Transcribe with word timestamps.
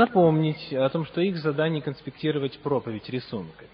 напомнить 0.00 0.72
о 0.72 0.88
том, 0.88 1.04
что 1.04 1.20
их 1.20 1.36
задание 1.36 1.82
конспектировать 1.82 2.58
проповедь 2.60 3.10
рисунками. 3.10 3.68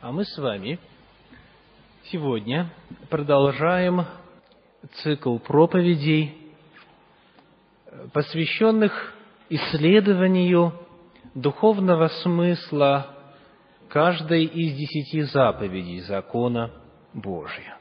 А 0.00 0.10
мы 0.10 0.24
с 0.24 0.36
вами 0.38 0.80
сегодня 2.06 2.68
продолжаем 3.10 4.06
цикл 4.94 5.38
проповедей, 5.38 6.34
посвященных 8.12 9.14
исследованию 9.50 10.72
духовного 11.36 12.08
смысла 12.24 13.06
каждой 13.88 14.46
из 14.46 14.74
десяти 14.76 15.22
заповедей 15.22 16.00
закона 16.00 16.72
Божия. 17.14 17.78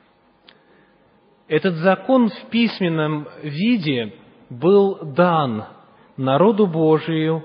Этот 1.47 1.77
закон 1.77 2.29
в 2.29 2.49
письменном 2.51 3.27
виде 3.41 4.13
был 4.51 5.13
дан 5.15 5.65
народу 6.20 6.67
Божию 6.67 7.43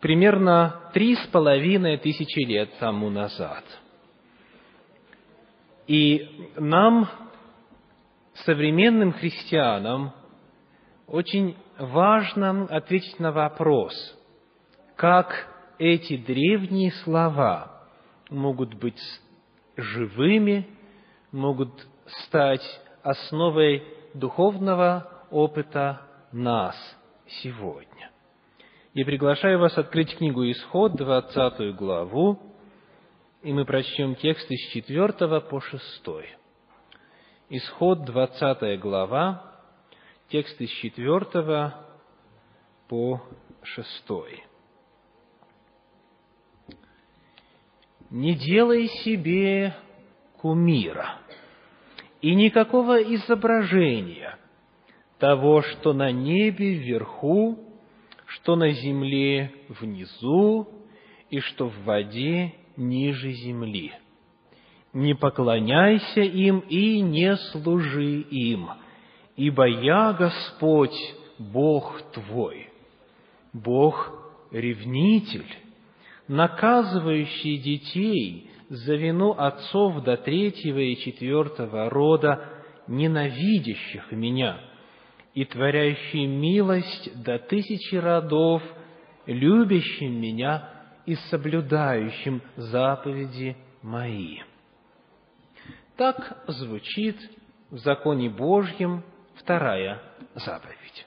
примерно 0.00 0.90
три 0.92 1.16
с 1.16 1.26
половиной 1.28 1.96
тысячи 1.96 2.40
лет 2.40 2.70
тому 2.78 3.08
назад. 3.08 3.64
И 5.86 6.50
нам, 6.56 7.08
современным 8.44 9.12
христианам, 9.12 10.12
очень 11.06 11.56
важно 11.78 12.66
ответить 12.66 13.18
на 13.18 13.32
вопрос, 13.32 13.94
как 14.94 15.48
эти 15.78 16.18
древние 16.18 16.92
слова 17.02 17.82
могут 18.28 18.74
быть 18.74 19.00
живыми, 19.76 20.68
могут 21.32 21.70
стать 22.24 22.62
основой 23.02 23.82
духовного 24.12 25.10
опыта 25.30 26.02
нас 26.30 26.76
сегодня. 27.42 28.10
Я 28.92 29.04
приглашаю 29.04 29.58
вас 29.58 29.76
открыть 29.78 30.16
книгу 30.16 30.42
Исход, 30.50 30.96
20 30.96 31.76
главу, 31.76 32.38
и 33.42 33.52
мы 33.52 33.64
прочтем 33.64 34.14
тексты 34.16 34.56
с 34.56 34.72
4 34.72 35.40
по 35.40 35.60
6. 35.60 35.82
Исход, 37.50 38.04
20 38.04 38.80
глава, 38.80 39.54
тексты 40.28 40.66
с 40.66 40.70
4 40.70 41.74
по 42.88 43.22
6. 43.62 44.04
«Не 48.10 48.34
делай 48.34 48.88
себе 49.04 49.76
кумира 50.38 51.18
и 52.20 52.34
никакого 52.34 53.00
изображения 53.00 54.36
того, 55.20 55.62
что 55.62 55.92
на 55.92 56.10
небе 56.10 56.74
вверху, 56.74 57.58
что 58.26 58.56
на 58.56 58.70
земле 58.70 59.52
внизу 59.68 60.68
и 61.28 61.38
что 61.40 61.68
в 61.68 61.84
воде 61.84 62.54
ниже 62.76 63.30
земли. 63.32 63.92
Не 64.92 65.14
поклоняйся 65.14 66.22
им 66.22 66.60
и 66.60 67.00
не 67.00 67.36
служи 67.36 68.22
им, 68.22 68.70
ибо 69.36 69.68
я 69.68 70.12
Господь, 70.12 70.98
Бог 71.38 72.02
твой, 72.12 72.68
Бог 73.52 74.12
ревнитель, 74.50 75.46
наказывающий 76.26 77.58
детей 77.58 78.50
за 78.68 78.94
вину 78.94 79.32
отцов 79.32 80.02
до 80.02 80.16
третьего 80.16 80.78
и 80.78 80.96
четвертого 80.96 81.88
рода, 81.88 82.48
ненавидящих 82.88 84.10
меня, 84.12 84.60
и 85.34 85.44
творящий 85.44 86.26
милость 86.26 87.22
до 87.22 87.38
тысячи 87.38 87.94
родов, 87.94 88.62
любящим 89.26 90.20
меня 90.20 90.68
и 91.06 91.14
соблюдающим 91.30 92.42
заповеди 92.56 93.56
мои. 93.82 94.40
Так 95.96 96.44
звучит 96.46 97.16
в 97.70 97.78
законе 97.78 98.30
Божьем 98.30 99.04
вторая 99.36 100.02
заповедь. 100.34 101.06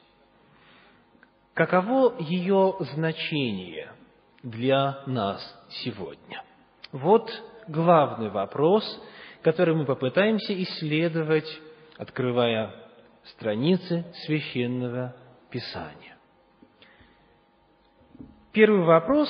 Каково 1.53 2.15
ее 2.19 2.75
значение 2.79 3.91
для 4.41 5.03
нас 5.05 5.41
сегодня? 5.69 6.43
Вот 6.91 7.29
главный 7.67 8.29
вопрос, 8.29 8.83
который 9.41 9.75
мы 9.75 9.85
попытаемся 9.85 10.53
исследовать, 10.63 11.47
открывая 11.97 12.82
страницы 13.25 14.05
священного 14.25 15.15
Писания. 15.49 16.17
Первый 18.51 18.83
вопрос, 18.85 19.29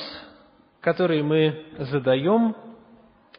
который 0.80 1.22
мы 1.22 1.64
задаем, 1.78 2.56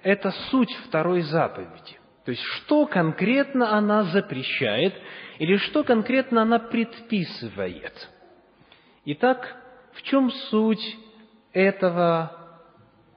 это 0.02 0.32
суть 0.50 0.74
второй 0.88 1.22
заповеди. 1.22 2.00
То 2.26 2.32
есть, 2.32 2.44
что 2.44 2.88
конкретно 2.88 3.76
она 3.78 4.04
запрещает 4.06 4.96
или 5.38 5.58
что 5.58 5.84
конкретно 5.84 6.42
она 6.42 6.58
предписывает. 6.58 8.10
Итак, 9.06 9.56
в 9.94 10.02
чем 10.02 10.32
суть 10.32 10.98
этого 11.54 12.62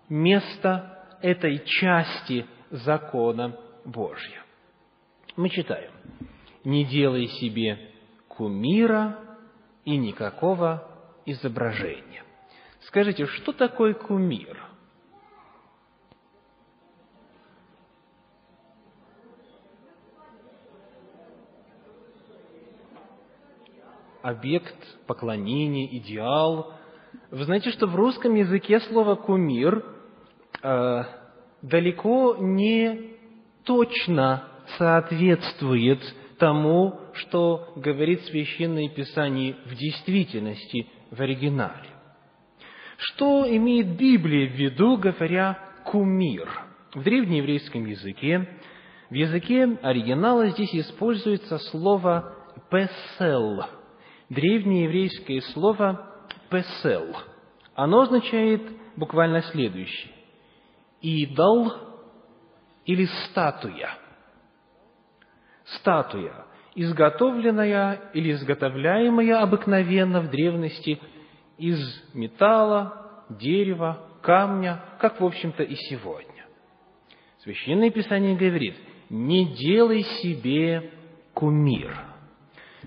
места 0.09 1.07
этой 1.23 1.65
части 1.65 2.47
закона 2.71 3.57
Божьего. 3.85 4.45
Мы 5.37 5.49
читаем. 5.49 5.91
«Не 6.69 6.85
делай 6.85 7.29
себе 7.29 7.79
кумира 8.29 9.19
и 9.87 9.97
никакого 9.97 10.87
изображения». 11.25 12.23
Скажите, 12.81 13.25
что 13.25 13.55
такое 13.55 13.95
кумир? 13.95 14.63
Объект 24.21 24.77
поклонения, 25.07 25.87
идеал. 25.97 26.75
Вы 27.31 27.45
знаете, 27.45 27.71
что 27.71 27.87
в 27.87 27.97
русском 27.97 28.35
языке 28.35 28.81
слово 28.81 29.15
«кумир» 29.15 29.83
Э, 30.61 31.05
далеко 31.63 32.37
не 32.41 33.17
точно 33.65 34.45
соответствует 34.77 36.01
тому, 36.39 36.99
что 37.15 37.73
говорит 37.77 38.23
Священное 38.23 38.89
Писание 38.89 39.57
в 39.67 39.75
действительности, 39.75 40.87
в 41.11 41.21
оригинале. 41.21 41.91
Что 42.99 43.45
имеет 43.49 43.97
Библия 43.97 44.49
в 44.49 44.53
виду, 44.53 44.97
говоря 44.97 45.59
«кумир»? 45.85 46.49
В 46.95 47.03
древнееврейском 47.03 47.85
языке, 47.87 48.49
в 49.11 49.15
языке 49.15 49.79
оригинала 49.83 50.49
здесь 50.51 50.75
используется 50.75 51.59
слово 51.71 52.35
«песел», 52.71 53.65
древнееврейское 54.31 55.41
слово 55.53 56.25
«песел». 56.51 57.17
Оно 57.75 58.01
означает 58.01 58.63
буквально 58.97 59.43
следующее 59.43 60.13
идол 61.01 61.73
или 62.85 63.07
статуя. 63.27 63.97
Статуя, 65.77 66.47
изготовленная 66.75 68.11
или 68.15 68.33
изготовляемая 68.33 69.41
обыкновенно 69.41 70.21
в 70.21 70.31
древности 70.31 71.01
из 71.59 71.79
металла, 72.15 73.25
дерева, 73.31 74.07
камня, 74.23 74.83
как, 75.01 75.21
в 75.21 75.25
общем-то, 75.25 75.63
и 75.63 75.75
сегодня. 75.75 76.47
Священное 77.43 77.91
Писание 77.91 78.37
говорит, 78.37 78.77
не 79.11 79.55
делай 79.55 80.03
себе 80.03 80.91
кумир. 81.35 81.97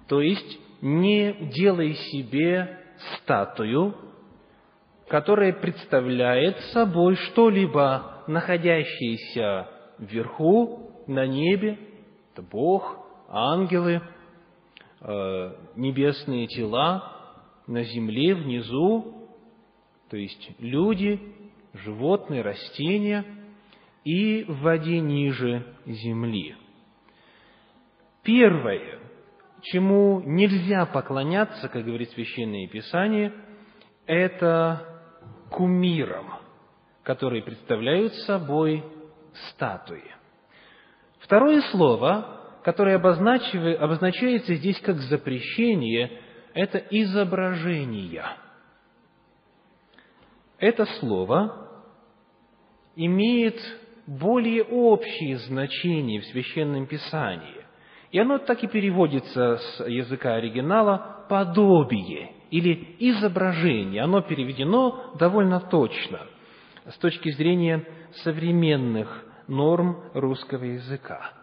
То 0.07 0.21
есть, 0.21 0.59
не 0.81 1.33
делай 1.53 1.93
себе 1.93 2.79
статую, 3.17 3.95
которое 5.07 5.53
представляет 5.53 6.57
собой 6.73 7.15
что-либо, 7.15 8.23
находящееся 8.27 9.67
вверху, 9.99 11.03
на 11.07 11.25
небе, 11.25 11.77
это 12.33 12.41
Бог, 12.41 12.97
ангелы, 13.27 14.01
э, 15.01 15.55
небесные 15.75 16.47
тела, 16.47 17.17
на 17.67 17.83
земле, 17.83 18.35
внизу, 18.35 19.29
то 20.09 20.17
есть 20.17 20.51
люди, 20.59 21.19
животные, 21.73 22.41
растения, 22.41 23.25
и 24.03 24.43
в 24.43 24.61
воде 24.61 24.99
ниже 24.99 25.65
земли. 25.85 26.55
Первое, 28.23 28.99
чему 29.61 30.21
нельзя 30.25 30.85
поклоняться, 30.85 31.69
как 31.69 31.85
говорит 31.85 32.09
Священное 32.11 32.67
Писание, 32.67 33.33
это 34.05 34.85
кумирам, 35.51 36.39
которые 37.03 37.43
представляют 37.43 38.13
собой 38.25 38.83
статуи. 39.49 40.20
Второе 41.21 41.61
слово, 41.71 42.59
которое 42.63 42.95
обозначается 42.95 44.55
здесь 44.55 44.79
как 44.81 44.97
запрещение,– 44.97 46.19
это 46.53 46.77
изображения. 46.89 48.25
Это 50.59 50.85
слово 50.99 51.69
имеет 52.95 53.57
более 54.05 54.63
общие 54.63 55.37
значения 55.37 56.19
в 56.19 56.25
Священном 56.25 56.85
Писании. 56.85 57.65
И 58.11 58.19
оно 58.19 58.37
так 58.39 58.63
и 58.63 58.67
переводится 58.67 59.57
с 59.57 59.87
языка 59.87 60.35
оригинала 60.35 61.25
«подобие» 61.29 62.33
или 62.51 62.95
«изображение». 62.99 64.03
Оно 64.03 64.21
переведено 64.21 65.13
довольно 65.17 65.61
точно 65.61 66.19
с 66.85 66.97
точки 66.97 67.31
зрения 67.31 67.85
современных 68.23 69.23
норм 69.51 69.97
русского 70.13 70.63
языка. 70.63 71.33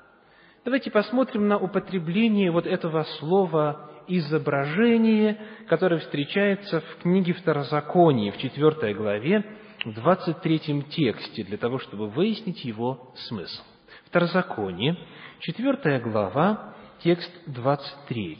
Давайте 0.64 0.90
посмотрим 0.90 1.46
на 1.46 1.58
употребление 1.58 2.50
вот 2.50 2.66
этого 2.66 3.04
слова 3.18 3.90
«изображение», 4.08 5.38
которое 5.68 6.00
встречается 6.00 6.80
в 6.80 7.02
книге 7.02 7.34
Второзакония, 7.34 8.32
в 8.32 8.38
4 8.38 8.94
главе, 8.94 9.44
в 9.84 9.92
23 9.92 10.82
тексте, 10.90 11.44
для 11.44 11.58
того, 11.58 11.78
чтобы 11.78 12.08
выяснить 12.08 12.64
его 12.64 13.12
смысл. 13.28 13.62
Второзаконие, 14.06 14.96
4 15.40 16.00
глава, 16.00 16.74
текст 17.02 17.30
23. 17.46 18.38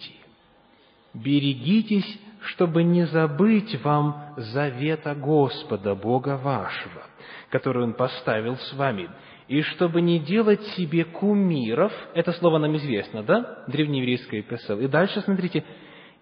«Берегитесь, 1.15 2.21
чтобы 2.41 2.83
не 2.83 3.07
забыть 3.07 3.81
вам 3.83 4.35
завета 4.37 5.15
Господа, 5.15 5.95
Бога 5.95 6.37
вашего, 6.39 7.03
который 7.51 7.85
Он 7.85 7.93
поставил 7.93 8.57
с 8.57 8.73
вами, 8.73 9.11
и 9.49 9.63
чтобы 9.63 10.03
не 10.03 10.19
делать 10.19 10.63
себе 10.77 11.05
кумиров, 11.05 11.93
это 12.15 12.33
слово 12.33 12.59
нам 12.59 12.77
известно, 12.77 13.23
да, 13.23 13.65
древнееврейское 13.67 14.43
писал, 14.43 14.79
и 14.79 14.87
дальше 14.87 15.23
смотрите, 15.23 15.65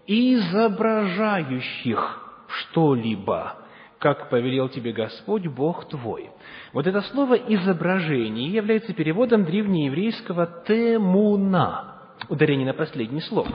изображающих 0.07 2.23
что-либо, 2.49 3.57
как 3.99 4.31
повелел 4.31 4.69
тебе 4.69 4.93
Господь, 4.93 5.49
Бог 5.49 5.89
твой. 5.89 6.31
Вот 6.73 6.87
это 6.87 7.01
слово 7.03 7.35
«изображение» 7.35 8.49
является 8.49 8.95
переводом 8.95 9.45
древнееврейского 9.45 10.63
«темуна», 10.67 11.95
ударение 12.29 12.67
на 12.67 12.75
последний 12.75 13.23
слог, 13.23 13.49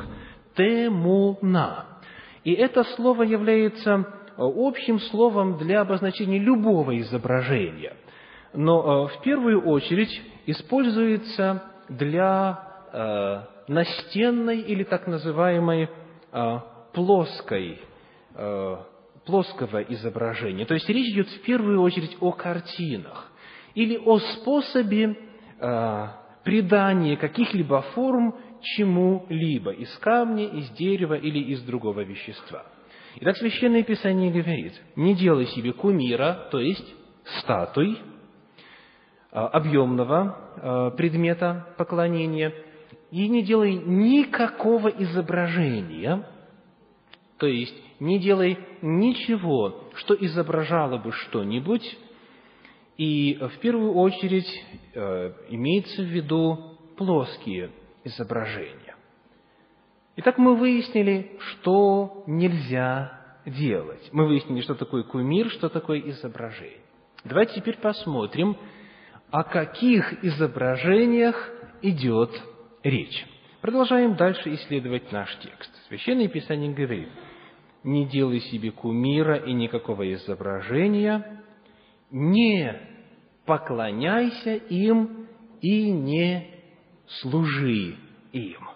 «темуна». 0.55 1.85
И 2.43 2.51
это 2.51 2.83
слово 2.95 3.23
является 3.23 4.05
общим 4.37 4.99
словом 4.99 5.57
для 5.57 5.81
обозначения 5.81 6.39
любого 6.39 6.99
изображения, 6.99 7.93
но 8.53 9.07
э, 9.09 9.17
в 9.17 9.21
первую 9.21 9.61
очередь 9.63 10.21
используется 10.45 11.63
для 11.89 12.59
э, 12.91 13.41
настенной 13.67 14.61
или 14.61 14.83
так 14.83 15.07
называемой 15.07 15.89
э, 16.31 16.59
плоской 16.93 17.79
плоского 19.25 19.81
изображения. 19.81 20.65
То 20.65 20.73
есть 20.73 20.87
речь 20.87 21.13
идет 21.13 21.27
в 21.27 21.41
первую 21.41 21.81
очередь 21.81 22.15
о 22.21 22.31
картинах 22.31 23.29
или 23.75 23.97
о 23.97 24.19
способе 24.19 25.17
придания 26.45 27.17
каких-либо 27.17 27.81
форм 27.93 28.33
чему-либо 28.61 29.71
из 29.71 29.93
камня, 29.97 30.45
из 30.45 30.69
дерева 30.71 31.15
или 31.15 31.39
из 31.39 31.61
другого 31.63 32.01
вещества. 32.05 32.63
Итак, 33.17 33.35
Священное 33.35 33.83
Писание 33.83 34.31
говорит, 34.31 34.81
не 34.95 35.13
делай 35.13 35.47
себе 35.47 35.73
кумира, 35.73 36.47
то 36.51 36.59
есть 36.59 36.95
статуй, 37.39 37.97
объемного 39.31 40.93
предмета 40.97 41.67
поклонения, 41.77 42.53
и 43.11 43.27
не 43.27 43.43
делай 43.43 43.75
никакого 43.75 44.87
изображения, 44.87 46.27
то 47.37 47.47
есть 47.47 47.75
не 47.99 48.19
делай 48.19 48.57
ничего, 48.81 49.89
что 49.95 50.13
изображало 50.13 50.97
бы 50.97 51.11
что-нибудь, 51.11 51.97
и 52.97 53.37
в 53.41 53.59
первую 53.59 53.93
очередь 53.93 54.47
э, 54.93 55.33
имеется 55.49 56.01
в 56.01 56.05
виду 56.05 56.77
плоские 56.97 57.71
изображения. 58.03 58.95
Итак, 60.17 60.37
мы 60.37 60.55
выяснили, 60.55 61.37
что 61.39 62.23
нельзя 62.27 63.39
делать. 63.45 64.09
Мы 64.11 64.27
выяснили, 64.27 64.61
что 64.61 64.75
такое 64.75 65.03
кумир, 65.03 65.49
что 65.49 65.69
такое 65.69 65.99
изображение. 65.99 66.81
Давайте 67.23 67.55
теперь 67.55 67.77
посмотрим, 67.77 68.55
о 69.31 69.43
каких 69.43 70.23
изображениях 70.23 71.49
идет 71.81 72.29
речь. 72.83 73.25
Продолжаем 73.61 74.15
дальше 74.15 74.53
исследовать 74.55 75.11
наш 75.11 75.35
текст. 75.37 75.71
Священное 75.87 76.27
Писание 76.27 76.73
говорит– 76.73 77.09
не 77.83 78.05
делай 78.05 78.39
себе 78.41 78.71
кумира 78.71 79.37
и 79.37 79.53
никакого 79.53 80.11
изображения, 80.13 81.43
не 82.11 82.79
поклоняйся 83.45 84.55
им 84.55 85.27
и 85.61 85.91
не 85.91 86.47
служи 87.07 87.95
им. 88.31 88.69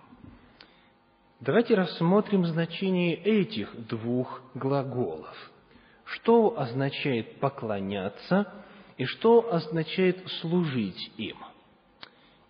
Давайте 1.39 1.75
рассмотрим 1.75 2.45
значение 2.45 3.15
этих 3.15 3.87
двух 3.87 4.41
глаголов. 4.55 5.35
Что 6.05 6.59
означает 6.59 7.39
поклоняться 7.39 8.51
и 8.97 9.05
что 9.05 9.53
означает 9.53 10.27
служить 10.41 11.11
им? 11.17 11.37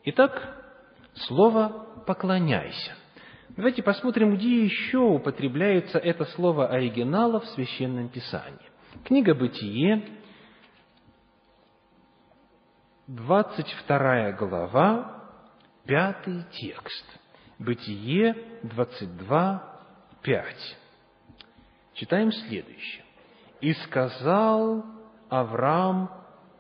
Итак, 0.04 0.64
слово 1.14 2.04
«поклоняйся». 2.06 2.94
Давайте 3.50 3.82
посмотрим, 3.84 4.36
где 4.36 4.66
еще 4.66 4.98
употребляется 4.98 5.98
это 5.98 6.26
слово 6.26 6.68
оригинала 6.68 7.40
в 7.40 7.46
Священном 7.48 8.10
Писании. 8.10 8.60
Книга 9.06 9.34
«Бытие», 9.34 10.20
22 13.08 14.32
глава, 14.32 15.24
5 15.86 16.50
текст. 16.52 17.06
Бытие 17.60 18.36
22, 18.64 19.82
5. 20.24 20.78
Читаем 21.94 22.32
следующее. 22.32 23.06
«И 23.62 23.74
сказал 23.74 24.84
Авраам 25.30 26.10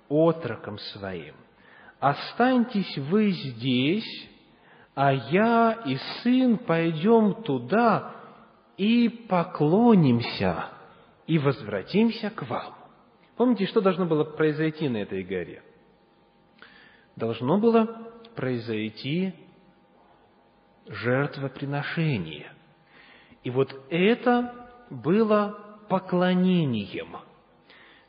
отрокам 0.09 0.77
своим, 0.79 1.35
останьтесь 1.99 2.97
вы 2.97 3.31
здесь 3.31 4.29
а 4.95 5.11
я 5.11 5.73
и 5.85 5.97
сын 6.23 6.57
пойдем 6.57 7.43
туда 7.43 8.15
и 8.77 9.09
поклонимся, 9.09 10.69
и 11.27 11.37
возвратимся 11.37 12.29
к 12.29 12.47
вам. 12.47 12.73
Помните, 13.35 13.65
что 13.65 13.81
должно 13.81 14.05
было 14.05 14.23
произойти 14.23 14.87
на 14.87 14.97
этой 14.97 15.23
горе? 15.23 15.61
Должно 17.17 17.57
было 17.57 17.85
произойти 18.35 19.33
жертвоприношение. 20.87 22.51
И 23.43 23.49
вот 23.49 23.75
это 23.89 24.69
было 24.89 25.59
поклонением. 25.89 27.17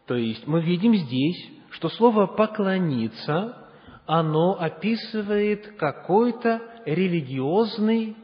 То 0.07 0.15
есть 0.15 0.47
мы 0.47 0.63
видим 0.63 0.95
здесь, 0.95 1.51
что 1.77 1.91
слово 1.91 2.27
«поклониться» 2.27 3.69
оно 4.07 4.57
описывает 4.59 5.77
какой-то 5.77 6.63
религиозный 6.87 8.17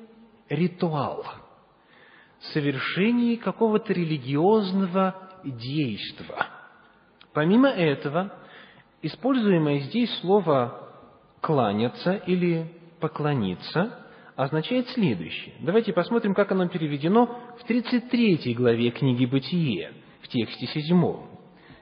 ритуал, 0.49 1.27
совершение 2.53 3.37
какого-то 3.37 3.93
религиозного 3.93 5.15
действия. 5.45 6.47
Помимо 7.35 7.69
этого, 7.69 8.33
используемое 9.03 9.81
здесь 9.81 10.11
слово 10.21 10.89
«кланяться» 11.43 12.15
или 12.15 12.73
«поклониться» 13.01 13.99
означает 14.35 14.89
следующее. 14.91 15.57
Давайте 15.61 15.93
посмотрим, 15.93 16.35
как 16.35 16.53
оно 16.53 16.69
переведено 16.69 17.27
в 17.61 17.65
33 17.67 18.55
главе 18.55 18.91
книги 18.93 19.27
«Бытие», 19.27 19.93
в 20.23 20.29
тексте 20.29 20.67
7. 20.67 21.17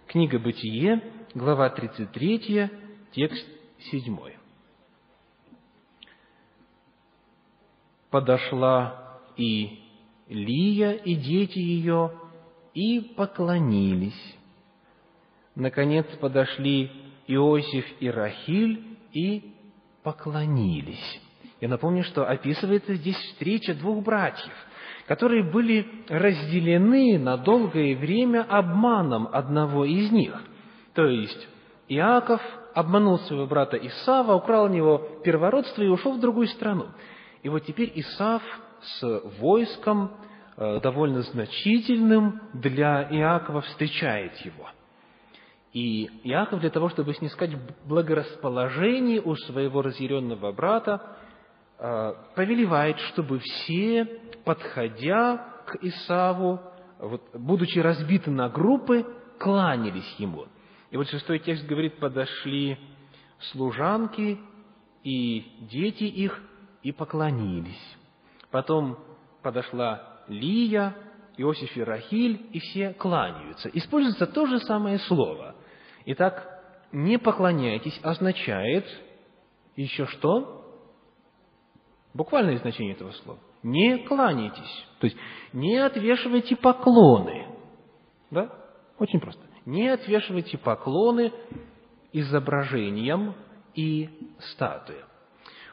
Книга 0.08 0.40
«Бытие», 0.40 1.00
глава 1.34 1.70
33, 1.70 2.70
текст 3.12 3.46
7 3.90 4.18
подошла 8.10 9.20
и 9.36 9.78
Лия, 10.28 10.92
и 10.92 11.14
дети 11.14 11.58
ее, 11.58 12.12
и 12.74 13.12
поклонились. 13.16 14.36
Наконец 15.54 16.06
подошли 16.20 16.90
Иосиф 17.28 17.84
и 18.00 18.10
Рахиль 18.10 18.84
и 19.12 19.54
поклонились. 20.02 21.20
Я 21.60 21.68
напомню, 21.68 22.02
что 22.04 22.24
описывается 22.24 22.94
здесь 22.94 23.16
встреча 23.16 23.74
двух 23.74 24.02
братьев, 24.02 24.52
которые 25.06 25.44
были 25.44 25.86
разделены 26.08 27.18
на 27.18 27.36
долгое 27.36 27.96
время 27.96 28.42
обманом 28.42 29.28
одного 29.30 29.84
из 29.84 30.10
них. 30.10 30.49
То 31.00 31.06
есть 31.06 31.48
Иаков 31.88 32.42
обманул 32.74 33.18
своего 33.20 33.46
брата 33.46 33.78
Исава, 33.78 34.34
украл 34.34 34.64
у 34.64 34.68
него 34.68 34.98
первородство 35.24 35.80
и 35.80 35.88
ушел 35.88 36.12
в 36.12 36.20
другую 36.20 36.46
страну. 36.48 36.88
И 37.42 37.48
вот 37.48 37.60
теперь 37.60 37.90
Исав 37.94 38.42
с 38.82 39.22
войском 39.40 40.10
э, 40.58 40.78
довольно 40.82 41.22
значительным 41.22 42.42
для 42.52 43.08
Иакова, 43.10 43.62
встречает 43.62 44.36
его. 44.44 44.68
И 45.72 46.10
Иаков 46.24 46.60
для 46.60 46.68
того, 46.68 46.90
чтобы 46.90 47.14
снискать 47.14 47.52
благорасположение 47.86 49.22
у 49.22 49.34
своего 49.36 49.80
разъяренного 49.80 50.52
брата, 50.52 51.16
э, 51.78 52.12
повелевает, 52.36 52.98
чтобы 52.98 53.38
все, 53.38 54.04
подходя 54.44 55.62
к 55.64 55.76
Исаву, 55.80 56.60
вот, 56.98 57.22
будучи 57.32 57.78
разбиты 57.78 58.30
на 58.30 58.50
группы, 58.50 59.06
кланялись 59.38 60.14
ему. 60.18 60.44
И 60.90 60.96
вот 60.96 61.08
шестой 61.08 61.38
текст 61.38 61.66
говорит, 61.66 61.98
подошли 61.98 62.78
служанки 63.52 64.38
и 65.04 65.52
дети 65.70 66.04
их 66.04 66.42
и 66.82 66.92
поклонились. 66.92 67.96
Потом 68.50 68.98
подошла 69.42 70.22
Лия, 70.28 70.94
Иосиф 71.36 71.76
и 71.76 71.82
Рахиль, 71.82 72.48
и 72.52 72.58
все 72.58 72.92
кланяются. 72.92 73.68
Используется 73.72 74.26
то 74.26 74.46
же 74.46 74.58
самое 74.60 74.98
слово. 75.00 75.54
Итак, 76.06 76.46
не 76.92 77.18
поклоняйтесь 77.18 77.98
означает 78.02 78.86
еще 79.76 80.06
что? 80.06 80.56
Буквальное 82.12 82.58
значение 82.58 82.94
этого 82.94 83.12
слова. 83.12 83.38
Не 83.62 83.98
кланяйтесь. 83.98 84.86
То 84.98 85.06
есть, 85.06 85.16
не 85.52 85.76
отвешивайте 85.76 86.56
поклоны. 86.56 87.46
Да? 88.30 88.50
Очень 88.98 89.20
просто. 89.20 89.49
Не 89.66 89.88
отвешивайте 89.88 90.58
поклоны 90.58 91.32
изображениям 92.12 93.34
и 93.74 94.08
статуям. 94.52 95.06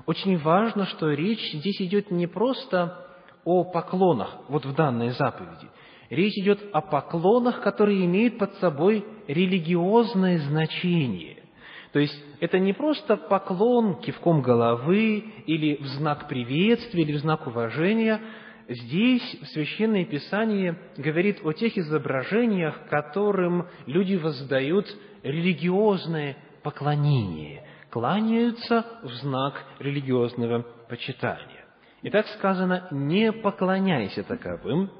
Очень 0.06 0.38
важно, 0.38 0.86
что 0.86 1.12
речь 1.12 1.52
здесь 1.54 1.82
идет 1.82 2.12
не 2.12 2.28
просто 2.28 3.06
о 3.44 3.64
поклонах, 3.64 4.38
вот 4.50 4.66
в 4.66 4.76
данной 4.76 5.10
заповеди. 5.12 5.70
Речь 6.10 6.38
идет 6.38 6.60
о 6.72 6.82
поклонах, 6.82 7.62
которые 7.62 8.06
имеют 8.06 8.38
под 8.38 8.54
собой 8.56 9.06
религиозное 9.28 10.40
значение. 10.40 11.44
То 11.92 12.00
есть 12.00 12.16
это 12.40 12.60
не 12.60 12.74
просто 12.74 13.18
поклон 13.18 13.96
кивком 14.02 14.42
головы 14.42 15.26
или 15.46 15.82
в 15.82 15.88
знак 15.88 16.28
приветствия 16.28 17.04
или 17.04 17.14
в 17.14 17.20
знак 17.20 17.48
уважения. 17.48 18.22
Здесь 18.68 19.24
Священное 19.54 20.04
Писание 20.04 20.78
говорит 20.98 21.40
о 21.44 21.54
тех 21.54 21.78
изображениях, 21.78 22.88
которым 22.90 23.68
люди 23.86 24.16
воздают 24.16 24.86
религиозное 25.24 26.38
поклонение 26.64 27.64
кланяются 27.90 28.86
в 29.04 29.10
знак 29.22 29.64
религиозного 29.80 30.64
почитания. 30.90 31.66
И 32.02 32.10
так 32.10 32.28
сказано, 32.28 32.88
не 32.92 33.32
поклоняйся 33.32 34.24
таковым, 34.24 34.92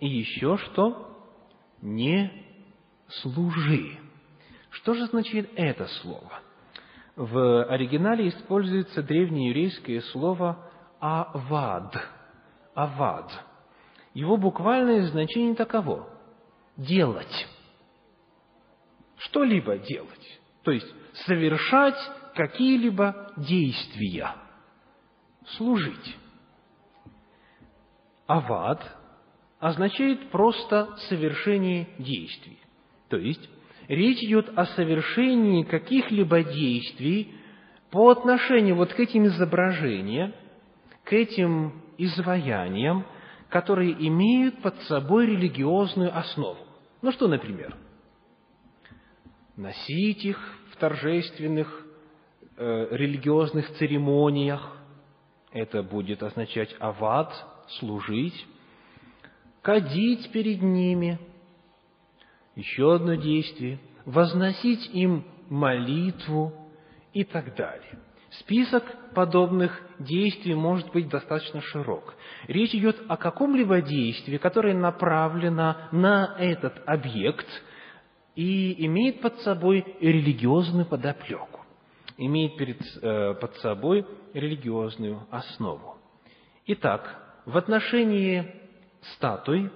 и 0.00 0.06
еще 0.06 0.58
что? 0.58 1.18
Не 1.80 2.30
служи. 3.08 3.98
Что 4.70 4.94
же 4.94 5.06
значит 5.06 5.50
это 5.56 5.86
слово? 6.02 6.40
В 7.16 7.64
оригинале 7.64 8.28
используется 8.28 9.02
древнееврейское 9.02 10.00
слово 10.12 10.70
«авад». 11.00 11.94
«Авад». 12.74 13.30
Его 14.14 14.36
буквальное 14.36 15.06
значение 15.08 15.54
таково– 15.54 16.08
делать. 16.76 17.46
Что-либо 19.16 19.78
делать. 19.78 20.40
То 20.62 20.70
есть, 20.70 20.86
совершать 21.26 21.96
какие-либо 22.34 23.32
действия. 23.36 24.34
Служить. 25.56 26.16
Авад 28.26 28.82
означает 29.58 30.30
просто 30.30 30.96
совершение 31.08 31.88
действий. 31.98 32.58
То 33.08 33.16
есть, 33.16 33.48
речь 33.88 34.22
идет 34.22 34.56
о 34.56 34.66
совершении 34.66 35.64
каких-либо 35.64 36.42
действий 36.42 37.34
по 37.90 38.10
отношению 38.10 38.76
вот 38.76 38.92
к 38.92 39.00
этим 39.00 39.26
изображениям, 39.26 40.34
к 41.04 41.12
этим 41.12 41.83
изваяниям, 41.98 43.04
которые 43.48 43.92
имеют 44.08 44.62
под 44.62 44.80
собой 44.82 45.26
религиозную 45.26 46.16
основу. 46.16 46.58
Ну 47.02 47.12
что, 47.12 47.28
например? 47.28 47.76
Носить 49.56 50.24
их 50.24 50.38
в 50.72 50.76
торжественных 50.76 51.86
э, 52.56 52.88
религиозных 52.90 53.70
церемониях, 53.76 54.76
это 55.52 55.82
будет 55.82 56.22
означать 56.22 56.74
ават, 56.80 57.32
служить, 57.78 58.46
кадить 59.62 60.30
перед 60.32 60.62
ними, 60.62 61.18
еще 62.56 62.94
одно 62.94 63.14
действие, 63.14 63.78
возносить 64.04 64.90
им 64.92 65.24
молитву 65.48 66.52
и 67.12 67.24
так 67.24 67.54
далее. 67.56 67.98
Список 68.40 68.84
подобных 69.14 69.80
действий 69.98 70.54
может 70.54 70.90
быть 70.92 71.08
достаточно 71.08 71.60
широк. 71.60 72.14
Речь 72.48 72.74
идет 72.74 72.96
о 73.08 73.16
каком-либо 73.16 73.80
действии, 73.80 74.38
которое 74.38 74.74
направлено 74.74 75.76
на 75.92 76.34
этот 76.38 76.82
объект 76.86 77.46
и 78.34 78.84
имеет 78.86 79.20
под 79.20 79.38
собой 79.40 79.84
религиозную 80.00 80.86
подоплеку 80.86 81.54
имеет 82.16 82.56
перед, 82.56 82.80
э, 83.02 83.34
под 83.34 83.56
собой 83.56 84.06
религиозную 84.32 85.26
основу. 85.30 85.96
Итак, 86.66 87.42
в 87.44 87.56
отношении 87.56 88.54
статуй, 89.16 89.70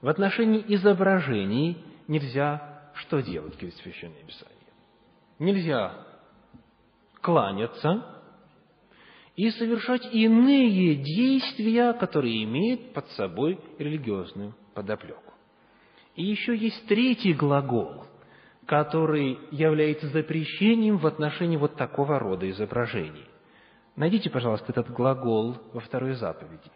в 0.00 0.08
отношении 0.08 0.64
изображений 0.68 1.78
нельзя 2.08 2.90
что 2.94 3.20
делать, 3.20 3.54
говорит 3.54 3.76
Священное 3.76 4.22
Писание? 4.24 4.56
Нельзя 5.38 6.06
кланяться 7.22 8.04
и 9.34 9.50
совершать 9.52 10.06
иные 10.12 10.96
действия, 10.96 11.94
которые 11.94 12.44
имеют 12.44 12.92
под 12.92 13.08
собой 13.12 13.58
религиозную 13.78 14.54
подоплеку. 14.74 15.32
И 16.14 16.24
еще 16.24 16.54
есть 16.54 16.86
третий 16.86 17.32
глагол– 17.32 18.04
который 18.66 19.38
является 19.50 20.08
запрещением 20.08 20.98
в 20.98 21.06
отношении 21.06 21.56
вот 21.56 21.76
такого 21.76 22.18
рода 22.18 22.48
изображений. 22.50 23.26
Найдите, 23.96 24.30
пожалуйста, 24.30 24.72
этот 24.72 24.90
глагол 24.90 25.58
во 25.72 25.80
второй 25.80 26.14
заповеди. 26.14 26.70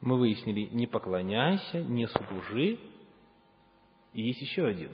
Мы 0.00 0.18
выяснили, 0.18 0.68
не 0.72 0.86
поклоняйся, 0.86 1.82
не 1.82 2.06
служи. 2.06 2.78
И 4.12 4.22
есть 4.22 4.40
еще 4.40 4.66
один. 4.66 4.90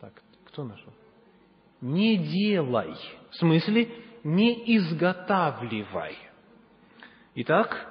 Так, 0.00 0.22
кто 0.52 0.64
нашел? 0.64 0.92
Не 1.80 2.18
делай. 2.18 2.94
В 3.30 3.36
смысле, 3.36 3.88
не 4.22 4.76
изготавливай. 4.76 6.16
Итак, 7.36 7.88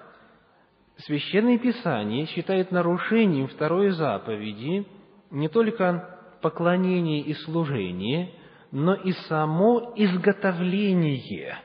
Священное 0.98 1.58
Писание 1.58 2.27
считает 2.27 2.72
нарушением 2.72 3.48
второй 3.48 3.89
заповеди 3.89 4.86
не 5.32 5.50
только 5.50 6.20
поклонение 6.41 7.22
и 7.22 7.34
служение, 7.34 8.32
но 8.72 8.94
и 8.94 9.12
само 9.27 9.94
изготовление 9.96 11.58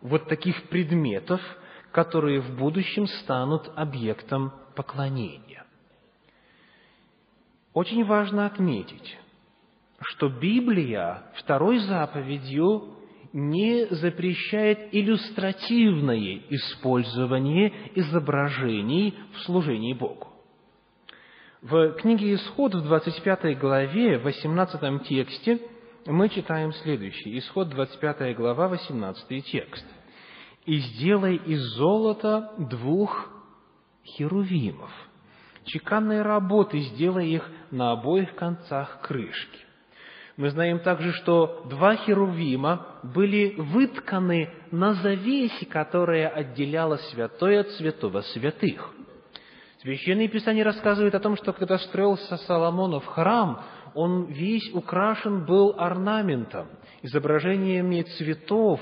вот 0.00 0.28
таких 0.28 0.70
предметов, 0.70 1.42
которые 1.92 2.40
в 2.40 2.56
будущем 2.56 3.06
станут 3.06 3.70
объектом 3.76 4.52
поклонения. 4.74 5.66
Очень 7.74 8.04
важно 8.06 8.46
отметить, 8.46 9.18
что 10.00 10.28
Библия 10.28 11.22
второй 11.34 11.78
заповедью 11.78 12.94
не 13.32 13.86
запрещает 13.90 14.88
иллюстративное 14.92 16.42
использование 16.50 17.72
изображений 17.94 19.14
в 19.34 19.40
служении 19.40 19.92
Богу. 19.92 20.28
В 21.60 21.92
книге 21.94 22.34
Исход 22.34 22.74
в 22.74 22.82
25 22.82 23.58
главе, 23.58 24.18
в 24.18 24.22
18 24.22 25.02
тексте, 25.08 25.60
мы 26.06 26.28
читаем 26.28 26.72
следующее. 26.72 27.38
Исход 27.38 27.68
25 27.68 28.36
глава, 28.36 28.68
18 28.68 29.44
текст. 29.44 29.84
«И 30.64 30.78
сделай 30.78 31.36
из 31.36 31.60
золота 31.76 32.52
двух 32.58 33.30
херувимов. 34.04 34.90
Чеканной 35.64 36.22
работы 36.22 36.80
сделай 36.80 37.28
их 37.30 37.50
на 37.70 37.92
обоих 37.92 38.34
концах 38.36 39.00
крышки. 39.02 39.67
Мы 40.38 40.50
знаем 40.50 40.78
также, 40.78 41.12
что 41.14 41.64
два 41.68 41.96
херувима 41.96 42.86
были 43.02 43.56
вытканы 43.58 44.48
на 44.70 44.94
завесе, 44.94 45.66
которая 45.66 46.28
отделяла 46.28 46.96
святое 47.10 47.62
от 47.62 47.70
святого 47.70 48.20
святых. 48.20 48.94
Священное 49.80 50.28
Писание 50.28 50.62
рассказывает 50.62 51.16
о 51.16 51.20
том, 51.20 51.36
что 51.36 51.52
когда 51.52 51.76
строился 51.78 52.36
Соломонов 52.36 53.04
храм, 53.06 53.64
он 53.94 54.26
весь 54.26 54.72
украшен 54.72 55.44
был 55.44 55.74
орнаментом. 55.76 56.68
изображениями 57.02 58.02
цветов, 58.02 58.80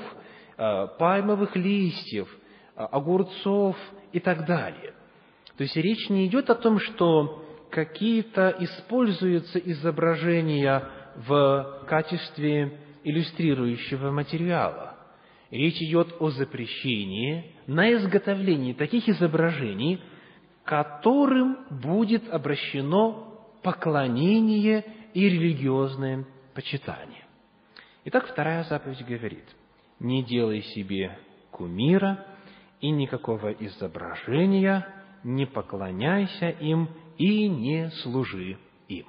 э, 0.58 0.88
пальмовых 0.98 1.56
листьев, 1.56 2.28
э, 2.76 2.82
огурцов 2.82 3.76
и 4.12 4.20
так 4.20 4.46
далее. 4.46 4.92
То 5.56 5.62
есть 5.62 5.76
речь 5.76 6.10
не 6.10 6.26
идет 6.26 6.50
о 6.50 6.54
том, 6.54 6.80
что 6.80 7.42
какие-то 7.70 8.54
используются 8.58 9.58
изображения 9.58 10.82
в 11.16 11.84
качестве 11.88 12.80
иллюстрирующего 13.04 14.10
материала. 14.10 14.96
Речь 15.50 15.80
идет 15.80 16.14
о 16.18 16.30
запрещении 16.30 17.54
на 17.66 17.92
изготовление 17.94 18.74
таких 18.74 19.08
изображений, 19.08 20.00
которым 20.64 21.58
будет 21.70 22.28
обращено 22.28 23.48
поклонение 23.62 24.84
и 25.14 25.28
религиозное 25.28 26.26
почитание. 26.54 27.24
Итак, 28.04 28.26
вторая 28.26 28.64
заповедь 28.64 29.04
говорит, 29.06 29.44
не 30.00 30.22
делай 30.24 30.62
себе 30.62 31.18
кумира 31.50 32.26
и 32.80 32.90
никакого 32.90 33.52
изображения, 33.52 34.86
не 35.24 35.46
поклоняйся 35.46 36.50
им 36.50 36.88
и 37.18 37.48
не 37.48 37.90
служи 38.02 38.58
им. 38.88 39.06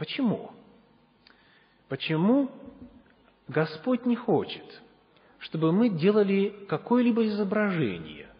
Почему? 0.00 0.50
Почему 1.90 2.50
Господь 3.48 4.06
не 4.06 4.16
хочет, 4.16 4.64
чтобы 5.40 5.72
мы 5.72 5.90
делали 5.90 6.56
какое-либо 6.70 7.26
изображение 7.26 8.30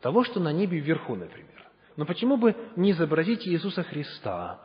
того, 0.00 0.22
что 0.22 0.38
на 0.38 0.52
небе 0.52 0.78
вверху, 0.78 1.16
например? 1.16 1.68
Но 1.96 2.06
почему 2.06 2.36
бы 2.36 2.54
не 2.76 2.92
изобразить 2.92 3.44
Иисуса 3.44 3.82
Христа 3.82 4.60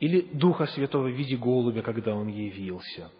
или 0.00 0.20
Духа 0.20 0.66
Святого 0.66 1.08
в 1.08 1.14
виде 1.14 1.38
голубя, 1.38 1.80
когда 1.80 2.14
Он 2.14 2.28
явился? 2.28 3.10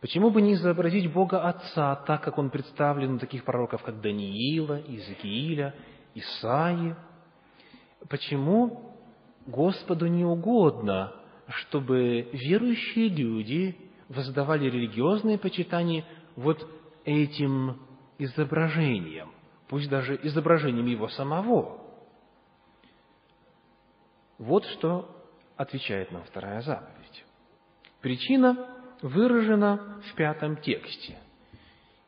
Почему 0.00 0.30
бы 0.30 0.42
не 0.42 0.54
изобразить 0.54 1.12
Бога 1.12 1.48
Отца 1.48 1.94
так, 1.94 2.24
как 2.24 2.38
Он 2.38 2.50
представлен 2.50 3.14
у 3.14 3.18
таких 3.20 3.44
пророков, 3.44 3.84
как 3.84 4.00
Даниила, 4.00 4.80
Иезекииля, 4.80 5.76
Исаии? 6.12 6.96
Почему 8.08 8.96
Господу 9.46 10.08
не 10.08 10.24
угодно, 10.24 11.14
чтобы 11.50 12.28
верующие 12.32 13.08
люди 13.08 13.76
воздавали 14.08 14.66
религиозные 14.66 15.38
почитания 15.38 16.04
вот 16.36 16.66
этим 17.04 17.80
изображением, 18.18 19.30
пусть 19.68 19.88
даже 19.88 20.18
изображением 20.22 20.86
его 20.86 21.08
самого. 21.08 21.80
Вот 24.38 24.64
что 24.66 25.16
отвечает 25.56 26.10
нам 26.10 26.24
вторая 26.24 26.62
заповедь. 26.62 27.24
Причина 28.00 28.76
выражена 29.02 30.00
в 30.10 30.14
пятом 30.14 30.56
тексте. 30.56 31.18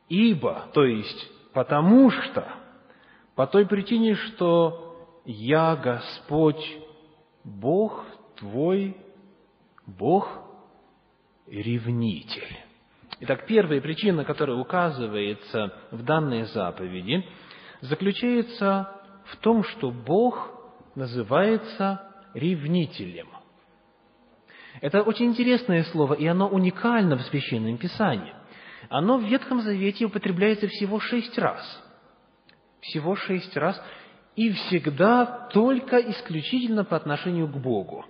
Ибо, 0.09 0.69
то 0.73 0.83
есть 0.83 1.31
потому 1.53 2.09
что, 2.09 2.47
по 3.35 3.47
той 3.47 3.65
причине, 3.65 4.15
что 4.15 5.21
«Я 5.25 5.75
Господь, 5.75 6.63
Бог 7.43 8.05
твой, 8.35 8.97
Бог 9.85 10.29
ревнитель». 11.47 12.57
Итак, 13.19 13.45
первая 13.47 13.79
причина, 13.79 14.25
которая 14.25 14.57
указывается 14.57 15.73
в 15.91 16.03
данной 16.03 16.43
заповеди, 16.43 17.25
заключается 17.81 19.01
в 19.25 19.37
том, 19.37 19.63
что 19.63 19.91
Бог 19.91 20.49
называется 20.95 22.01
ревнителем. 22.33 23.29
Это 24.81 25.03
очень 25.03 25.27
интересное 25.27 25.83
слово, 25.85 26.15
и 26.15 26.25
оно 26.25 26.49
уникально 26.49 27.17
в 27.17 27.21
Священном 27.23 27.77
Писании. 27.77 28.33
Оно 28.89 29.17
в 29.17 29.23
Ветхом 29.23 29.61
Завете 29.61 30.05
употребляется 30.05 30.67
всего 30.67 30.99
шесть 30.99 31.37
раз. 31.37 31.61
Всего 32.81 33.15
шесть 33.15 33.55
раз. 33.55 33.81
И 34.35 34.51
всегда 34.51 35.47
только 35.53 35.97
исключительно 35.97 36.83
по 36.83 36.97
отношению 36.97 37.47
к 37.47 37.55
Богу. 37.55 38.03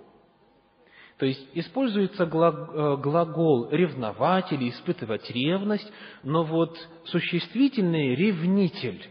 То 1.18 1.26
есть 1.26 1.48
используется 1.54 2.24
э, 2.24 2.26
глагол 2.26 3.70
ревновать 3.70 4.52
или 4.52 4.70
испытывать 4.70 5.30
ревность, 5.30 5.90
но 6.24 6.42
вот 6.42 6.76
существительный 7.04 8.16
ревнитель, 8.16 9.06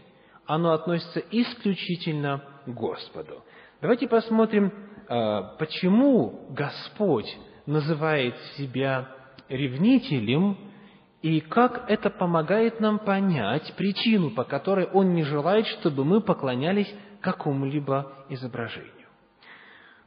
оно 0.46 0.72
относится 0.72 1.20
исключительно 1.30 2.44
к 2.66 2.68
Господу. 2.68 3.42
Давайте 3.80 4.06
посмотрим, 4.06 4.70
э, 5.08 5.40
почему 5.58 6.46
Господь 6.50 7.34
называет 7.64 8.36
себя 8.58 9.08
ревнителем, 9.48 10.58
и 11.22 11.40
как 11.40 11.88
это 11.88 12.10
помогает 12.10 12.80
нам 12.80 12.98
понять 12.98 13.72
причину, 13.78 14.30
по 14.30 14.44
которой 14.44 14.84
Он 14.92 15.14
не 15.14 15.22
желает, 15.22 15.66
чтобы 15.68 16.04
мы 16.04 16.20
поклонялись 16.20 16.94
какому-либо 17.22 18.12
изображению. 18.28 18.92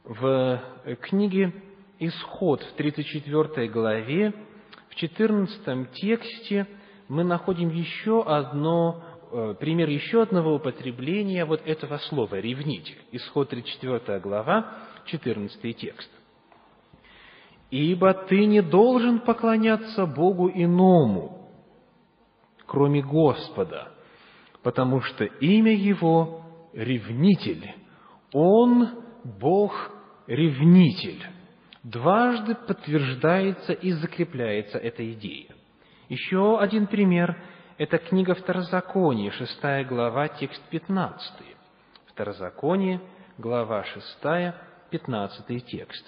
В 0.04 0.62
книге 1.00 1.52
Исход 2.00 2.62
в 2.62 2.72
34 2.74 3.68
главе, 3.68 4.32
в 4.88 4.94
14 4.94 5.90
тексте 5.92 6.66
мы 7.08 7.24
находим 7.24 7.70
еще 7.70 8.22
одно, 8.22 9.02
э, 9.32 9.56
пример 9.58 9.88
еще 9.88 10.22
одного 10.22 10.54
употребления 10.54 11.44
вот 11.44 11.60
этого 11.66 11.98
слова 11.98 12.36
«ревнитель». 12.36 12.98
Исход 13.10 13.48
34 13.48 14.20
глава, 14.20 14.74
14 15.06 15.76
текст. 15.76 16.08
«Ибо 17.70 18.14
ты 18.14 18.46
не 18.46 18.62
должен 18.62 19.18
поклоняться 19.18 20.06
Богу 20.06 20.48
иному, 20.54 21.50
кроме 22.66 23.02
Господа, 23.02 23.92
потому 24.62 25.00
что 25.00 25.24
имя 25.24 25.74
Его– 25.74 26.44
ревнитель, 26.72 27.74
Он– 28.32 28.88
Бог-ревнитель» 29.40 31.37
дважды 31.90 32.54
подтверждается 32.54 33.72
и 33.72 33.92
закрепляется 33.92 34.78
эта 34.78 35.10
идея. 35.12 35.48
Еще 36.08 36.58
один 36.58 36.86
пример– 36.86 37.36
это 37.78 37.98
книга 37.98 38.34
Второзакония, 38.34 39.30
шестая 39.32 39.84
глава, 39.84 40.28
текст 40.28 40.62
пятнадцатый. 40.70 41.46
Второзаконие, 42.06 43.00
глава 43.38 43.84
шестая, 43.84 44.54
пятнадцатый 44.90 45.60
текст. 45.60 46.04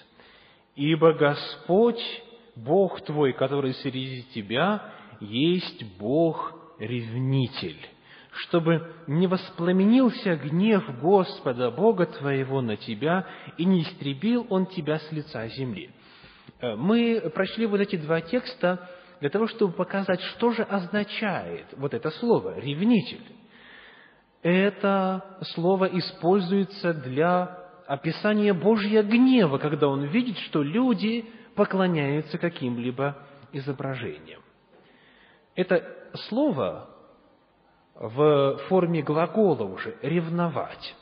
«Ибо 0.76 1.12
Господь, 1.12 2.02
Бог 2.56 3.00
твой, 3.02 3.32
который 3.32 3.74
среди 3.74 4.22
тебя, 4.34 4.82
есть 5.20 5.84
Бог-ревнитель, 5.98 7.86
чтобы 8.32 8.92
не 9.06 9.26
воспламенился 9.26 10.36
гнев 10.36 10.84
Господа, 11.00 11.70
Бога 11.70 12.06
твоего 12.06 12.60
на 12.60 12.76
тебя, 12.76 13.26
и 13.56 13.64
не 13.64 13.82
истребил 13.82 14.46
Он 14.50 14.66
тебя 14.66 14.98
с 14.98 15.12
лица 15.12 15.46
земли. 15.48 15.90
Э, 16.60 16.76
мы 16.76 17.30
прочли 17.34 17.66
вот 17.66 17.80
эти 17.80 17.96
два 17.96 18.20
текста 18.20 18.88
для 19.20 19.30
того, 19.30 19.46
чтобы 19.48 19.72
показать, 19.74 20.20
что 20.20 20.52
же 20.52 20.62
означает 20.62 21.66
вот 21.76 21.94
это 21.94 22.10
слово 22.10 22.58
«ревнитель». 22.58 23.22
Это 24.42 25.38
слово 25.54 25.84
используется 25.98 26.94
для 26.94 27.58
описания 27.86 28.54
Божьего 28.54 29.02
гнева, 29.02 29.58
когда 29.58 29.88
Он 29.88 30.04
видит, 30.04 30.38
что 30.38 30.62
люди 30.62 31.26
поклоняются 31.54 32.38
каким-либо 32.38 33.18
изображениям. 33.52 34.40
Это 35.56 35.84
слово 36.28 36.88
в 37.94 38.58
форме 38.68 39.02
глагола 39.02 39.64
уже 39.64 39.96
«ревновать» 40.02 40.94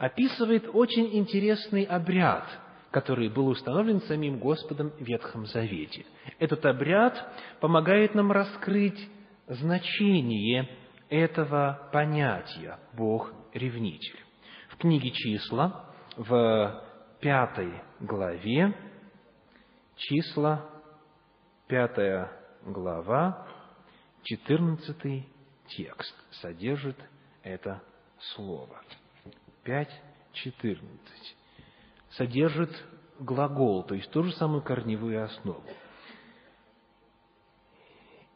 описывает 0.00 0.66
очень 0.72 1.14
интересный 1.18 1.84
обряд, 1.84 2.44
который 2.90 3.28
был 3.28 3.48
установлен 3.48 4.00
самим 4.02 4.38
Господом 4.38 4.90
в 4.98 5.00
Ветхом 5.02 5.44
Завете. 5.46 6.06
Этот 6.38 6.64
обряд 6.64 7.14
помогает 7.60 8.14
нам 8.14 8.32
раскрыть 8.32 8.98
значение 9.46 10.68
этого 11.10 11.90
понятия 11.92 12.78
«Бог-ревнитель». 12.94 14.18
В 14.70 14.78
книге 14.78 15.10
«Числа» 15.10 15.84
в 16.16 16.82
пятой 17.20 17.82
главе, 18.00 18.74
числа, 19.96 20.64
пятая 21.68 22.32
глава, 22.64 23.46
четырнадцатый 24.22 25.28
текст 25.76 26.14
содержит 26.40 26.96
это 27.42 27.82
слово. 28.34 28.80
5.14 29.64 30.78
содержит 32.12 32.70
глагол, 33.18 33.82
то 33.84 33.94
есть 33.94 34.10
ту 34.10 34.22
же 34.22 34.32
самую 34.32 34.62
корневую 34.62 35.24
основу. 35.24 35.62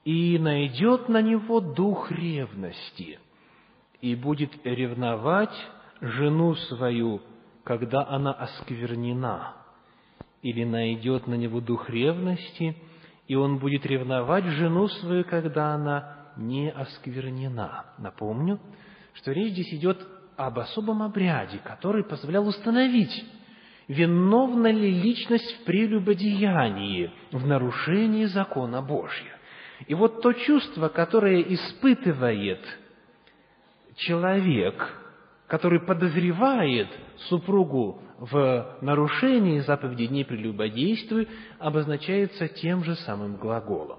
«И 0.05 0.39
найдет 0.39 1.09
на 1.09 1.23
него 1.23 1.61
дух 1.61 2.11
ревности, 2.11 3.19
и 4.03 4.15
будет 4.15 4.51
ревновать 4.65 5.55
жену 6.01 6.55
свою, 6.55 7.23
когда 7.65 8.07
она 8.07 8.33
осквернена, 8.33 9.57
или 10.43 10.65
найдет 10.65 11.27
на 11.27 11.35
него 11.35 11.61
дух 11.61 11.89
ревности, 11.89 12.77
и 13.27 13.35
он 13.35 13.59
будет 13.59 13.87
ревновать 13.87 14.45
жену 14.45 14.89
свою, 14.89 15.25
когда 15.25 15.73
она 15.73 16.14
не 16.37 16.71
осквернена. 16.71 17.87
Напомню, 17.99 18.61
что 19.15 19.33
речь 19.33 19.53
здесь 19.53 19.73
идет 19.75 20.07
об 20.37 20.59
особом 20.59 21.03
обряде, 21.03 21.59
который 21.59 22.05
позволял 22.05 22.47
установить, 22.47 23.25
виновна 23.89 24.71
ли 24.73 24.91
личность 24.91 25.61
в 25.61 25.65
прелюбодеянии, 25.65 27.13
в 27.31 27.47
нарушении 27.47 28.25
закона 28.25 28.83
Божьего. 28.83 29.35
И 29.87 29.95
вот 29.95 30.23
то 30.23 30.33
чувство, 30.33 30.89
которое 30.89 31.41
испытывает 31.43 32.61
человек, 33.97 35.01
который 35.47 35.81
подозревает 35.81 36.89
супругу 37.29 38.01
в 38.19 38.79
нарушении 38.81 39.61
заповеди 39.61 40.05
«не 40.05 40.25
прелюбодействуй», 40.25 41.29
обозначается 41.59 42.49
тем 42.49 42.83
же 42.85 42.95
самым 42.97 43.37
глаголом. 43.37 43.99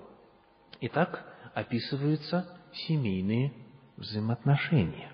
Итак, 0.82 1.24
описываются 1.56 2.46
семейные 2.74 3.54
взаимоотношения. 3.98 5.10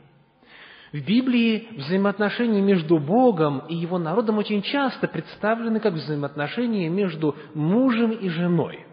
В 0.91 0.97
Библии 0.97 1.69
взаимоотношения 1.77 2.61
между 2.61 2.97
Богом 2.97 3.59
и 3.69 3.75
Его 3.75 3.97
народом 3.97 4.39
очень 4.39 4.61
часто 4.61 5.07
представлены 5.07 5.79
как 5.79 5.93
взаимоотношения 5.93 6.89
между 6.89 7.35
мужем 7.53 8.11
и 8.11 8.27
женой. 8.27 8.85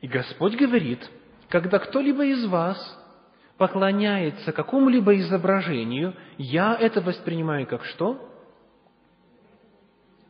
И 0.00 0.08
Господь 0.08 0.56
говорит, 0.56 0.98
когда 1.48 1.78
кто-либо 1.78 2.24
из 2.24 2.44
вас 2.46 2.98
поклоняется 3.58 4.50
какому-либо 4.50 5.16
изображению, 5.18 6.14
я 6.38 6.74
это 6.74 7.00
воспринимаю 7.02 7.66
как 7.66 7.84
что? 7.84 8.28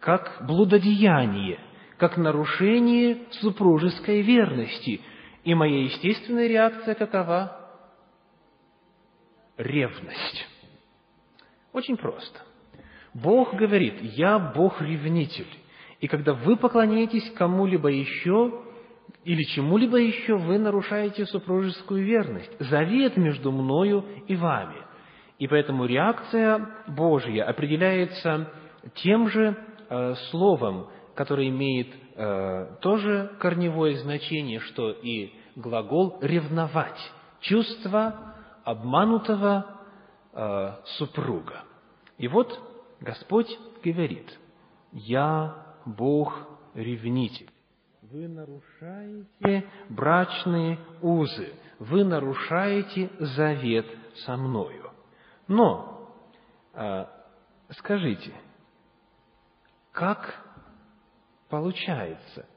Как 0.00 0.42
блудодеяние, 0.46 1.61
как 1.96 2.16
нарушение 2.16 3.18
супружеской 3.31 4.22
верности. 4.22 5.00
И 5.44 5.55
моя 5.55 5.85
естественная 5.85 6.46
реакция 6.46 6.94
какова? 6.94 7.59
Ревность. 9.57 10.46
Очень 11.72 11.96
просто. 11.96 12.40
Бог 13.14 13.55
говорит, 13.55 14.00
я 14.00 14.38
Бог-ревнитель. 14.38 15.48
И 16.00 16.09
когда 16.09 16.33
вы 16.35 16.57
поклоняетесь 16.57 17.31
кому-либо 17.33 17.88
еще 17.88 18.62
или 19.24 19.42
чему-либо 19.55 19.98
еще, 19.98 20.37
вы 20.37 20.59
нарушаете 20.59 21.26
супружескую 21.26 22.05
верность, 22.05 22.50
завет 22.59 23.16
между 23.16 23.52
мною 23.52 24.05
и 24.26 24.35
вами. 24.35 24.76
И 25.38 25.46
поэтому 25.46 25.87
реакция 25.87 26.68
Божья 26.88 27.44
определяется 27.44 28.52
тем 28.94 29.28
же 29.28 29.57
э, 29.88 30.14
словом, 30.31 30.88
которое 31.14 31.48
имеет 31.48 31.88
э, 32.14 32.77
тоже 32.81 33.37
корневое 33.40 33.96
значение, 33.96 34.61
что 34.61 34.90
и 34.90 35.33
глагол 35.57 36.18
«ревновать», 36.20 36.98
чувство 37.40 38.35
обманутого 38.64 39.66
э, 40.33 40.72
супруга. 40.98 41.64
И 42.18 42.29
вот 42.29 42.59
Господь 43.01 43.48
говорит, 43.85 44.38
«Я 44.92 45.77
Бог-ревнитель». 45.85 47.51
Вы 48.03 48.29
нарушаете 48.29 49.66
брачные 49.88 50.79
узы, 51.01 51.55
вы 51.79 52.05
нарушаете 52.05 53.11
завет 53.18 53.87
со 54.27 54.37
мною. 54.37 54.90
Но, 55.48 56.14
э, 56.75 57.07
скажите, 57.70 58.33
как 59.92 60.41
получается, 61.52 62.48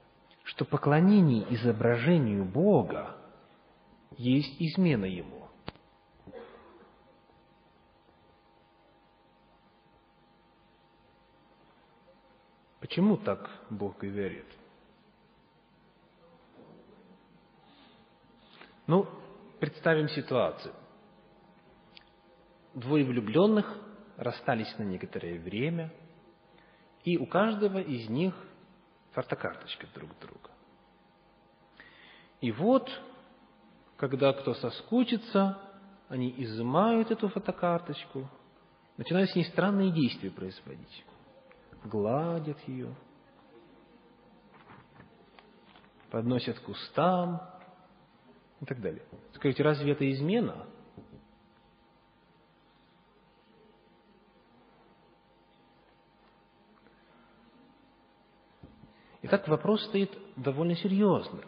что 0.46 0.64
поклонение 0.64 1.54
изображению 1.54 2.46
Бога 2.46 3.18
есть 4.16 4.56
измена 4.58 5.04
Ему? 5.04 5.50
Почему 12.80 13.18
так 13.18 13.50
Бог 13.70 13.98
говорит? 13.98 14.46
Ну, 18.88 19.10
представим 19.60 20.08
ситуацию. 20.08 20.74
Двое 22.74 23.04
влюбленных 23.04 23.78
расстались 24.16 24.74
на 24.78 24.84
некоторое 24.84 25.38
время, 25.38 25.92
и 27.04 27.18
у 27.18 27.26
каждого 27.26 27.80
из 27.80 28.08
них 28.08 28.34
фотокарточка 29.16 29.88
друг 29.96 30.12
друга. 30.20 30.52
И 32.42 32.52
вот, 32.52 32.90
когда 33.98 34.34
кто 34.34 34.54
соскучится, 34.54 35.60
они 36.10 36.34
изымают 36.38 37.10
эту 37.10 37.30
фотокарточку, 37.30 38.30
начинают 38.98 39.32
с 39.32 39.36
ней 39.36 39.46
странные 39.46 39.92
действия 39.92 40.30
производить 40.30 41.04
гладят 41.86 42.60
ее, 42.68 42.94
подносят 46.10 46.60
к 46.60 46.64
кустам 46.64 47.42
и 48.62 48.66
так 48.66 48.82
далее. 48.82 49.04
Скажите, 49.34 49.64
разве 49.64 49.92
это 49.92 50.10
измена? 50.12 50.68
Итак, 59.28 59.48
вопрос 59.48 59.84
стоит 59.86 60.16
довольно 60.36 60.76
серьезно. 60.76 61.42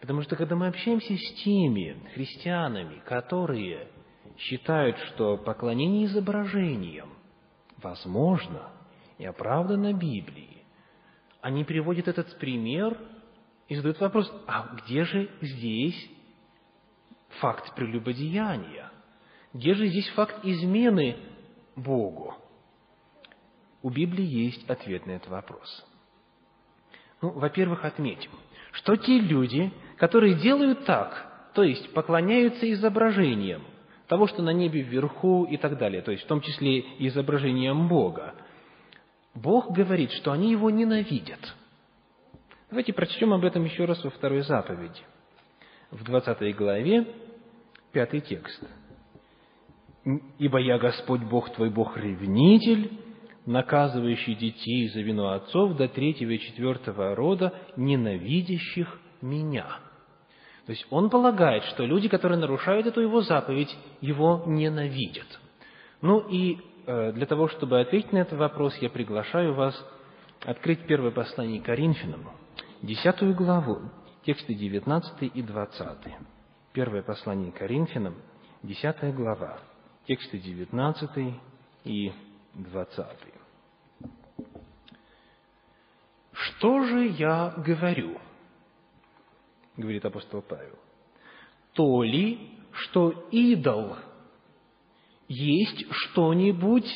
Потому 0.00 0.22
что 0.22 0.36
когда 0.36 0.54
мы 0.54 0.68
общаемся 0.68 1.12
с 1.16 1.42
теми 1.42 2.00
христианами, 2.14 3.00
которые 3.04 3.88
считают, 4.38 4.96
что 5.08 5.36
поклонение 5.36 6.04
изображениям 6.04 7.08
возможно, 7.78 8.70
и 9.18 9.24
оправдано 9.24 9.92
Библией, 9.92 10.62
они 11.40 11.64
приводят 11.64 12.06
этот 12.06 12.38
пример 12.38 12.96
и 13.66 13.74
задают 13.74 13.98
вопрос, 13.98 14.32
а 14.46 14.76
где 14.76 15.02
же 15.04 15.28
здесь 15.40 16.10
факт 17.40 17.74
прелюбодеяния? 17.74 18.92
Где 19.52 19.74
же 19.74 19.88
здесь 19.88 20.08
факт 20.10 20.44
измены 20.44 21.16
Богу? 21.74 22.36
У 23.82 23.90
Библии 23.90 24.24
есть 24.24 24.70
ответ 24.70 25.06
на 25.06 25.12
этот 25.12 25.30
вопрос. 25.30 25.84
Ну, 27.22 27.30
во-первых, 27.30 27.84
отметим, 27.84 28.30
что 28.72 28.96
те 28.96 29.18
люди, 29.18 29.72
которые 29.96 30.34
делают 30.34 30.84
так, 30.84 31.50
то 31.54 31.62
есть 31.62 31.92
поклоняются 31.94 32.70
изображениям 32.72 33.62
того, 34.06 34.26
что 34.26 34.42
на 34.42 34.50
небе 34.50 34.82
вверху 34.82 35.44
и 35.44 35.56
так 35.56 35.78
далее, 35.78 36.02
то 36.02 36.12
есть 36.12 36.24
в 36.24 36.26
том 36.26 36.40
числе 36.40 36.80
изображением 36.98 37.88
Бога, 37.88 38.34
Бог 39.34 39.70
говорит, 39.72 40.12
что 40.12 40.32
они 40.32 40.50
его 40.50 40.70
ненавидят. 40.70 41.40
Давайте 42.70 42.92
прочтем 42.92 43.32
об 43.32 43.44
этом 43.44 43.64
еще 43.64 43.84
раз 43.84 44.02
во 44.02 44.10
второй 44.10 44.42
заповеди. 44.42 45.00
В 45.90 46.02
20 46.04 46.56
главе, 46.56 47.06
пятый 47.92 48.20
текст. 48.20 48.62
«Ибо 50.38 50.58
я 50.58 50.78
Господь 50.78 51.22
Бог 51.22 51.52
твой, 51.52 51.70
Бог 51.70 51.96
ревнитель, 51.96 52.90
наказывающий 53.46 54.34
детей 54.34 54.88
за 54.88 55.00
вину 55.00 55.28
отцов 55.28 55.76
до 55.76 55.88
третьего 55.88 56.30
и 56.30 56.40
четвертого 56.40 57.14
рода, 57.14 57.52
ненавидящих 57.76 58.98
меня». 59.22 59.66
То 60.66 60.72
есть 60.72 60.86
он 60.90 61.10
полагает, 61.10 61.62
что 61.64 61.84
люди, 61.84 62.08
которые 62.08 62.38
нарушают 62.38 62.86
эту 62.86 63.00
его 63.00 63.22
заповедь, 63.22 63.74
его 64.00 64.42
ненавидят. 64.46 65.40
Ну 66.02 66.18
и 66.18 66.58
Э, 66.86 67.12
для 67.12 67.26
того, 67.26 67.48
чтобы 67.48 67.80
ответить 67.80 68.12
на 68.12 68.18
этот 68.18 68.38
вопрос, 68.38 68.76
я 68.80 68.88
приглашаю 68.88 69.54
вас 69.54 69.74
открыть 70.44 70.86
первое 70.86 71.10
послание 71.10 71.60
Коринфянам, 71.60 72.30
десятую 72.82 73.34
главу, 73.34 73.90
тексты 74.24 74.54
19 74.54 75.30
и 75.34 75.42
20. 75.42 75.98
Первое 76.72 77.02
послание 77.02 77.50
Коринфянам, 77.50 78.14
десятая 78.62 79.12
глава, 79.12 79.58
тексты 80.06 80.38
19 80.38 81.34
и 81.84 82.12
20. 82.54 83.35
«Что 86.58 86.84
же 86.84 87.08
я 87.08 87.52
говорю?»— 87.58 88.18
говорит 89.76 90.04
апостол 90.04 90.42
Павел. 90.42 90.78
«То 91.74 92.02
ли, 92.02 92.50
что 92.72 93.10
идол 93.30 93.96
есть 95.28 95.86
что-нибудь, 95.90 96.88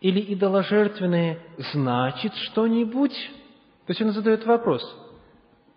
или 0.00 0.34
идоложертвенное 0.34 1.38
значит 1.72 2.34
что-нибудь? 2.34 3.14
То 3.86 3.90
есть 3.90 4.00
он 4.00 4.12
задает 4.12 4.46
вопрос, 4.46 4.82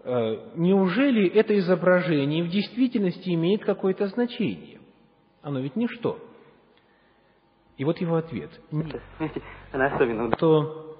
«Э, 0.03 0.51
неужели 0.55 1.27
это 1.27 1.57
изображение 1.59 2.43
в 2.43 2.49
действительности 2.49 3.29
имеет 3.33 3.65
какое-то 3.65 4.07
значение? 4.07 4.79
Оно 5.41 5.59
ведь 5.59 5.75
ничто. 5.75 6.17
И 7.77 7.83
вот 7.83 7.99
его 7.99 8.15
ответ. 8.15 8.51
Нет. 8.71 9.01
То 10.39 10.97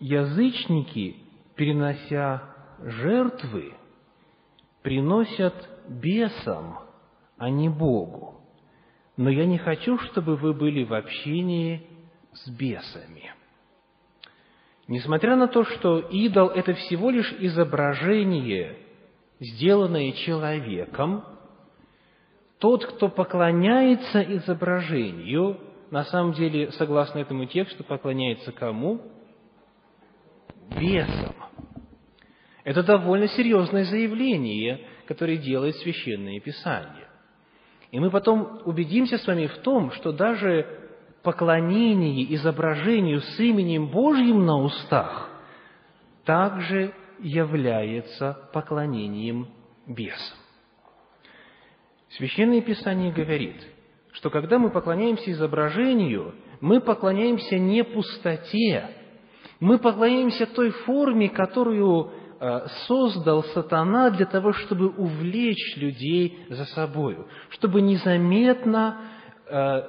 язычники 0.00 1.25
перенося 1.56 2.42
жертвы, 2.80 3.74
приносят 4.82 5.54
бесам, 5.88 6.80
а 7.38 7.50
не 7.50 7.68
Богу. 7.68 8.40
Но 9.16 9.30
я 9.30 9.46
не 9.46 9.58
хочу, 9.58 9.98
чтобы 9.98 10.36
вы 10.36 10.52
были 10.52 10.84
в 10.84 10.92
общении 10.92 11.86
с 12.32 12.48
бесами. 12.50 13.32
Несмотря 14.88 15.36
на 15.36 15.48
то, 15.48 15.64
что 15.64 15.98
идол– 15.98 16.48
это 16.54 16.74
всего 16.74 17.10
лишь 17.10 17.32
изображение, 17.40 18.78
сделанное 19.40 20.12
человеком, 20.12 21.24
тот, 22.58 22.86
кто 22.86 23.08
поклоняется 23.08 24.22
изображению, 24.22 25.58
на 25.90 26.04
самом 26.04 26.34
деле, 26.34 26.70
согласно 26.72 27.18
этому 27.18 27.46
тексту, 27.46 27.84
поклоняется 27.84 28.52
кому? 28.52 29.00
Бесам. 30.70 31.34
Это 32.64 32.82
довольно 32.82 33.28
серьезное 33.28 33.84
заявление, 33.84 34.84
которое 35.06 35.36
делает 35.36 35.76
Священное 35.76 36.40
Писание. 36.40 37.08
И 37.92 38.00
мы 38.00 38.10
потом 38.10 38.60
убедимся 38.64 39.18
с 39.18 39.26
вами 39.26 39.46
в 39.46 39.58
том, 39.58 39.92
что 39.92 40.12
даже 40.12 40.66
поклонение 41.22 42.34
изображению 42.34 43.20
с 43.20 43.38
именем 43.38 43.88
Божьим 43.88 44.44
на 44.44 44.58
устах 44.58 45.30
также 46.24 46.92
является 47.20 48.48
поклонением 48.52 49.48
бесам. 49.86 50.36
Священное 52.10 52.60
Писание 52.60 53.12
говорит, 53.12 53.56
что 54.12 54.30
когда 54.30 54.58
мы 54.58 54.70
поклоняемся 54.70 55.30
изображению, 55.30 56.34
мы 56.60 56.80
поклоняемся 56.80 57.58
не 57.58 57.84
пустоте, 57.84 58.95
мы 59.60 59.78
поклоняемся 59.78 60.46
той 60.46 60.70
форме, 60.70 61.28
которую 61.28 62.10
э, 62.40 62.66
создал 62.86 63.42
сатана 63.44 64.10
для 64.10 64.26
того, 64.26 64.52
чтобы 64.52 64.88
увлечь 64.88 65.76
людей 65.76 66.46
за 66.50 66.64
собою, 66.66 67.26
чтобы 67.50 67.80
незаметно, 67.80 69.00
э, 69.46 69.82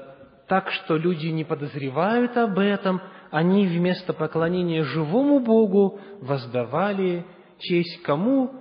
так 0.47 0.71
что 0.71 0.95
люди 0.95 1.27
не 1.27 1.43
подозревают 1.43 2.38
об 2.38 2.58
этом, 2.60 3.01
они 3.32 3.67
вместо 3.67 4.13
поклонения 4.13 4.84
живому 4.84 5.39
Богу 5.39 5.99
воздавали 6.21 7.25
честь 7.60 8.01
кому 8.03 8.53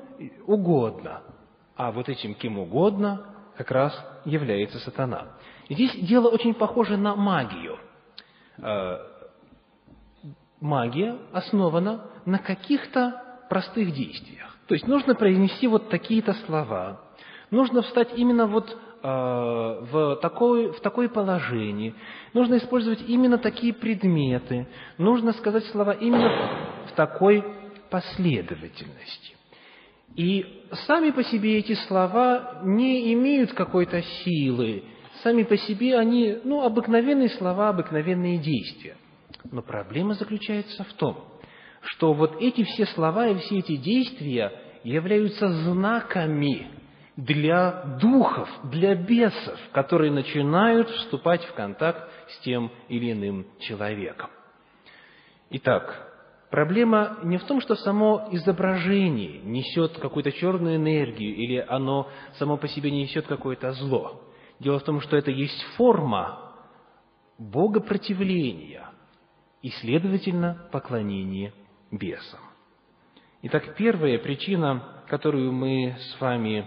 угодно, 0.47 1.23
а 1.77 1.93
вот 1.93 2.09
этим 2.09 2.35
кем 2.35 2.59
угодно 2.59 3.35
как 3.57 3.71
раз 3.71 3.93
является 4.25 4.79
сатана. 4.81 5.37
здесь 5.71 5.95
дело 6.03 6.29
очень 6.29 6.55
похоже 6.55 6.97
на 6.97 7.15
магию. 7.15 7.79
Магия 10.61 11.17
основана 11.33 12.11
на 12.25 12.39
каких-то 12.39 13.23
простых 13.49 13.93
действиях. 13.93 14.57
То 14.67 14.75
есть 14.75 14.87
нужно 14.87 15.15
произнести 15.15 15.67
вот 15.67 15.89
такие-то 15.91 16.35
слова, 16.47 17.01
нужно 17.51 17.83
встать 17.83 18.09
именно 18.17 18.47
вот 18.47 18.71
э, 18.71 19.07
в, 19.07 20.17
такое, 20.17 20.73
в 20.73 20.81
такое 20.81 21.09
положение, 21.09 21.95
нужно 22.33 22.57
использовать 22.57 23.09
именно 23.09 23.39
такие 23.39 23.73
предметы, 23.73 24.67
нужно 24.99 25.33
сказать 25.35 25.65
слова 25.67 25.93
именно 25.93 26.33
в 26.89 26.93
такой 26.97 27.45
последовательности. 27.91 29.37
И 30.17 30.65
сами 30.87 31.11
по 31.11 31.23
себе 31.23 31.59
эти 31.59 31.75
слова 31.87 32.61
не 32.65 33.13
имеют 33.13 33.53
какой-то 33.53 34.03
силы, 34.03 34.85
сами 35.23 35.43
по 35.45 35.57
себе 35.57 35.97
они, 35.99 36.39
ну, 36.43 36.63
обыкновенные 36.63 37.29
слова, 37.29 37.69
обыкновенные 37.69 38.39
действия. 38.39 38.97
Но 39.53 39.63
проблема 39.63 40.15
заключается 40.15 40.85
в 40.85 40.93
том, 40.95 41.25
что 41.83 42.13
вот 42.13 42.41
эти 42.41 42.65
все 42.65 42.87
слова 42.87 43.29
и 43.29 43.39
все 43.39 43.59
эти 43.59 43.77
действия 43.77 44.53
являются 44.83 45.49
знаками 45.49 46.69
для 47.17 47.99
духов, 48.01 48.49
для 48.65 48.95
бесов, 48.95 49.59
которые 49.73 50.13
начинают 50.13 50.89
вступать 50.91 51.45
в 51.45 51.55
контакт 51.55 52.11
с 52.29 52.39
тем 52.41 52.71
или 52.89 53.13
иным 53.13 53.47
человеком. 53.61 54.31
Итак, 55.51 56.07
Проблема 56.51 57.19
не 57.25 57.39
в 57.39 57.45
том, 57.45 57.61
что 57.61 57.75
само 57.75 58.29
изображение 58.31 59.41
несет 59.41 59.99
какую-то 59.99 60.31
черную 60.31 60.77
энергию 60.77 61.35
или 61.35 61.59
оно 61.69 62.09
само 62.39 62.57
по 62.57 62.69
себе 62.69 62.91
несет 62.91 63.27
какое-то 63.27 63.73
зло. 63.73 64.23
Дело 64.61 64.79
в 64.79 64.85
том, 64.85 65.01
что 65.01 65.17
это 65.17 65.31
есть 65.33 65.61
форма 65.77 66.55
богопротивления 67.37 68.89
и, 69.63 69.71
следовательно, 69.71 70.69
поклонения 70.73 71.53
бесам. 71.91 72.41
Итак, 73.43 73.75
первая 73.77 74.19
причина, 74.19 74.83
которую 75.09 75.53
мы 75.53 75.97
с 75.99 76.21
вами 76.21 76.67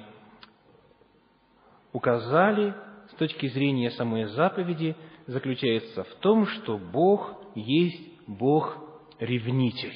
указали 1.91 2.73
с 3.11 3.15
точки 3.15 3.47
зрения 3.47 3.91
самой 3.91 4.25
заповеди, 4.25 4.95
заключается 5.27 6.03
в 6.03 6.15
том, 6.15 6.45
что 6.47 6.77
Бог 6.77 7.35
есть 7.55 8.01
Бог 8.27 8.77
ревнитель. 9.19 9.93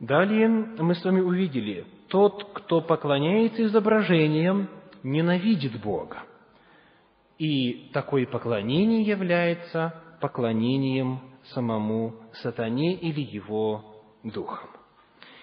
Далее 0.00 0.48
мы 0.48 0.94
с 0.94 1.04
вами 1.04 1.20
увидели, 1.20 1.86
тот, 2.08 2.44
кто 2.52 2.80
поклоняется 2.80 3.64
изображениям, 3.64 4.68
ненавидит 5.02 5.80
Бога. 5.80 6.22
И 7.38 7.90
такое 7.92 8.26
поклонение 8.26 9.02
является 9.02 10.02
поклонением 10.20 11.20
самому 11.52 12.14
сатане 12.42 12.94
или 12.94 13.20
его 13.20 13.84
духам. 14.22 14.70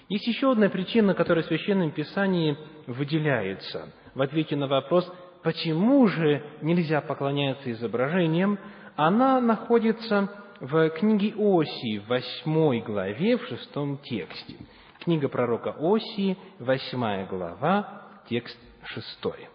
Есть 0.09 0.27
еще 0.27 0.51
одна 0.51 0.69
причина, 0.69 1.13
которая 1.13 1.43
в 1.43 1.47
Священном 1.47 1.91
Писании 1.91 2.57
выделяется 2.87 3.93
в 4.13 4.21
ответе 4.21 4.55
на 4.55 4.67
вопрос, 4.67 5.09
почему 5.43 6.07
же 6.07 6.43
нельзя 6.61 7.01
поклоняться 7.01 7.71
изображениям, 7.71 8.59
она 8.95 9.39
находится 9.39 10.29
в 10.59 10.89
книге 10.89 11.33
Осии, 11.37 11.99
в 11.99 12.07
восьмой 12.07 12.81
главе, 12.81 13.37
в 13.37 13.47
шестом 13.47 13.97
тексте. 13.99 14.55
Книга 14.99 15.29
пророка 15.29 15.75
Осии, 15.79 16.37
восьмая 16.59 17.25
глава, 17.25 18.03
текст 18.27 18.57
шестой. 18.83 19.47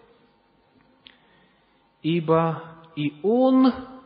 «Ибо 2.02 2.62
и 2.96 3.20
он– 3.22 3.72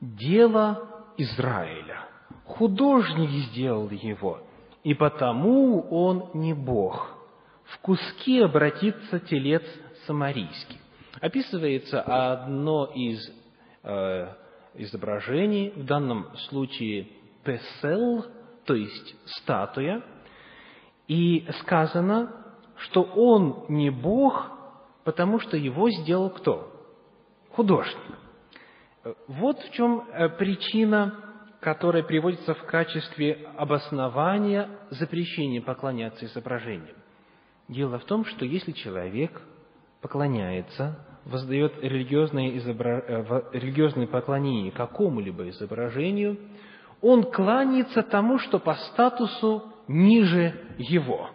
дело 0.00 0.95
Израиля, 1.18 2.06
художник 2.44 3.30
сделал 3.50 3.90
его, 3.90 4.40
и 4.84 4.94
потому 4.94 5.80
он 5.90 6.30
не 6.34 6.54
Бог. 6.54 7.10
В 7.64 7.78
куски 7.80 8.40
обратится 8.40 9.20
телец 9.20 9.62
самарийский». 10.06 10.78
Описывается 11.20 12.02
одно 12.02 12.86
из 12.94 13.18
э, 13.82 14.28
изображений, 14.74 15.70
в 15.74 15.84
данном 15.84 16.36
случае 16.48 17.08
песел, 17.42 18.26
то 18.64 18.74
есть 18.74 19.16
статуя, 19.38 20.02
и 21.08 21.46
сказано, 21.60 22.32
что 22.78 23.02
он 23.02 23.64
не 23.68 23.90
Бог, 23.90 24.50
потому 25.04 25.40
что 25.40 25.56
его 25.56 25.90
сделал 25.90 26.30
кто? 26.30 26.72
Художник. 27.52 27.96
Вот 29.28 29.58
в 29.60 29.72
чем 29.72 30.04
э, 30.12 30.28
причина, 30.30 31.14
которая 31.60 32.02
приводится 32.02 32.54
в 32.54 32.64
качестве 32.64 33.48
обоснования 33.56 34.68
запрещения 34.90 35.60
поклоняться 35.60 36.26
изображениям. 36.26 36.96
Дело 37.68 37.98
в 37.98 38.04
том, 38.04 38.24
что 38.24 38.44
если 38.44 38.72
человек 38.72 39.40
поклоняется 40.00 40.98
воздает 41.24 41.72
религиозное, 41.82 42.56
изобра... 42.56 43.04
Э, 43.06 43.42
религиозное 43.52 44.06
поклонение 44.06 44.72
какому-либо 44.72 45.48
изображению, 45.50 46.38
он 47.02 47.24
кланяется 47.24 48.02
тому, 48.02 48.38
что 48.38 48.58
по 48.58 48.74
статусу 48.74 49.72
ниже 49.88 50.54
его. 50.78 51.30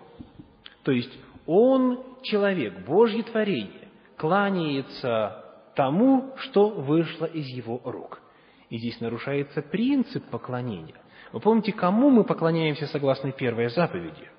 То 0.84 0.92
есть 0.92 1.12
он 1.46 2.04
человек, 2.24 2.86
Божье 2.86 3.24
творение, 3.24 3.90
кланяется 4.18 5.41
тому, 5.76 6.34
что 6.38 6.70
вышло 6.70 7.26
из 7.26 7.48
его 7.48 7.82
рук. 7.84 8.22
И 8.70 8.78
здесь 8.78 9.00
нарушается 9.02 9.62
принцип 9.62 10.24
поклонения. 10.30 10.96
Вы 11.32 11.40
помните, 11.40 11.72
кому 11.72 12.10
мы 12.10 12.24
поклоняемся 12.24 12.88
согласно 12.88 13.32
первой 13.32 13.70
заповеди? 13.70 14.30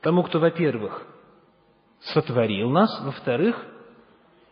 Тому, 0.00 0.22
кто, 0.22 0.40
во-первых, 0.40 1.06
сотворил 2.00 2.70
нас, 2.70 3.00
во-вторых, 3.02 3.64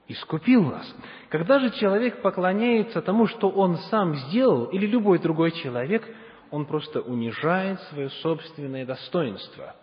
искупил 0.09 0.63
нас. 0.65 0.95
Когда 1.29 1.59
же 1.59 1.71
человек 1.71 2.23
поклоняется 2.23 3.03
тому, 3.03 3.27
что 3.27 3.49
он 3.49 3.77
сам 3.91 4.15
сделал, 4.15 4.67
или 4.67 4.87
любой 4.87 5.19
другой 5.19 5.53
человек, 5.53 6.07
он 6.51 6.65
просто 6.67 7.01
унижает 7.01 7.81
свое 7.83 8.09
собственное 8.11 8.87
достоинство. 8.87 9.77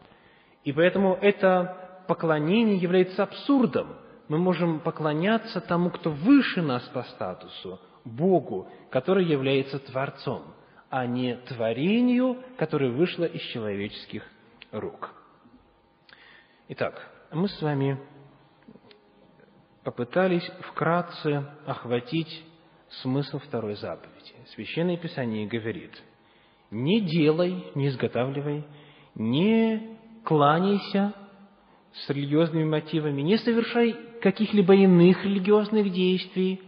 И 0.63 0.73
поэтому 0.73 1.17
это 1.21 2.03
поклонение 2.07 2.77
является 2.77 3.23
абсурдом. 3.23 3.95
Мы 4.27 4.37
можем 4.37 4.79
поклоняться 4.79 5.61
тому, 5.61 5.91
кто 5.91 6.09
выше 6.09 6.61
нас 6.61 6.83
по 6.89 7.03
статусу, 7.03 7.79
Богу, 8.03 8.67
который 8.89 9.25
является 9.25 9.79
Творцом, 9.79 10.43
а 10.89 11.05
не 11.05 11.35
творению, 11.47 12.41
которое 12.57 12.91
вышло 12.91 13.25
из 13.25 13.41
человеческих 13.41 14.23
рук. 14.71 15.11
Итак, 16.69 17.11
мы 17.31 17.47
с 17.47 17.61
вами 17.61 17.99
попытались 19.83 20.49
вкратце 20.71 21.45
охватить 21.65 22.43
смысл 23.01 23.39
второй 23.39 23.75
заповеди. 23.75 24.33
Священное 24.55 24.97
Писание 24.97 25.47
говорит, 25.47 25.91
не 26.71 27.01
делай, 27.01 27.65
не 27.75 27.89
изготавливай, 27.89 28.65
не 29.13 29.99
кланяйся 30.23 31.13
с 31.93 32.09
религиозными 32.09 32.65
мотивами, 32.65 33.21
не 33.21 33.37
совершай 33.37 33.95
каких-либо 34.25 34.73
иных 34.73 35.23
религиозных 35.23 35.91
действий 35.91 36.59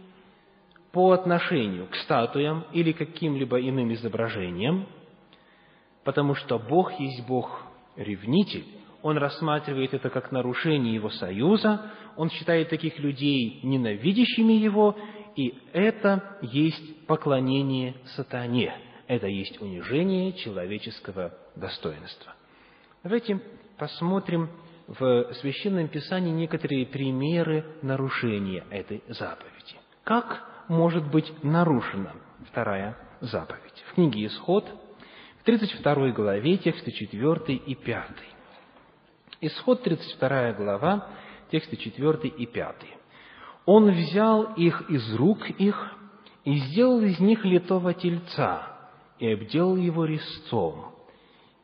по 0.92 1.10
отношению 1.10 1.88
к 1.88 1.96
статуям 1.96 2.64
или 2.72 2.92
каким-либо 2.92 3.60
иным 3.60 3.92
изображениям, 3.94 4.86
потому 6.04 6.36
что 6.36 6.60
Бог 6.60 6.92
есть 7.00 7.26
Бог 7.26 7.64
ревнитель, 7.96 8.64
Он 9.02 9.18
рассматривает 9.18 9.92
это 9.92 10.08
как 10.08 10.30
нарушение 10.30 10.94
Его 10.94 11.10
союза, 11.10 11.90
Он 12.16 12.30
считает 12.30 12.68
таких 12.68 12.96
людей 13.00 13.58
ненавидящими 13.64 14.52
Его, 14.52 14.96
и 15.34 15.58
это 15.72 16.38
есть 16.42 17.06
поклонение 17.08 17.96
сатане, 18.14 18.72
это 19.08 19.26
есть 19.26 19.60
унижение 19.60 20.32
человеческого 20.34 21.34
достоинства. 21.56 22.34
Давайте 23.02 23.42
посмотрим 23.76 24.48
в 24.88 25.34
Священном 25.34 25.88
Писании 25.88 26.32
некоторые 26.32 26.86
примеры 26.86 27.64
нарушения 27.82 28.64
этой 28.70 29.04
заповеди. 29.08 29.76
Как 30.02 30.64
может 30.68 31.10
быть 31.10 31.30
нарушена 31.44 32.14
вторая 32.50 32.96
заповедь? 33.20 33.84
В 33.90 33.94
книге 33.94 34.26
«Исход», 34.26 34.64
в 35.40 35.44
32 35.44 36.10
главе, 36.12 36.56
тексты 36.56 36.90
4 36.90 37.54
и 37.54 37.74
5. 37.74 38.04
Исход, 39.42 39.82
32 39.82 40.52
глава, 40.52 41.06
тексты 41.50 41.76
4 41.76 42.28
и 42.30 42.46
5. 42.46 42.76
«Он 43.66 43.90
взял 43.90 44.54
их 44.54 44.90
из 44.90 45.14
рук 45.14 45.50
их 45.50 45.94
и 46.44 46.56
сделал 46.56 47.02
из 47.02 47.20
них 47.20 47.44
литого 47.44 47.92
тельца, 47.92 48.78
и 49.18 49.30
обделал 49.30 49.76
его 49.76 50.06
резцом. 50.06 50.94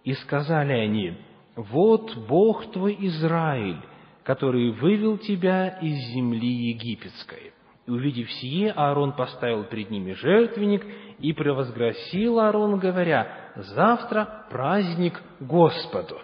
И 0.03 0.13
сказали 0.13 0.73
они, 0.73 1.17
«Вот 1.57 2.17
Бог 2.29 2.73
твой 2.73 2.97
Израиль, 3.01 3.81
который 4.25 4.73
вывел 4.73 5.19
тебя 5.19 5.69
из 5.81 5.97
земли 6.13 6.49
египетской». 6.49 7.53
И 7.87 7.91
увидев 7.91 8.31
сие, 8.33 8.73
Аарон 8.73 9.13
поставил 9.13 9.65
перед 9.65 9.91
ними 9.91 10.13
жертвенник 10.13 10.85
и 11.19 11.33
превозгласил 11.33 12.41
Аарон, 12.41 12.79
говоря, 12.79 13.53
«Завтра 13.57 14.47
праздник 14.51 15.23
Господу». 15.39 16.19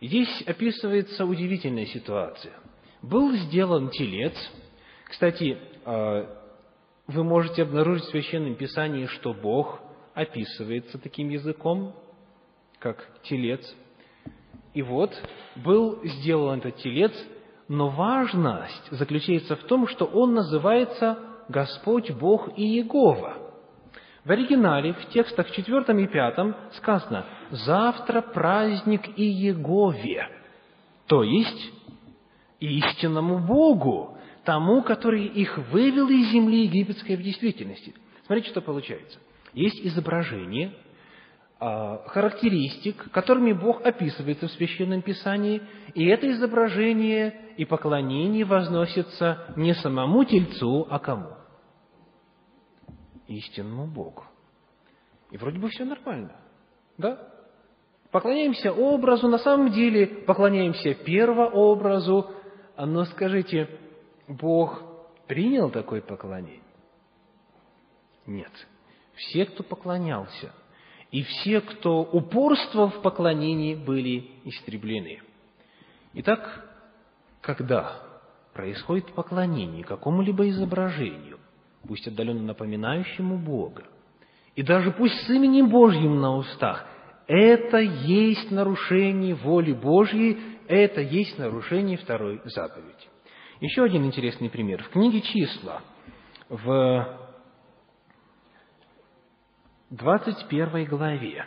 И 0.00 0.06
здесь 0.06 0.42
описывается 0.46 1.24
удивительная 1.24 1.86
ситуация. 1.86 2.52
Был 3.02 3.32
сделан 3.32 3.88
телец. 3.90 4.34
Кстати, 5.04 5.58
а, 5.84 6.26
вы 7.06 7.24
можете 7.24 7.62
обнаружить 7.62 8.04
в 8.04 8.10
Священном 8.10 8.54
Писании, 8.54 9.06
что 9.06 9.32
Бог 9.32 9.80
описывается 10.14 10.98
таким 10.98 11.30
языком, 11.30 11.94
как 12.78 13.08
телец– 13.22 13.60
и 14.74 14.82
вот, 14.82 15.12
был 15.56 16.00
сделан 16.04 16.58
этот 16.58 16.76
телец, 16.76 17.12
но 17.68 17.88
важность 17.88 18.90
заключается 18.90 19.56
в 19.56 19.64
том, 19.64 19.88
что 19.88 20.04
он 20.04 20.34
называется 20.34 21.18
Господь 21.48 22.10
Бог 22.12 22.48
и 22.56 22.62
Иегова. 22.62 23.36
В 24.24 24.30
оригинале, 24.30 24.92
в 24.92 25.06
текстах 25.08 25.50
4 25.50 26.02
и 26.02 26.06
5 26.06 26.74
сказано 26.76 27.24
«Завтра 27.50 28.20
праздник 28.20 29.08
Иегове», 29.16 30.28
то 31.06 31.22
есть 31.22 31.72
истинному 32.60 33.38
Богу, 33.38 34.18
тому, 34.44 34.82
который 34.82 35.26
их 35.26 35.58
вывел 35.72 36.08
из 36.08 36.30
земли 36.30 36.64
египетской 36.64 37.16
в 37.16 37.22
действительности. 37.22 37.94
Смотрите, 38.26 38.50
что 38.50 38.60
получается. 38.60 39.18
Есть 39.52 39.84
изображение– 39.84 40.72
характеристик, 41.60 43.10
которыми 43.10 43.52
Бог 43.52 43.84
описывается 43.84 44.48
в 44.48 44.52
Священном 44.52 45.02
Писании, 45.02 45.60
и 45.92 46.06
это 46.06 46.30
изображение 46.30 47.52
и 47.58 47.66
поклонение 47.66 48.46
возносится 48.46 49.52
не 49.56 49.74
самому 49.74 50.24
Тельцу, 50.24 50.86
а 50.88 50.98
кому? 50.98 51.36
Истинному 53.28 53.86
Богу. 53.86 54.24
И 55.30 55.36
вроде 55.36 55.58
бы 55.58 55.68
все 55.68 55.84
нормально, 55.84 56.34
да? 56.96 57.28
Поклоняемся 58.10 58.72
образу, 58.72 59.28
на 59.28 59.38
самом 59.38 59.70
деле 59.70 60.06
поклоняемся 60.06 60.94
первообразу, 60.94 62.30
но 62.76 63.04
скажите, 63.04 63.68
Бог 64.26 64.82
принял 65.28 65.70
такое 65.70 66.00
поклонение? 66.00 66.62
Нет. 68.26 68.50
Все, 69.14 69.44
кто 69.44 69.62
поклонялся, 69.62 70.52
и 71.10 71.22
все, 71.22 71.60
кто 71.60 72.02
упорствовал 72.02 72.88
в 72.90 73.02
поклонении, 73.02 73.74
были 73.74 74.30
истреблены. 74.44 75.20
Итак, 76.14 76.64
когда 77.40 77.96
происходит 78.52 79.12
поклонение 79.12 79.84
какому-либо 79.84 80.48
изображению, 80.48 81.38
пусть 81.86 82.06
отдаленно 82.06 82.42
напоминающему 82.42 83.38
Бога, 83.38 83.84
и 84.54 84.62
даже 84.62 84.90
пусть 84.92 85.14
с 85.26 85.30
именем 85.30 85.68
Божьим 85.68 86.20
на 86.20 86.36
устах, 86.36 86.84
это 87.26 87.78
есть 87.78 88.50
нарушение 88.50 89.34
воли 89.34 89.72
Божьей, 89.72 90.38
это 90.66 91.00
есть 91.00 91.38
нарушение 91.38 91.96
второй 91.96 92.40
заповеди. 92.44 93.08
Еще 93.60 93.82
один 93.82 94.04
интересный 94.04 94.50
пример. 94.50 94.82
В 94.82 94.88
книге 94.88 95.20
«Числа» 95.20 95.82
в 96.48 97.19
21 99.90 100.84
главе, 100.84 101.46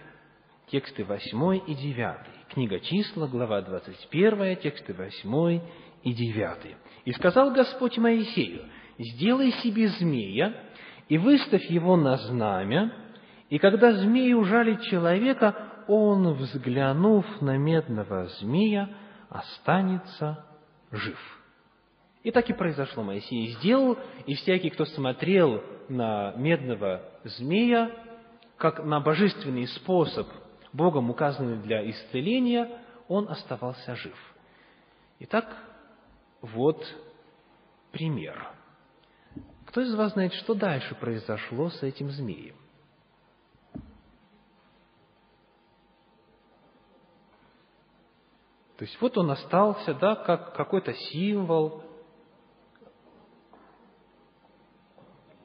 тексты 0.67 1.05
8 1.05 1.61
и 1.65 1.75
9. 1.75 2.15
Книга 2.49 2.77
числа, 2.81 3.25
глава 3.27 3.61
21, 3.61 4.57
тексты 4.57 4.93
8 4.93 5.61
и 6.03 6.13
9. 6.13 6.75
«И 7.05 7.13
сказал 7.13 7.51
Господь 7.53 7.97
Моисею, 7.97 8.63
сделай 8.99 9.53
себе 9.63 9.87
змея, 9.87 10.61
и 11.07 11.17
выставь 11.17 11.63
его 11.69 11.95
на 11.95 12.17
знамя, 12.17 12.93
и 13.49 13.59
когда 13.59 13.93
змей 13.93 14.33
ужалит 14.33 14.81
человека, 14.81 15.85
он, 15.87 16.33
взглянув 16.33 17.25
на 17.41 17.57
медного 17.57 18.25
змея, 18.41 18.89
останется 19.29 20.45
жив». 20.91 21.39
И 22.23 22.31
так 22.31 22.49
и 22.49 22.53
произошло. 22.53 23.03
Моисей 23.03 23.51
сделал, 23.51 23.97
и 24.25 24.35
всякий, 24.35 24.69
кто 24.69 24.83
смотрел 24.83 25.63
на 25.87 26.33
медного 26.35 27.03
змея, 27.23 28.02
как 28.57 28.83
на 28.83 28.99
божественный 28.99 29.67
способ, 29.67 30.27
Богом 30.71 31.09
указанный 31.09 31.57
для 31.57 31.89
исцеления, 31.89 32.81
он 33.07 33.29
оставался 33.29 33.95
жив. 33.95 34.17
Итак, 35.19 35.45
вот 36.41 36.83
пример. 37.91 38.49
Кто 39.67 39.81
из 39.81 39.93
вас 39.95 40.13
знает, 40.13 40.33
что 40.33 40.53
дальше 40.53 40.95
произошло 40.95 41.69
с 41.69 41.83
этим 41.83 42.09
змеем? 42.09 42.55
То 48.77 48.85
есть 48.85 48.99
вот 48.99 49.17
он 49.17 49.31
остался, 49.31 49.93
да, 49.93 50.15
как 50.15 50.55
какой-то 50.55 50.93
символ. 50.93 51.83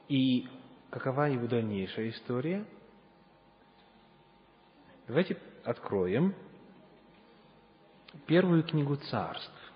И 0.07 0.47
какова 0.89 1.29
его 1.29 1.47
дальнейшая 1.47 2.09
история– 2.09 2.65
Давайте 5.09 5.39
откроем 5.63 6.35
первую 8.27 8.63
книгу 8.63 8.95
царств, 8.95 9.71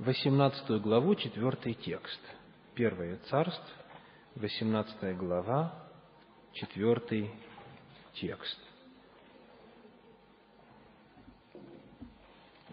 18 0.00 0.82
главу, 0.82 1.14
4 1.14 1.74
текст. 1.74 2.20
Первое 2.74 3.18
царств, 3.30 3.72
18 4.34 5.16
глава, 5.16 5.72
4 6.54 7.30
текст. 8.14 8.58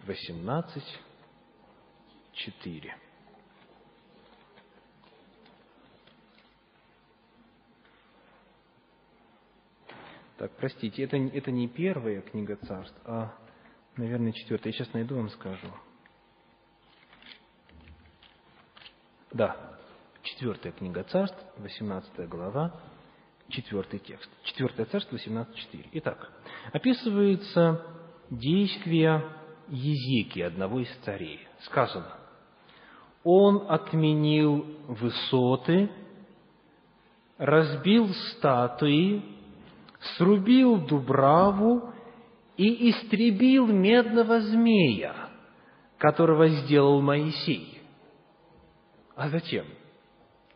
18, 0.08 0.82
4. 2.32 3.05
Так, 10.38 10.52
простите, 10.58 11.02
это, 11.02 11.16
это 11.16 11.50
не 11.50 11.66
первая 11.66 12.20
книга 12.20 12.56
царств, 12.56 12.96
а, 13.04 13.34
наверное, 13.96 14.32
четвертая. 14.32 14.72
Я 14.72 14.78
сейчас 14.78 14.92
найду 14.92 15.16
вам 15.16 15.30
скажу. 15.30 15.68
Да, 19.32 19.56
четвертая 20.22 20.72
книга 20.72 21.04
царств, 21.04 21.38
18 21.56 22.28
глава, 22.28 22.78
четвертый 23.48 23.98
текст. 23.98 24.30
Четвертое 24.42 24.84
царство, 24.86 25.16
18.4. 25.16 25.88
Итак, 25.92 26.30
описывается 26.72 27.82
действия 28.28 29.24
Езеки, 29.68 30.40
одного 30.40 30.80
из 30.80 30.90
царей. 31.04 31.40
Сказано, 31.62 32.12
«Он 33.24 33.66
отменил 33.68 34.64
высоты, 34.86 35.90
разбил 37.38 38.08
статуи, 38.36 39.35
срубил 40.16 40.78
дубраву 40.78 41.92
и 42.56 42.90
истребил 42.90 43.66
медного 43.66 44.40
змея, 44.40 45.30
которого 45.98 46.48
сделал 46.48 47.00
Моисей». 47.00 47.80
А 49.16 49.30
зачем? 49.30 49.66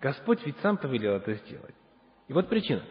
Господь 0.00 0.44
ведь 0.44 0.58
сам 0.58 0.76
повелел 0.76 1.16
это 1.16 1.34
сделать. 1.34 1.74
И 2.28 2.32
вот 2.32 2.48
причина. 2.48 2.82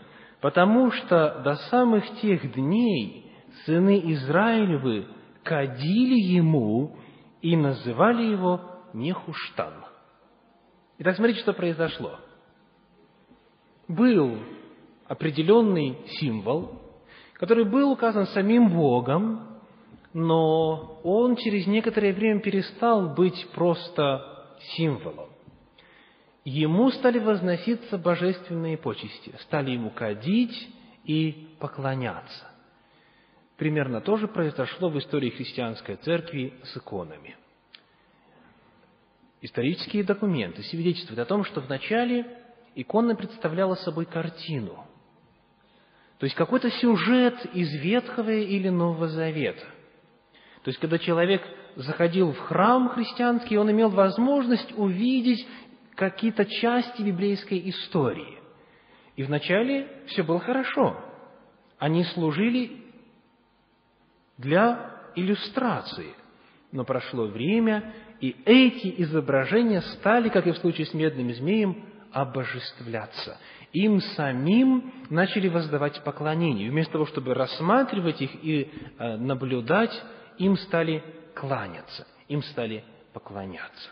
Потому 0.41 0.91
что 0.91 1.41
до 1.43 1.55
самых 1.70 2.20
тех 2.22 2.53
дней 2.53 3.32
сыны 3.66 4.01
Израилевы 4.14 5.07
кадили 5.43 6.20
ему 6.20 6.97
и 7.41 7.55
называли 7.55 8.24
его 8.24 8.62
Нехуштан. 8.93 9.86
Итак, 10.97 11.16
смотрите, 11.16 11.41
что 11.41 11.53
произошло. 11.53 12.20
Был 13.88 14.38
определенный 15.10 15.97
символ, 16.20 16.80
который 17.34 17.66
был 17.66 17.91
указан 17.91 18.28
самим 18.28 18.70
Богом, 18.70 19.60
но 20.14 21.01
он 21.03 21.36
через 21.36 21.68
некоторое 21.68 22.14
время 22.14 22.39
перестал 22.41 23.10
быть 23.16 23.47
просто 23.53 24.47
символом. 24.76 25.30
Ему 26.45 26.91
стали 26.91 27.20
возноситься 27.20 27.97
божественные 27.97 28.78
почести, 28.78 29.34
стали 29.41 29.72
ему 29.72 29.89
кадить 29.89 30.70
и 31.05 31.49
поклоняться. 31.60 32.47
Примерно 33.57 34.01
то 34.01 34.16
же 34.16 34.28
произошло 34.28 34.89
в 34.89 34.97
истории 34.99 35.32
христианской 35.32 35.95
церкви 35.97 36.53
с 36.64 36.78
иконами. 36.78 37.36
Исторические 39.41 40.03
документы 40.03 40.62
свидетельствуют 40.64 41.20
о 41.20 41.26
том, 41.26 41.43
что 41.45 41.62
вначале 41.62 42.26
икона 42.76 43.16
представляла 43.16 43.76
собой 43.76 44.05
картину, 44.05 44.86
то 46.20 46.26
есть 46.26 46.36
какой-то 46.36 46.70
сюжет 46.70 47.45
из 47.53 47.74
Ветхого 47.76 48.30
или 48.30 48.67
Нового 48.67 49.07
Завета. 49.07 49.65
То 50.63 50.70
есть, 50.70 50.80
когда 50.80 50.97
человек 50.97 51.41
заходил 51.78 52.34
в 52.34 52.39
храм 52.39 52.89
христианский, 52.89 53.57
он 53.57 53.72
имел 53.72 53.89
возможность 53.89 54.78
увидеть 54.78 55.47
какие-то 55.95 56.45
части 56.45 57.01
библейской 57.01 57.70
истории. 57.70 58.38
И 59.15 59.24
вначале 59.24 59.88
все 60.07 60.24
было 60.24 60.41
хорошо. 60.41 60.97
Они 61.78 62.03
служили 62.03 62.84
для 64.38 64.91
иллюстрации. 65.15 66.13
Но 66.74 66.84
прошло 66.84 67.28
время, 67.28 67.93
и 68.20 68.36
эти 68.43 68.93
изображения 69.03 69.82
стали, 69.82 70.28
как 70.28 70.45
и 70.47 70.51
в 70.51 70.57
случае 70.57 70.86
с 70.86 70.93
медным 70.93 71.34
змеем, 71.34 71.86
обожествляться. 72.11 73.38
Им 73.74 74.01
самим 74.01 74.91
начали 75.09 75.47
воздавать 75.47 76.03
поклонение. 76.03 76.72
Вместо 76.72 76.93
того, 76.93 77.05
чтобы 77.05 77.34
рассматривать 77.34 78.22
их 78.22 78.32
и 78.43 78.72
э, 78.97 79.17
наблюдать, 79.17 79.93
им 80.38 80.57
стали 80.57 81.03
кланяться, 81.36 82.07
им 82.28 82.41
стали 82.43 82.84
поклоняться. 83.13 83.89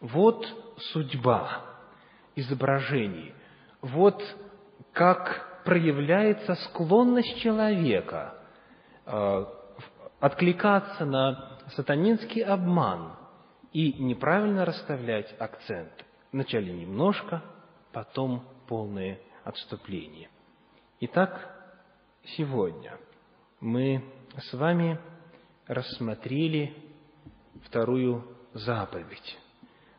Вот 0.00 0.46
судьба 0.92 1.62
изображений. 2.36 3.32
Вот 3.80 4.22
как 4.92 5.62
проявляется 5.64 6.54
склонность 6.54 7.38
человека 7.40 8.34
э, 9.06 9.44
откликаться 10.20 11.04
на 11.04 11.58
сатанинский 11.74 12.42
обман 12.42 13.16
и 13.72 13.92
неправильно 13.94 14.64
расставлять 14.64 15.34
акцент. 15.40 15.92
Вначале 16.32 16.72
немножко, 16.72 17.42
потом 17.92 18.44
полное 18.66 19.18
отступление. 19.44 20.28
Итак, 21.00 21.50
сегодня 22.36 22.98
мы 23.60 24.02
с 24.38 24.52
вами 24.52 24.98
рассмотрели 25.66 26.74
вторую 27.64 28.24
заповедь. 28.54 29.38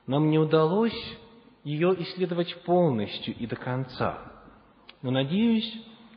Нам 0.05 0.30
не 0.30 0.39
удалось 0.39 1.18
ее 1.63 1.93
исследовать 2.01 2.63
полностью 2.63 3.36
и 3.36 3.45
до 3.45 3.55
конца. 3.55 4.20
Но 5.01 5.11
надеюсь, 5.11 5.72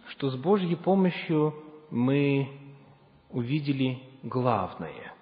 что 0.09 0.31
с 0.31 0.37
Божьей 0.37 0.77
помощью 0.77 1.55
мы 1.91 2.49
увидели 3.31 4.03
главное. 4.23 5.15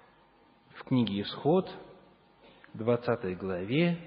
В 0.75 0.83
книге 0.83 1.21
«Исход», 1.21 1.69
20 2.73 3.37
главе, 3.37 3.97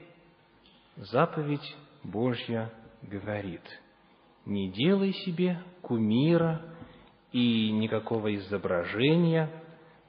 заповедь 0.96 1.76
Божья 2.04 2.72
говорит, 3.03 3.62
«Не 4.44 4.70
делай 4.70 5.12
себе 5.12 5.59
кумира 5.82 6.62
и 7.32 7.70
никакого 7.70 8.34
изображения 8.34 9.50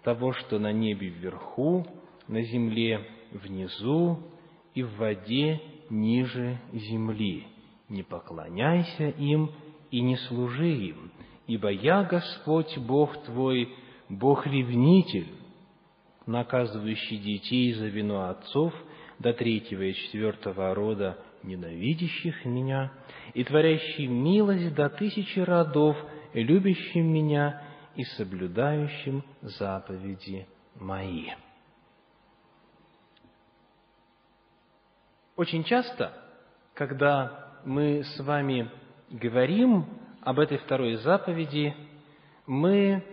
того, 0.04 0.34
что 0.34 0.60
на 0.60 0.72
небе 0.72 1.10
вверху, 1.10 1.86
на 2.28 2.42
земле 2.44 3.06
внизу 3.32 4.20
и 4.74 4.84
в 4.84 4.96
воде 4.98 5.62
ниже 5.90 6.60
земли. 6.74 7.48
Не 7.90 8.04
поклоняйся 8.04 9.10
им 9.10 9.52
и 9.92 10.02
не 10.02 10.18
служи 10.18 10.70
им, 10.70 11.12
ибо 11.48 11.70
я 11.70 12.04
Господь 12.04 12.78
Бог 12.78 13.24
твой, 13.26 13.70
Бог-ревнитель, 14.10 15.28
наказывающий 16.26 17.18
детей 17.18 17.74
за 17.74 17.88
вину 17.88 18.22
отцов 18.22 18.74
до 19.20 19.34
третьего 19.34 19.84
и 19.84 19.94
четвертого 19.94 20.74
рода, 20.74 21.18
ненавидящих 21.44 22.46
меня, 22.46 22.92
и 23.34 23.44
творящий 23.44 24.08
милость 24.08 24.74
до 24.74 24.90
тысячи 24.90 25.40
родов, 25.40 25.98
любящим 26.34 27.14
меня 27.14 27.62
и 27.96 28.04
соблюдающим 28.04 29.24
заповеди 29.42 30.48
мои». 30.76 31.30
Очень 35.36 35.64
часто, 35.64 36.14
когда 36.76 37.54
мы 37.66 38.04
с 38.04 38.20
вами 38.20 38.70
говорим 39.10 39.86
об 40.22 40.40
этой 40.40 40.58
второй 40.60 40.96
заповеди, 40.96 41.76
мы 42.46 43.04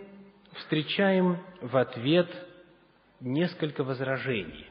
встречаем 0.53 1.37
в 1.61 1.75
ответ 1.77 2.29
несколько 3.19 3.83
возражений. 3.83 4.67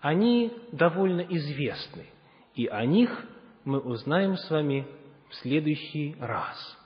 Они 0.00 0.52
довольно 0.72 1.20
известны, 1.20 2.06
и 2.54 2.66
о 2.66 2.84
них 2.84 3.10
мы 3.64 3.78
узнаем 3.78 4.36
с 4.36 4.50
вами 4.50 4.86
в 5.28 5.34
следующий 5.36 6.16
раз, 6.18 6.78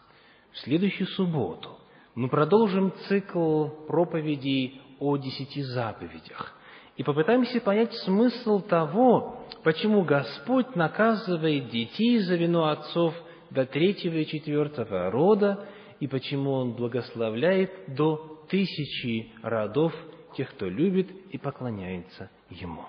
в 0.53 0.59
следующую 0.59 1.07
субботу. 1.09 1.71
Мы 2.15 2.29
продолжим 2.29 2.93
цикл 3.09 3.69
проповедей 3.87 4.81
о 5.01 5.17
десяти 5.17 5.63
заповедях 5.63 6.55
и 6.97 7.03
попытаемся 7.03 7.61
понять 7.61 7.93
смысл 8.05 8.61
того, 8.61 9.45
почему 9.65 10.03
Господь 10.03 10.77
наказывает 10.77 11.71
детей 11.71 12.19
за 12.21 12.37
вину 12.37 12.65
отцов 12.65 13.15
до 13.51 13.67
третьего 13.67 14.15
и 14.15 14.27
четвертого 14.27 15.11
рода, 15.11 15.67
и 16.01 16.07
почему 16.07 16.53
Он 16.53 16.75
благословляет 16.75 17.95
до 17.95 18.45
тысячи 18.49 19.33
родов 19.43 19.93
тех, 20.37 20.51
кто 20.51 20.69
любит 20.69 21.11
и 21.31 21.39
поклоняется 21.39 22.31
Ему. 22.51 22.85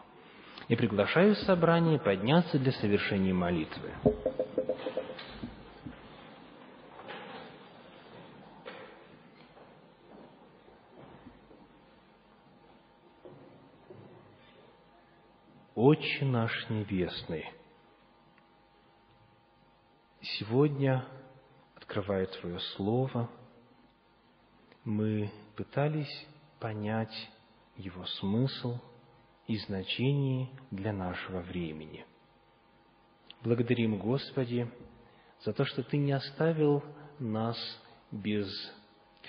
И 0.68 0.76
приглашаю 0.76 1.36
собрание 1.36 2.00
подняться 2.00 2.58
для 2.58 2.72
совершения 2.72 3.34
молитвы. 3.34 3.92
Отче 15.76 16.26
наш 16.26 16.52
Небесный, 16.70 17.52
сегодня, 20.22 21.06
открывая 21.76 22.26
Твое 22.26 22.60
Слово, 22.76 23.30
мы 24.84 25.30
пытались 25.56 26.26
понять 26.60 27.30
его 27.76 28.06
смысл 28.06 28.80
и 29.48 29.58
значение 29.58 30.50
для 30.72 30.92
нашего 30.94 31.40
времени. 31.42 32.06
Благодарим, 33.44 33.98
Господи, 33.98 34.70
за 35.44 35.54
то, 35.54 35.66
что 35.66 35.84
Ты 35.84 35.98
не 35.98 36.14
оставил 36.14 36.84
нас 37.20 37.58
без 38.12 38.48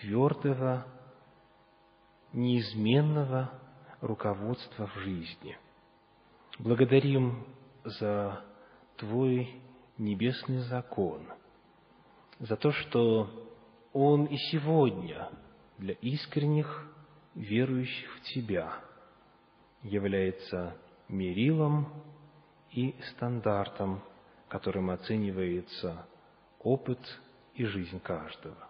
твердого, 0.00 0.86
неизменного 2.32 3.50
руководства 4.00 4.86
в 4.86 4.94
жизни– 5.00 5.58
Благодарим 6.58 7.44
за 7.84 8.42
Твой 8.96 9.60
небесный 9.98 10.60
закон, 10.60 11.26
за 12.38 12.56
то, 12.56 12.72
что 12.72 13.50
Он 13.92 14.24
и 14.24 14.38
сегодня 14.50 15.28
для 15.76 15.92
искренних 15.94 16.90
верующих 17.34 18.16
в 18.16 18.22
Тебя 18.32 18.72
является 19.82 20.76
мерилом 21.08 21.88
и 22.72 22.94
стандартом, 23.12 24.02
которым 24.48 24.90
оценивается 24.90 26.06
опыт 26.60 27.00
и 27.54 27.64
жизнь 27.64 28.00
каждого. 28.00 28.68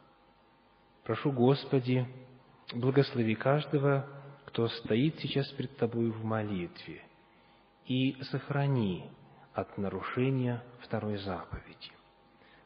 Прошу, 1.05 1.33
Господи, 1.33 2.07
благослови 2.73 3.35
каждого, 3.35 4.07
кто 4.47 4.69
стоит 4.69 5.19
сейчас 5.21 5.49
пред 5.53 5.77
Тобой 5.77 6.11
в 6.11 6.25
молитве, 6.25 7.03
и 7.87 8.17
сохрани 8.31 9.05
от 9.55 9.79
нарушения 9.79 10.63
второй 10.81 11.19
заповеди. 11.19 11.93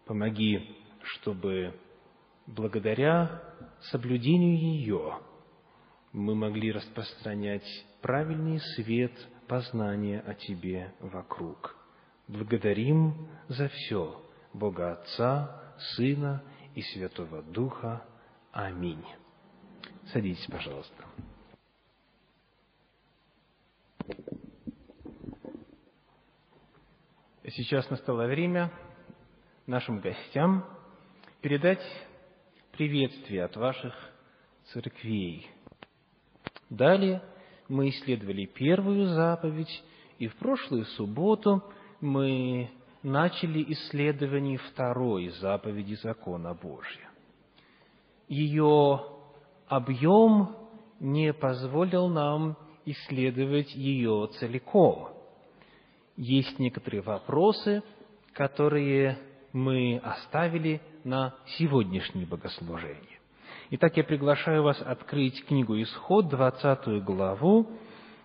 Помоги, 0.07 0.77
чтобы 1.03 1.79
благодаря 2.47 3.43
соблюдению 3.91 4.57
ее 4.57 5.19
мы 6.13 6.35
могли 6.35 6.73
распространять 6.73 7.67
правильный 8.01 8.61
свет 8.75 9.13
познания 9.47 10.21
о 10.21 10.35
Тебе 10.35 10.93
вокруг. 11.01 11.77
Благодарим 12.29 13.29
за 13.49 13.69
все 13.69 14.23
Бога 14.53 14.93
Отца, 14.93 15.75
Сына 15.97 16.43
и 16.75 16.83
Святого 16.83 17.43
Духа. 17.43 18.05
Аминь. 18.53 19.05
Садитесь, 20.13 20.47
пожалуйста. 20.47 21.05
Сейчас 27.45 27.91
настало 27.91 28.27
время 28.27 28.71
нашим 29.67 30.01
гостям 30.01 30.65
передать 31.41 31.83
приветствие 32.73 33.45
от 33.45 33.57
ваших 33.57 33.95
церквей. 34.73 35.49
Далее 36.69 37.23
мы 37.71 37.91
исследовали 37.91 38.47
первую 38.47 39.07
заповедь, 39.15 39.83
и 40.19 40.27
в 40.27 40.35
прошлую 40.37 40.85
субботу 40.87 41.63
мы 42.01 42.69
начали 43.03 43.65
исследование 43.73 44.59
второй 44.59 45.29
заповеди 45.41 45.95
закона 45.95 46.53
Божия. 46.53 47.09
Ее 48.29 49.01
объем 49.69 50.57
не 50.99 51.33
позволил 51.33 52.09
нам 52.09 52.57
исследовать 52.85 53.73
ее 53.75 54.29
целиком. 54.41 55.11
Есть 56.17 56.59
некоторые 56.59 57.03
вопросы, 57.03 57.83
которые 58.33 59.17
мы 59.53 59.99
оставили 59.99 60.81
на 61.05 61.35
сегодняшнее 61.57 62.27
богослужение. 62.27 63.20
Итак, 63.73 63.97
я 63.97 64.03
приглашаю 64.03 64.65
вас 64.65 64.83
открыть 64.83 65.45
книгу 65.45 65.81
«Исход», 65.81 66.29
20 66.29 67.05
главу, 67.05 67.71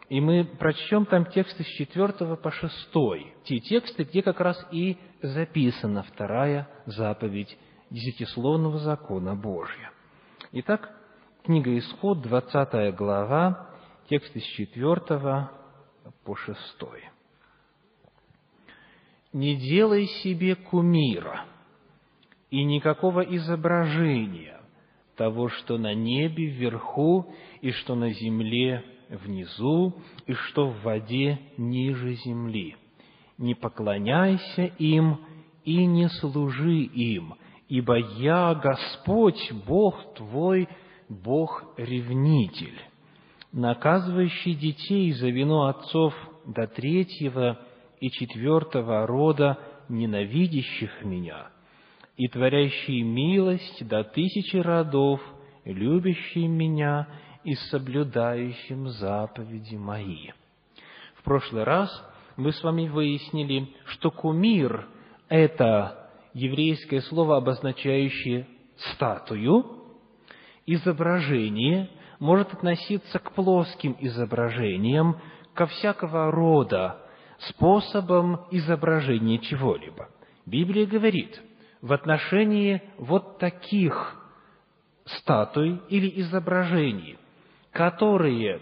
и 0.10 0.20
мы 0.20 0.44
прочтем 0.44 1.06
там 1.06 1.28
тексты 1.28 1.64
с 1.64 1.68
4 1.68 2.36
по 2.36 2.50
6, 2.50 2.92
те 3.44 3.60
тексты, 3.60 4.06
где 4.06 4.24
как 4.24 4.40
раз 4.40 4.58
и 4.72 4.98
записана 5.22 6.02
вторая 6.02 6.68
заповедь 6.88 7.56
десятисловного 7.92 8.80
закона 8.80 9.36
Божья. 9.36 9.92
Итак, 10.52 10.90
книга 11.44 11.78
«Исход», 11.78 12.24
20 12.24 12.96
глава, 12.96 13.70
тексты 14.10 14.40
с 14.40 14.46
4 14.46 15.50
по 16.24 16.36
6. 16.36 16.58
«Не 19.32 19.56
делай 19.58 20.08
себе 20.24 20.56
кумира 20.56 21.46
и 22.50 22.64
никакого 22.64 23.22
изображения 23.22 24.55
того, 25.16 25.50
что 25.50 25.78
на 25.78 25.94
небе 25.94 26.46
вверху 26.46 27.28
и 27.62 27.72
что 27.72 27.96
на 27.96 28.12
земле 28.12 28.84
внизу, 29.10 29.94
и 30.26 30.34
что 30.34 30.70
в 30.70 30.82
воде 30.84 31.40
ниже 31.58 32.16
земли. 32.16 32.76
Не 33.38 33.54
поклоняйся 33.54 34.66
им 34.80 35.20
и 35.64 35.86
не 35.86 36.10
служи 36.10 36.82
им, 36.82 37.36
ибо 37.68 37.98
я 37.98 38.56
Господь, 38.56 39.52
Бог 39.68 40.14
твой, 40.16 40.70
Бог-ревнитель, 41.10 42.80
наказывающий 43.52 44.56
детей 44.56 45.12
за 45.12 45.30
вину 45.30 45.64
отцов 45.64 46.14
до 46.46 46.68
третьего 46.68 47.60
и 48.00 48.10
четвертого 48.10 49.06
рода, 49.06 49.60
ненавидящих 49.90 51.04
Меня, 51.04 51.50
и 52.18 52.28
творящий 52.28 53.02
милость 53.02 53.86
до 53.88 54.04
тысячи 54.04 54.58
родов, 54.58 55.22
любящий 55.66 56.48
Меня 56.48 57.08
и 57.44 57.56
соблюдающим 57.56 58.90
заповеди 58.90 59.76
мои. 59.76 60.30
В 61.16 61.24
прошлый 61.24 61.64
раз 61.64 61.90
мы 62.38 62.52
с 62.52 62.64
вами 62.64 62.88
выяснили, 62.88 63.70
что 63.86 64.12
кумир– 64.12 64.88
это 65.30 66.10
еврейское 66.34 67.02
слово, 67.02 67.38
обозначающее 67.38 68.48
статую, 68.94 69.84
изображение 70.66 71.90
может 72.20 72.54
относиться 72.54 73.20
к 73.20 73.34
плоским 73.34 73.96
изображениям, 74.00 75.20
ко 75.54 75.68
всякого 75.68 76.32
рода 76.32 76.98
способам 77.40 78.46
изображения 78.52 79.40
чего-либо. 79.40 80.10
Библия 80.46 80.86
говорит, 80.86 81.42
в 81.86 81.94
отношении 81.94 82.82
вот 82.98 83.38
таких 83.38 84.16
статуй 85.06 85.80
или 85.90 86.20
изображений 86.22 87.20
которые 87.76 88.62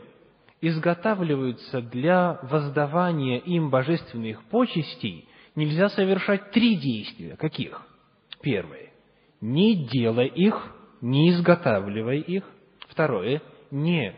изготавливаются 0.60 1.82
для 1.82 2.40
воздавания 2.42 3.38
им 3.38 3.70
божественных 3.70 4.44
почестей, 4.46 5.30
нельзя 5.56 5.90
совершать 5.90 6.50
три 6.50 6.76
действия. 6.76 7.38
Каких? 7.38 7.80
Первое. 8.42 8.90
Не 9.40 9.86
делай 9.86 10.28
их, 10.28 10.56
не 11.00 11.30
изготавливай 11.30 12.22
их. 12.22 12.44
Второе. 12.90 13.44
Не 13.70 14.16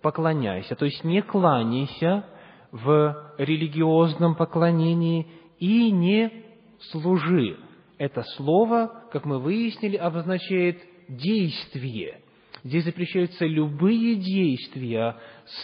поклоняйся, 0.00 0.76
то 0.76 0.84
есть 0.84 1.02
не 1.02 1.20
кланяйся 1.20 2.24
в 2.70 3.34
религиозном 3.38 4.36
поклонении 4.36 5.26
и 5.58 5.90
не 5.90 6.30
служи. 6.92 7.56
Это 7.98 8.22
слово, 8.36 9.04
как 9.12 9.24
мы 9.24 9.38
выяснили, 9.38 9.96
обозначает 9.96 10.78
действие– 11.08 12.20
Здесь 12.64 12.84
запрещаются 12.84 13.44
любые 13.44 14.16
действия, 14.16 15.16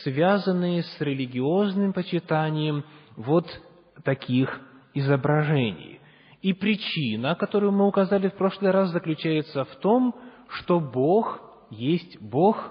связанные 0.02 0.82
с 0.82 1.00
религиозным 1.00 1.94
почитанием 1.94 2.84
вот 3.16 3.46
таких 4.04 4.60
изображений. 4.92 5.98
И 6.42 6.52
причина, 6.52 7.34
которую 7.34 7.72
мы 7.72 7.86
указали 7.86 8.28
в 8.28 8.34
прошлый 8.34 8.70
раз, 8.70 8.90
заключается 8.90 9.64
в 9.64 9.76
том, 9.76 10.14
что 10.48 10.78
Бог 10.78 11.40
есть 11.70 12.20
Бог 12.20 12.70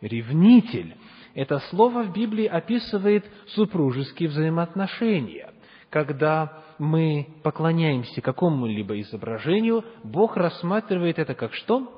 ревнитель. 0.00 0.96
Это 1.34 1.60
слово 1.70 2.02
в 2.02 2.12
Библии 2.12 2.46
описывает 2.46 3.24
супружеские 3.48 4.28
взаимоотношения. 4.28 5.52
Когда 5.90 6.64
мы 6.78 7.28
поклоняемся 7.42 8.20
какому-либо 8.20 9.00
изображению, 9.00 9.84
Бог 10.02 10.36
рассматривает 10.36 11.18
это 11.18 11.34
как 11.34 11.54
что? 11.54 11.92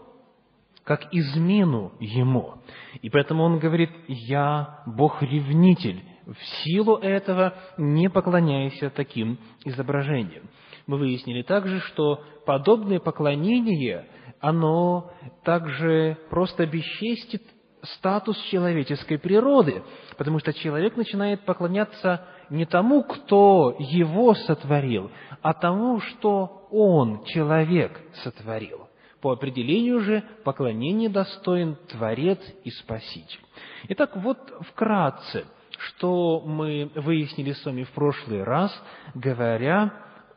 как 0.88 1.12
измену 1.12 1.92
ему. 2.00 2.54
И 3.02 3.10
поэтому 3.10 3.44
он 3.44 3.58
говорит, 3.58 3.90
я 4.06 4.82
Бог-ревнитель, 4.86 6.02
в 6.24 6.42
силу 6.64 6.96
этого 6.96 7.52
не 7.76 8.08
поклоняйся 8.08 8.88
таким 8.88 9.38
изображениям. 9.66 10.48
Мы 10.86 10.96
выяснили 10.96 11.42
также, 11.42 11.80
что 11.80 12.24
подобное 12.46 13.00
поклонение, 13.00 14.06
оно 14.40 15.12
также 15.44 16.16
просто 16.30 16.66
бесчестит 16.66 17.42
статус 17.82 18.38
человеческой 18.50 19.18
природы, 19.18 19.82
потому 20.16 20.38
что 20.38 20.54
человек 20.54 20.96
начинает 20.96 21.44
поклоняться 21.44 22.26
не 22.50 22.64
тому, 22.64 23.02
кто 23.02 23.74
его 23.78 24.34
сотворил, 24.34 25.10
а 25.42 25.54
тому, 25.54 26.00
что 26.00 26.66
он, 26.70 27.24
человек, 27.24 28.00
сотворил. 28.22 28.88
По 29.20 29.32
определению 29.32 30.00
же 30.00 30.22
поклонение 30.44 31.08
достоин 31.08 31.76
Творец 31.90 32.38
и 32.64 32.70
Спаситель. 32.70 33.40
Итак, 33.88 34.16
вот 34.16 34.38
вкратце, 34.70 35.44
что 35.78 36.40
мы 36.40 36.90
выяснили 36.94 37.52
с 37.52 37.64
вами 37.64 37.82
в 37.82 37.90
прошлый 37.90 38.44
раз, 38.44 38.72
говоря 39.14 39.92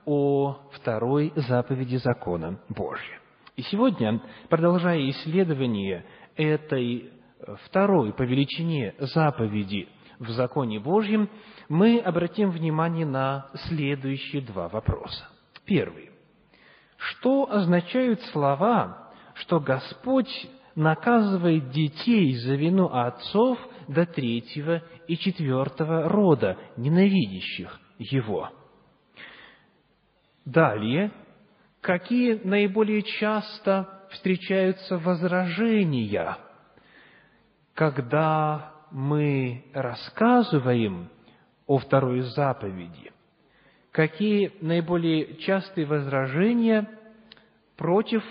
о 0.05 0.57
второй 0.71 1.31
заповеди 1.35 1.97
закона 1.97 2.59
Божьего. 2.69 3.17
И 3.55 3.61
сегодня, 3.63 4.21
продолжая 4.49 5.09
исследование 5.09 6.05
этой 6.35 7.11
второй 7.65 8.13
по 8.13 8.23
величине 8.23 8.95
заповеди 8.99 9.87
в 10.19 10.29
законе 10.29 10.79
Божьем, 10.79 11.29
мы 11.71 11.99
обратим 11.99 12.51
внимание 12.51 13.05
на 13.05 13.47
следующие 13.69 14.41
два 14.41 14.67
вопроса. 14.67 15.25
Первый. 15.63 16.11
Что 16.97 17.49
означают 17.49 18.19
слова, 18.33 19.13
что 19.35 19.61
Господь 19.61 20.49
наказывает 20.75 21.69
детей 21.69 22.35
за 22.35 22.55
вину 22.55 22.87
отцов 22.87 23.57
до 23.87 24.05
третьего 24.05 24.83
и 25.07 25.15
четвертого 25.15 26.09
рода, 26.09 26.57
ненавидящих 26.75 27.79
его. 27.97 28.49
Далее, 30.43 31.13
какие 31.79 32.33
наиболее 32.43 33.01
часто 33.01 34.07
встречаются 34.09 34.97
возражения, 34.97 36.37
когда 37.73 38.73
мы 38.91 39.63
рассказываем 39.73 41.07
о 41.67 41.77
второй 41.77 42.21
заповеди? 42.21 43.11
Какие 43.91 44.53
наиболее 44.61 45.35
частые 45.37 45.85
возражения 45.85 46.89
против 47.75 48.23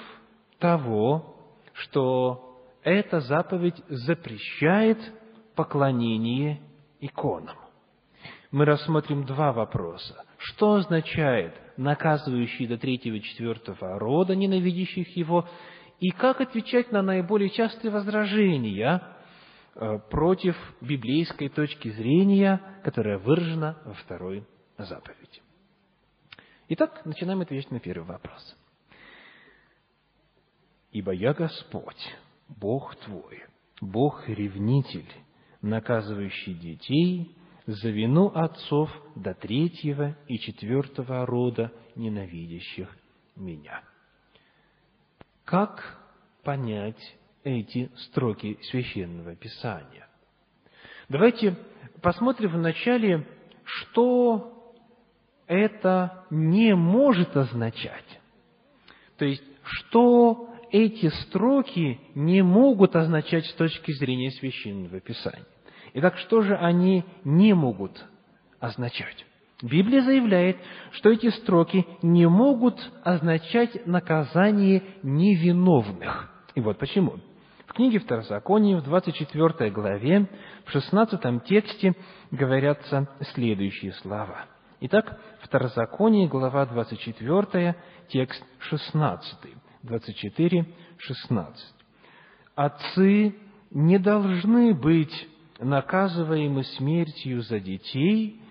того, 0.59 1.37
что 1.74 2.59
эта 2.83 3.20
заповедь 3.20 3.83
запрещает 3.89 4.99
поклонение 5.55 6.61
иконам. 7.01 7.57
Мы 8.51 8.64
рассмотрим 8.64 9.24
два 9.24 9.53
вопроса. 9.53 10.24
Что 10.39 10.74
означает 10.74 11.55
наказывающий 11.76 12.66
до 12.66 12.78
третьего 12.78 13.16
и 13.16 13.22
четвертого 13.22 13.99
рода, 13.99 14.35
ненавидящих 14.35 15.16
его, 15.16 15.49
и 15.99 16.11
как 16.11 16.41
отвечать 16.41 16.93
на 16.93 17.03
наиболее 17.03 17.51
частые 17.51 17.91
возражения 17.91 19.03
против 20.11 20.57
библейской 20.81 21.49
точки 21.49 21.91
зрения, 21.91 22.81
которая 22.85 23.18
выражена 23.18 23.81
во 23.85 23.95
второй 23.95 24.47
заповеди. 24.79 25.43
Итак, 26.68 27.05
начинаем 27.05 27.41
отвечать 27.41 27.71
на 27.71 27.81
первый 27.81 28.07
вопрос. 28.07 28.57
Ибо 30.93 31.12
я 31.12 31.35
Господь, 31.35 32.14
Бог 32.49 32.97
твой, 32.97 33.45
Бог-ревнитель, 33.81 35.09
наказывающий 35.62 36.55
детей 36.55 37.37
за 37.66 37.91
вину 37.91 38.29
отцов 38.29 38.91
до 39.14 39.35
третьего 39.35 40.16
и 40.27 40.39
четвертого 40.39 41.27
рода, 41.27 41.73
ненавидящих 41.95 42.89
меня. 43.37 43.83
Как 45.45 45.99
понять 46.43 47.16
эти 47.45 47.91
строки 47.97 48.59
Священного 48.70 49.34
Писания? 49.36 50.09
Давайте 51.09 51.57
посмотрим 52.03 52.53
вначале, 52.53 53.26
что 53.64 54.74
это 55.47 56.24
не 56.30 56.74
может 56.74 57.36
означать. 57.36 58.20
То 59.18 59.24
есть, 59.24 59.43
что 59.64 60.55
эти 60.70 61.09
строки 61.09 62.01
не 62.14 62.43
могут 62.43 62.95
означать 62.95 63.47
с 63.47 63.55
точки 63.55 63.93
зрения 63.93 64.30
Священного 64.30 65.01
Писания. 65.01 65.47
Итак, 65.95 66.16
что 66.18 66.43
же 66.43 66.57
они 66.57 67.05
не 67.24 67.53
могут 67.55 68.05
означать? 68.61 69.26
Библия 69.62 70.03
заявляет, 70.03 70.57
что 70.93 71.11
эти 71.11 71.28
строки 71.30 71.84
не 72.03 72.26
могут 72.28 72.76
означать 73.03 73.86
наказание 73.86 74.82
невиновных. 75.03 76.30
И 76.55 76.61
вот 76.61 76.78
почему. 76.78 77.16
В 77.71 77.73
книге 77.73 78.01
Второзакония, 78.01 78.79
в 78.79 78.83
24 78.83 79.71
главе, 79.71 80.29
в 80.64 80.73
16 80.73 81.45
тексте 81.45 81.95
говорятся 82.33 83.09
следующие 83.33 83.93
слова. 83.93 84.47
Итак, 84.81 85.21
Второзаконие, 85.43 86.27
глава 86.27 86.66
24, 86.66 87.77
текст 88.09 88.45
16. 88.59 89.37
24, 89.85 90.66
16. 90.99 91.75
Отцы 92.57 93.37
не 93.71 93.99
должны 94.01 94.75
быть 94.75 95.29
наказываемы 95.61 96.64
смертью 96.64 97.43
за 97.43 97.61
детей, 97.61 98.43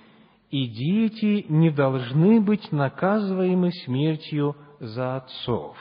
и 0.49 0.65
дети 0.65 1.45
не 1.49 1.71
должны 1.71 2.39
быть 2.39 2.71
наказываемы 2.71 3.73
смертью 3.83 4.55
за 4.79 5.17
отцов. 5.17 5.75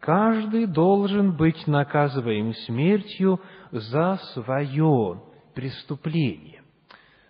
Каждый 0.00 0.66
должен 0.66 1.36
быть 1.36 1.66
наказываем 1.66 2.54
смертью 2.54 3.40
за 3.72 4.18
свое 4.32 5.22
преступление. 5.54 6.62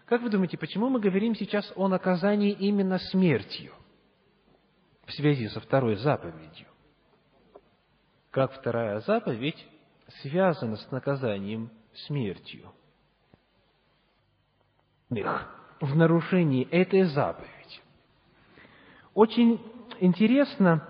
Как 0.06 0.22
вы 0.22 0.30
думаете, 0.30 0.58
почему 0.58 0.88
мы 0.88 1.00
говорим 1.00 1.34
сейчас 1.34 1.70
о 1.76 1.88
наказании 1.88 2.52
именно 2.52 2.98
смертью 2.98 3.72
в 5.06 5.12
связи 5.12 5.48
со 5.48 5.60
второй 5.60 5.96
заповедью? 5.96 6.68
как 8.30 8.52
вторая 8.52 9.00
заповедь 9.00 9.66
связана 10.22 10.76
с 10.76 10.90
наказанием 10.90 11.70
смертью. 12.06 12.72
В 15.10 15.96
нарушении 15.96 16.68
этой 16.68 17.02
заповеди. 17.04 17.80
Очень 19.14 19.60
интересно 20.00 20.88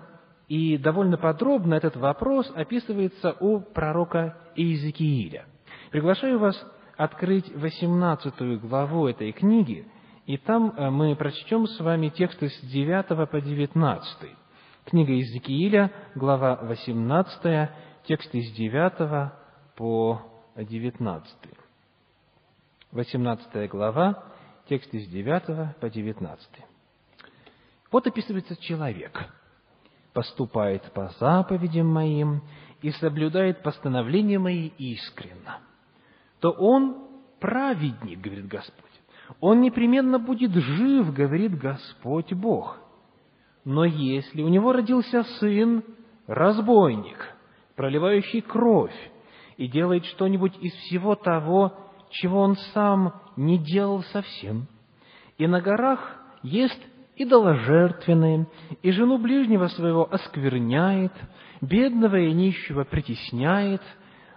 и 0.49 0.77
довольно 0.77 1.17
подробно 1.17 1.75
этот 1.75 1.95
вопрос 1.95 2.51
описывается 2.55 3.37
у 3.39 3.59
пророка 3.59 4.35
Иезекииля. 4.55 5.45
Приглашаю 5.91 6.39
вас 6.39 6.59
открыть 6.97 7.47
18 7.55 8.59
главу 8.59 9.07
этой 9.07 9.31
книги, 9.31 9.87
и 10.25 10.37
там 10.37 10.73
э, 10.75 10.89
мы 10.89 11.15
прочтем 11.15 11.67
с 11.67 11.79
вами 11.79 12.09
тексты 12.09 12.49
с 12.49 12.59
9 12.61 13.29
по 13.29 13.39
19. 13.39 14.29
Книга 14.85 15.13
Иезекииля, 15.13 15.91
глава 16.15 16.55
18, 16.63 17.69
тексты 18.05 18.41
с 18.41 18.51
9 18.51 19.31
по 19.75 20.21
19. 20.55 21.35
18 22.91 23.69
глава, 23.69 24.23
тексты 24.67 24.99
с 24.99 25.07
9 25.07 25.77
по 25.79 25.89
19. 25.89 26.49
Вот 27.91 28.07
описывается 28.07 28.55
человек. 28.57 29.31
«Поступает 30.19 30.83
по 30.91 31.07
заповедям 31.17 31.87
моим 31.87 32.41
и 32.81 32.91
соблюдает 32.91 33.63
постановления 33.63 34.37
мои 34.37 34.67
искренно, 34.77 35.59
то 36.41 36.51
он 36.51 37.07
праведник, 37.39 38.19
говорит 38.19 38.49
Господь. 38.49 38.83
Он 39.39 39.61
непременно 39.61 40.19
будет 40.19 40.51
жив, 40.51 41.13
говорит 41.13 41.57
Господь 41.57 42.33
Бог. 42.33 42.79
Но 43.63 43.85
если 43.85 44.41
у 44.41 44.49
него 44.49 44.73
родился 44.73 45.23
сын, 45.39 45.85
разбойник, 46.27 47.33
проливающий 47.77 48.41
кровь, 48.41 49.11
и 49.55 49.69
делает 49.69 50.03
что-нибудь 50.03 50.57
из 50.59 50.73
всего 50.73 51.15
того, 51.15 51.77
чего 52.09 52.41
он 52.41 52.57
сам 52.73 53.13
не 53.37 53.57
делал 53.57 54.03
совсем, 54.03 54.67
и 55.37 55.47
на 55.47 55.61
горах 55.61 56.21
ест 56.43 56.88
идоложертвенное, 57.19 58.47
и 58.81 58.91
жену 58.91 59.19
ближнего 59.19 59.67
своего 59.67 60.11
оскверняет, 60.11 61.13
бедного 61.61 62.17
и 62.17 62.33
нищего 62.33 62.83
притесняет, 62.83 63.81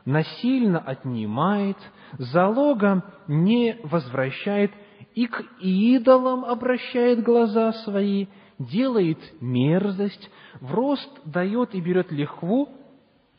насильно 0.04 0.78
отнимает, 0.78 1.78
залога 2.18 3.04
не 3.28 3.78
возвращает, 3.82 4.72
и 5.14 5.26
к 5.26 5.42
идолам 5.60 6.44
обращает 6.44 7.22
глаза 7.22 7.72
свои– 7.84 8.26
делает 8.58 9.18
мерзость, 9.40 10.30
в 10.60 10.72
рост 10.72 11.10
дает 11.24 11.74
и 11.74 11.80
берет 11.80 12.10
лихву, 12.12 12.68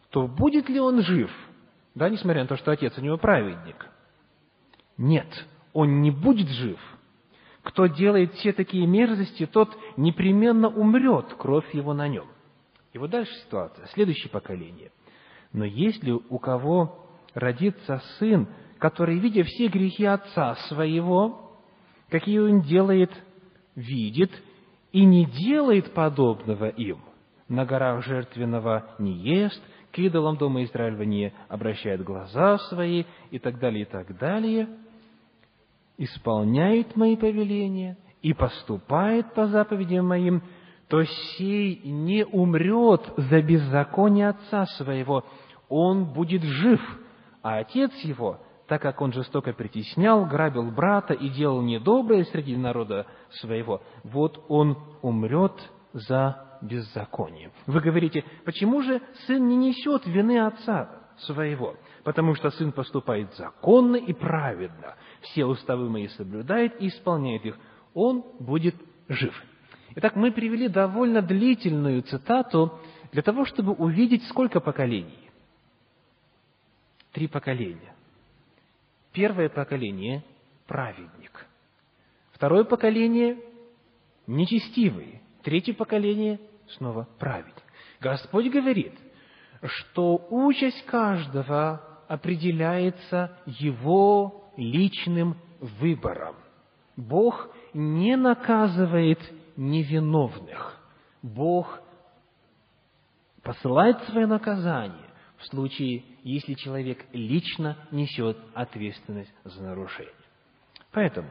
то 0.09 0.27
будет 0.27 0.69
ли 0.69 0.79
он 0.79 1.01
жив? 1.01 1.31
Да, 1.95 2.09
несмотря 2.09 2.41
на 2.41 2.47
то, 2.47 2.57
что 2.57 2.71
отец 2.71 2.97
у 2.97 3.01
него 3.01 3.17
праведник. 3.17 3.87
Нет, 4.97 5.27
он 5.73 6.01
не 6.01 6.11
будет 6.11 6.49
жив. 6.49 6.79
Кто 7.63 7.87
делает 7.87 8.33
все 8.33 8.51
такие 8.51 8.85
мерзости, 8.85 9.45
тот 9.45 9.75
непременно 9.95 10.67
умрет, 10.67 11.33
кровь 11.37 11.73
его 11.73 11.93
на 11.93 12.07
нем. 12.07 12.27
И 12.91 12.97
вот 12.97 13.09
дальше 13.09 13.33
ситуация, 13.45 13.87
следующее 13.87 14.29
поколение. 14.29 14.91
Но 15.53 15.65
если 15.65 16.11
у 16.11 16.39
кого 16.39 17.07
родится 17.33 18.01
сын, 18.19 18.47
который, 18.79 19.17
видя 19.17 19.43
все 19.43 19.67
грехи 19.67 20.05
отца 20.05 20.55
своего, 20.67 21.57
какие 22.09 22.39
он 22.39 22.61
делает, 22.61 23.11
видит 23.75 24.31
и 24.91 25.05
не 25.05 25.25
делает 25.25 25.93
подобного 25.93 26.67
им, 26.67 26.99
на 27.47 27.65
горах 27.65 28.03
жертвенного 28.03 28.95
не 28.99 29.13
ест, 29.13 29.61
к 29.91 29.99
идолам 29.99 30.37
дома 30.37 30.63
Израилева 30.63 31.03
не 31.03 31.33
обращает 31.47 32.03
глаза 32.03 32.57
свои 32.57 33.05
и 33.31 33.39
так 33.39 33.59
далее, 33.59 33.83
и 33.83 33.85
так 33.85 34.17
далее, 34.17 34.67
исполняет 35.97 36.95
мои 36.95 37.15
повеления 37.15 37.97
и 38.21 38.33
поступает 38.33 39.33
по 39.33 39.47
заповедям 39.47 40.07
моим, 40.07 40.41
то 40.87 41.03
сей 41.03 41.81
не 41.83 42.25
умрет 42.25 43.01
за 43.17 43.41
беззаконие 43.41 44.29
отца 44.29 44.65
своего, 44.77 45.23
он 45.69 46.05
будет 46.05 46.43
жив, 46.43 46.81
а 47.41 47.59
отец 47.59 47.91
его 48.03 48.39
так 48.67 48.81
как 48.81 49.01
он 49.01 49.11
жестоко 49.13 49.53
притеснял, 49.53 50.25
грабил 50.25 50.71
брата 50.71 51.13
и 51.13 51.29
делал 51.29 51.61
недоброе 51.61 52.23
среди 52.23 52.55
народа 52.55 53.05
своего, 53.29 53.81
вот 54.03 54.43
он 54.47 54.77
умрет 55.01 55.53
за 55.91 56.57
беззаконие. 56.61 57.51
Вы 57.67 57.81
говорите, 57.81 58.23
почему 58.45 58.81
же 58.81 59.01
сын 59.27 59.47
не 59.47 59.57
несет 59.57 60.07
вины 60.07 60.39
отца? 60.39 61.03
своего. 61.17 61.75
Потому 62.03 62.33
что 62.35 62.49
сын 62.49 62.71
поступает 62.71 63.33
законно 63.35 63.95
и 63.95 64.13
праведно, 64.13 64.95
все 65.23 65.45
уставы 65.45 65.89
мои 65.89 66.07
соблюдает 66.09 66.79
и 66.81 66.87
исполняет 66.87 67.45
их, 67.45 67.57
он 67.93 68.23
будет 68.39 68.75
жив. 69.07 69.33
Итак, 69.95 70.15
мы 70.15 70.31
привели 70.31 70.67
довольно 70.67 71.21
длительную 71.21 72.01
цитату 72.03 72.79
для 73.11 73.21
того, 73.21 73.45
чтобы 73.45 73.73
увидеть, 73.73 74.23
сколько 74.27 74.59
поколений. 74.59 75.29
Три 77.11 77.27
поколения. 77.27 77.93
Первое 79.11 79.49
поколение– 79.49 80.23
праведник. 80.67 81.45
Второе 82.31 82.63
поколение– 82.63 83.37
нечестивый. 84.27 85.21
Третье 85.43 85.73
поколение– 85.73 86.39
снова 86.77 87.07
праведник. 87.19 87.53
Господь 88.01 88.49
говорит, 88.49 88.93
что 89.63 90.25
участь 90.31 90.83
каждого 90.85 91.81
определяется 92.07 93.37
его 93.45 94.42
личным 94.57 95.37
выбором. 95.59 96.35
Бог 96.95 97.49
не 97.73 98.15
наказывает 98.15 99.19
невиновных. 99.55 100.79
Бог 101.21 101.79
посылает 103.41 104.01
свое 104.03 104.27
наказание 104.27 105.09
в 105.37 105.45
случае, 105.47 106.03
если 106.23 106.53
человек 106.53 107.05
лично 107.11 107.77
несет 107.91 108.37
ответственность 108.53 109.33
за 109.43 109.63
нарушение. 109.63 110.13
Поэтому 110.91 111.29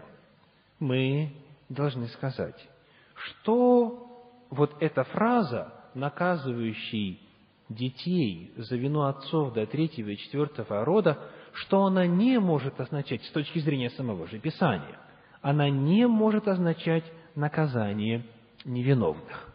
мы 0.78 1.32
должны 1.68 2.08
сказать, 2.08 2.68
что 3.14 4.08
вот 4.50 4.74
эта 4.80 5.04
фраза, 5.04 5.72
наказывающий 5.94 7.20
детей 7.68 8.52
за 8.56 8.76
вину 8.76 9.02
отцов 9.02 9.54
до 9.54 9.66
третьего 9.66 10.10
и 10.10 10.18
четвертого 10.18 10.84
рода, 10.84 11.30
что 11.52 11.84
она 11.84 12.06
не 12.06 12.38
может 12.38 12.80
означать 12.80 13.22
с 13.24 13.30
точки 13.30 13.58
зрения 13.58 13.90
самого 13.90 14.26
же 14.26 14.38
Писания. 14.38 14.98
Она 15.40 15.68
не 15.68 16.06
может 16.06 16.48
означать 16.48 17.04
наказание 17.34 18.24
невиновных. 18.64 19.48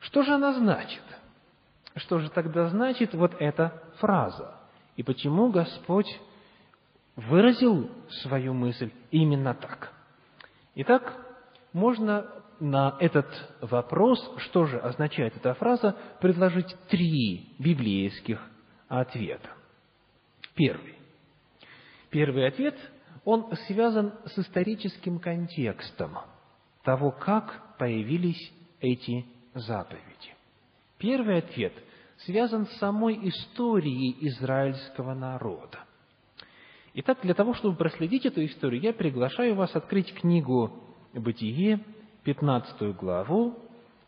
Что 0.00 0.22
же 0.22 0.32
она 0.32 0.52
значит? 0.54 1.02
Что 1.96 2.18
же 2.18 2.30
тогда 2.30 2.68
значит 2.68 3.14
вот 3.14 3.34
эта 3.38 3.82
фраза? 3.98 4.54
И 4.96 5.02
почему 5.02 5.50
Господь 5.50 6.08
выразил 7.16 7.90
свою 8.22 8.54
мысль 8.54 8.90
именно 9.10 9.54
так? 9.54 9.92
Итак, 10.74 11.14
можно 11.72 12.26
на 12.60 12.96
этот 13.00 13.26
вопрос, 13.60 14.18
что 14.38 14.66
же 14.66 14.78
означает 14.78 15.36
эта 15.36 15.54
фраза, 15.54 15.96
предложить 16.20 16.74
три 16.88 17.54
библейских 17.58 18.40
ответа. 18.88 19.50
Первый. 20.54 20.96
Первый 22.10 22.46
ответ, 22.46 22.76
он 23.24 23.54
связан 23.66 24.12
с 24.26 24.38
историческим 24.38 25.18
контекстом 25.18 26.18
того, 26.82 27.10
как 27.10 27.76
появились 27.78 28.52
эти 28.80 29.24
заповеди. 29.54 30.34
Первый 30.98 31.38
ответ 31.38 31.72
связан 32.18 32.66
с 32.66 32.78
самой 32.78 33.28
историей 33.28 34.16
израильского 34.28 35.14
народа. 35.14 35.80
Итак, 36.94 37.18
для 37.22 37.34
того, 37.34 37.54
чтобы 37.54 37.76
проследить 37.76 38.26
эту 38.26 38.44
историю, 38.44 38.82
я 38.82 38.92
приглашаю 38.92 39.54
вас 39.54 39.74
открыть 39.74 40.12
книгу 40.14 40.70
«Бытие», 41.14 41.80
15 42.24 42.94
главу, 42.96 43.58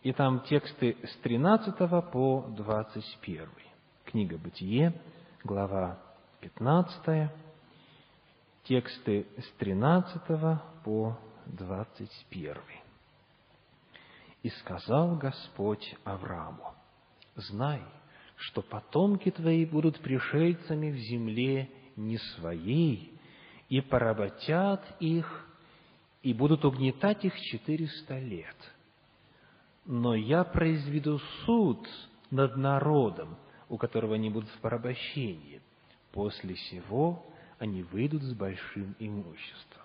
и 0.02 0.12
там 0.12 0.40
тексты 0.40 0.96
с 1.02 1.16
13 1.16 1.74
по 2.12 2.46
21. 2.56 3.48
Книга 4.04 4.36
«Бытие», 4.36 4.92
глава 5.42 6.03
15, 6.44 7.30
тексты 8.64 9.26
с 9.38 9.50
13 9.58 10.20
по 10.84 11.18
21. 11.46 12.56
«И 14.42 14.50
сказал 14.50 15.16
Господь 15.16 15.96
Аврааму, 16.04 16.74
знай, 17.34 17.80
что 18.36 18.60
потомки 18.60 19.30
твои 19.30 19.64
будут 19.64 20.00
пришельцами 20.00 20.90
в 20.90 20.98
земле 20.98 21.70
не 21.96 22.18
своей, 22.18 23.18
и 23.70 23.80
поработят 23.80 24.84
их 25.00 25.48
и 26.22 26.34
будут 26.34 26.66
угнетать 26.66 27.24
их 27.24 27.40
четыреста 27.40 28.18
лет. 28.18 28.56
Но 29.86 30.14
я 30.14 30.44
произведу 30.44 31.20
суд 31.46 31.88
над 32.30 32.56
народом, 32.58 33.38
у 33.70 33.78
которого 33.78 34.16
они 34.16 34.28
будут 34.28 34.50
в 34.50 34.58
порабощении. 34.58 35.62
После 36.14 36.54
сего 36.54 37.26
они 37.58 37.82
выйдут 37.82 38.22
с 38.22 38.32
большим 38.34 38.94
имуществом. 39.00 39.82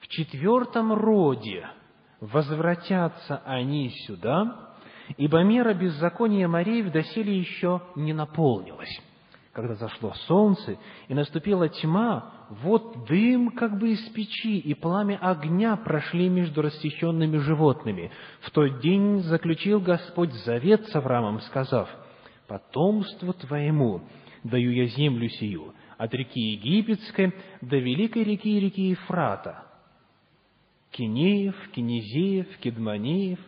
В 0.00 0.08
четвертом 0.08 0.92
роде 0.92 1.66
возвратятся 2.20 3.38
они 3.46 3.88
сюда, 4.06 4.74
ибо 5.16 5.42
мера 5.44 5.72
беззакония 5.72 6.46
морей 6.46 6.82
в 6.82 6.92
доселе 6.92 7.38
еще 7.38 7.82
не 7.96 8.12
наполнилась 8.12 9.00
когда 9.52 9.74
зашло 9.74 10.12
солнце 10.26 10.76
и 11.08 11.14
наступила 11.14 11.70
тьма, 11.70 12.30
вот 12.50 13.06
дым 13.06 13.48
как 13.52 13.78
бы 13.78 13.92
из 13.92 14.06
печи 14.10 14.58
и 14.58 14.74
пламя 14.74 15.16
огня 15.16 15.76
прошли 15.76 16.28
между 16.28 16.60
рассеченными 16.60 17.38
животными. 17.38 18.12
В 18.42 18.50
тот 18.50 18.80
день 18.80 19.20
заключил 19.20 19.80
Господь 19.80 20.34
завет 20.44 20.86
с 20.88 20.94
Авраамом, 20.94 21.40
сказав, 21.40 21.88
«Потомству 22.46 23.32
твоему 23.32 24.02
даю 24.48 24.72
я 24.72 24.86
землю 24.86 25.28
сию, 25.28 25.74
от 25.98 26.12
реки 26.14 26.40
Египетской 26.40 27.32
до 27.60 27.76
великой 27.78 28.24
реки 28.24 28.58
реки 28.60 28.90
Ефрата, 28.90 29.64
Кинеев, 30.90 31.54
Кинезеев, 31.72 32.58
Кедманеев, 32.58 33.38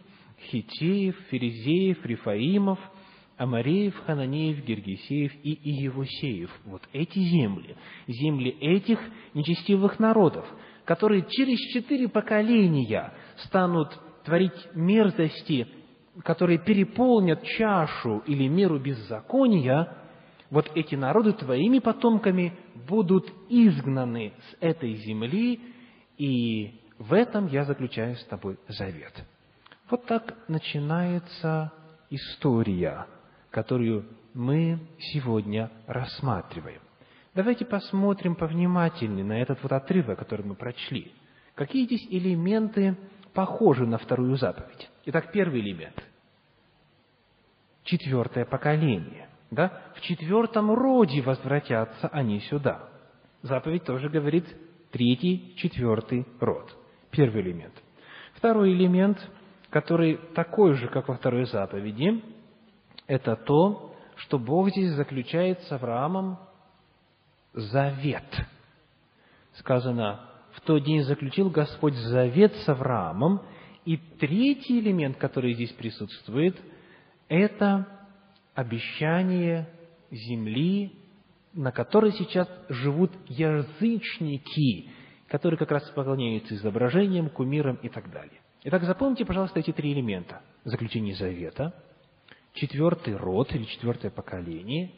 Хитеев, 0.50 1.16
Ферезеев, 1.30 2.04
Рифаимов– 2.04 2.78
Амареев, 3.38 3.94
Хананеев, 4.04 4.64
Гергесеев 4.64 5.32
и 5.44 5.54
Иевусеев. 5.62 6.50
Вот 6.64 6.82
эти 6.92 7.20
земли, 7.20 7.76
земли 8.08 8.50
этих 8.60 8.98
нечестивых 9.32 10.00
народов, 10.00 10.44
которые 10.84 11.24
через 11.30 11.58
четыре 11.72 12.08
поколения 12.08 13.12
станут 13.44 13.96
творить 14.24 14.58
мерзости, 14.74 15.68
которые 16.24 16.58
переполнят 16.58 17.44
чашу 17.44 18.24
или 18.26 18.48
меру 18.48 18.80
беззакония, 18.80 19.96
вот 20.50 20.70
эти 20.74 20.94
народы 20.94 21.32
твоими 21.32 21.78
потомками 21.78 22.52
будут 22.88 23.30
изгнаны 23.48 24.32
с 24.50 24.56
этой 24.60 24.94
земли, 24.94 25.60
и 26.16 26.80
в 26.98 27.12
этом 27.12 27.46
я 27.48 27.64
заключаю 27.64 28.16
с 28.16 28.24
тобой 28.24 28.58
завет. 28.68 29.12
Вот 29.90 30.06
так 30.06 30.34
начинается 30.48 31.72
история 32.10 33.06
которую 33.50 34.06
мы 34.34 34.78
сегодня 34.98 35.70
рассматриваем. 35.86 36.80
Давайте 37.34 37.64
посмотрим 37.64 38.34
повнимательнее 38.34 39.24
на 39.24 39.40
этот 39.40 39.62
вот 39.62 39.72
отрывок, 39.72 40.18
который 40.18 40.44
мы 40.44 40.54
прочли. 40.54 41.12
Какие 41.54 41.86
здесь 41.86 42.06
элементы 42.10 42.96
похожи 43.32 43.86
на 43.86 43.98
вторую 43.98 44.36
заповедь? 44.36 44.90
Итак, 45.06 45.32
первый 45.32 45.60
элемент. 45.60 46.02
Четвертое 47.84 48.44
поколение. 48.44 49.28
Да? 49.50 49.82
В 49.94 50.00
четвертом 50.02 50.72
роде 50.72 51.22
возвратятся 51.22 52.08
они 52.08 52.40
сюда. 52.40 52.88
Заповедь 53.42 53.84
тоже 53.84 54.08
говорит 54.08 54.44
третий, 54.90 55.54
четвертый 55.56 56.26
род. 56.40 56.76
Первый 57.10 57.42
элемент. 57.42 57.74
Второй 58.34 58.72
элемент, 58.72 59.18
который 59.70 60.18
такой 60.34 60.74
же, 60.74 60.88
как 60.88 61.08
во 61.08 61.14
второй 61.14 61.46
заповеди, 61.46 62.22
это 63.06 63.36
то, 63.36 63.94
что 64.16 64.38
Бог 64.38 64.70
здесь 64.70 64.92
заключает 64.92 65.60
с 65.62 65.72
Авраамом 65.72 66.38
завет. 67.54 68.46
Сказано, 69.54 70.20
в 70.52 70.60
тот 70.60 70.84
день 70.84 71.02
заключил 71.02 71.50
Господь 71.50 71.94
завет 71.94 72.54
с 72.54 72.68
Авраамом, 72.68 73.42
и 73.84 73.96
третий 73.96 74.80
элемент, 74.80 75.16
который 75.16 75.54
здесь 75.54 75.72
присутствует, 75.72 76.60
это 77.28 77.86
обещание 78.58 79.68
земли, 80.10 80.90
на 81.54 81.70
которой 81.70 82.10
сейчас 82.10 82.48
живут 82.68 83.12
язычники, 83.28 84.90
которые 85.28 85.56
как 85.56 85.70
раз 85.70 85.88
поклоняются 85.90 86.56
изображениям, 86.56 87.30
кумирам 87.30 87.76
и 87.76 87.88
так 87.88 88.10
далее. 88.10 88.40
Итак, 88.64 88.82
запомните, 88.82 89.24
пожалуйста, 89.24 89.60
эти 89.60 89.70
три 89.70 89.92
элемента. 89.92 90.42
Заключение 90.64 91.14
завета– 91.14 91.72
четвертый 92.54 93.14
род 93.14 93.54
или 93.54 93.62
четвертое 93.62 94.10
поколение 94.10 94.90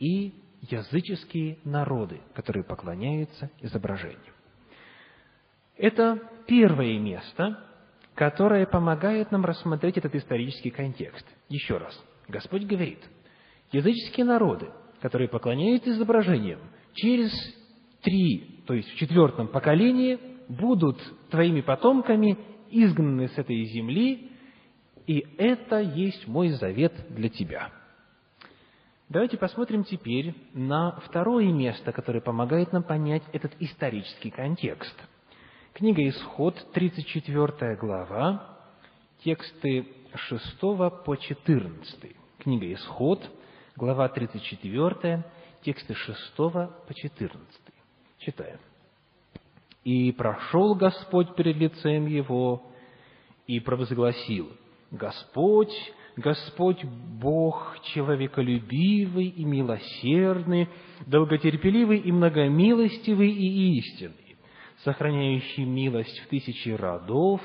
и 0.00 0.34
языческие 0.62 1.58
народы, 1.62 2.20
которые 2.34 2.64
поклоняются 2.64 3.48
изображению. 3.60 4.34
Это 5.76 6.20
первое 6.48 6.98
место, 6.98 7.64
которое 8.16 8.66
помогает 8.66 9.30
нам 9.30 9.44
рассмотреть 9.44 9.98
этот 9.98 10.16
исторический 10.16 10.70
контекст. 10.70 11.24
Еще 11.48 11.76
раз, 11.76 11.96
Господь 12.28 12.64
говорит, 12.64 12.98
языческие 13.72 14.26
народы, 14.26 14.70
которые 15.00 15.28
поклоняются 15.28 15.90
изображениям, 15.90 16.60
через 16.94 17.32
три, 18.02 18.62
то 18.66 18.74
есть 18.74 18.90
в 18.90 18.96
четвертом 18.96 19.48
поколении, 19.48 20.18
будут 20.48 21.00
твоими 21.30 21.62
потомками 21.62 22.38
изгнаны 22.70 23.28
с 23.28 23.38
этой 23.38 23.64
земли, 23.64 24.30
и 25.06 25.26
это 25.38 25.80
есть 25.80 26.26
мой 26.26 26.50
завет 26.50 26.92
для 27.10 27.30
тебя. 27.30 27.72
Давайте 29.08 29.38
посмотрим 29.38 29.84
теперь 29.84 30.34
на 30.52 31.00
второе 31.00 31.50
место, 31.50 31.92
которое 31.92 32.20
помогает 32.20 32.72
нам 32.72 32.82
понять 32.82 33.22
этот 33.32 33.52
исторический 33.58 34.30
контекст. 34.30 34.94
Книга 35.72 36.06
Исход, 36.08 36.54
34 36.74 37.76
глава, 37.76 38.58
тексты 39.24 39.86
6 40.14 40.60
по 40.60 41.16
14. 41.16 42.17
Книга 42.48 42.72
Исход, 42.72 43.30
глава 43.76 44.08
34, 44.08 45.22
тексты 45.60 45.94
6 45.94 46.34
по 46.34 46.94
14. 46.94 47.46
Читаем. 48.20 48.56
«И 49.84 50.12
прошел 50.12 50.74
Господь 50.74 51.34
перед 51.34 51.56
лицем 51.56 52.06
его, 52.06 52.62
и 53.46 53.60
провозгласил, 53.60 54.50
Господь, 54.90 55.74
Господь 56.16 56.82
Бог, 57.20 57.76
человеколюбивый 57.92 59.26
и 59.26 59.44
милосердный, 59.44 60.70
долготерпеливый 61.04 61.98
и 61.98 62.10
многомилостивый 62.10 63.30
и 63.30 63.76
истинный, 63.76 64.38
сохраняющий 64.84 65.64
милость 65.64 66.18
в 66.20 66.28
тысячи 66.28 66.70
родов, 66.70 67.42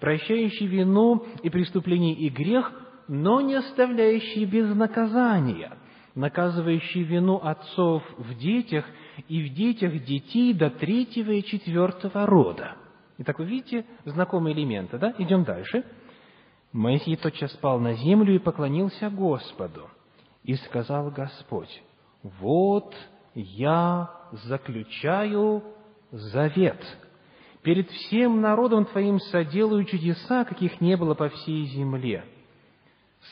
прощающий 0.00 0.66
вину 0.66 1.26
и 1.42 1.50
преступление 1.50 2.14
и 2.14 2.30
грех, 2.30 2.72
но 3.08 3.40
не 3.40 3.54
оставляющий 3.54 4.44
без 4.44 4.74
наказания, 4.74 5.76
наказывающий 6.14 7.02
вину 7.02 7.36
отцов 7.36 8.02
в 8.16 8.34
детях 8.36 8.84
и 9.28 9.42
в 9.42 9.54
детях 9.54 9.92
детей 10.04 10.52
до 10.52 10.70
третьего 10.70 11.30
и 11.30 11.44
четвертого 11.44 12.26
рода. 12.26 12.76
Итак, 13.18 13.38
вы 13.38 13.46
видите 13.46 13.86
знакомые 14.04 14.54
элементы, 14.54 14.98
да? 14.98 15.14
Идем 15.18 15.44
дальше. 15.44 15.84
Моисей 16.72 17.16
тотчас 17.16 17.52
спал 17.52 17.80
на 17.80 17.94
землю 17.94 18.34
и 18.34 18.38
поклонился 18.38 19.08
Господу. 19.08 19.88
И 20.42 20.54
сказал 20.56 21.10
Господь, 21.10 21.82
«Вот 22.22 22.94
я 23.34 24.10
заключаю 24.44 25.62
завет. 26.10 26.80
Перед 27.62 27.90
всем 27.90 28.40
народом 28.40 28.84
Твоим 28.84 29.18
соделаю 29.18 29.84
чудеса, 29.84 30.44
каких 30.44 30.80
не 30.80 30.96
было 30.96 31.14
по 31.14 31.28
всей 31.28 31.64
земле. 31.66 32.24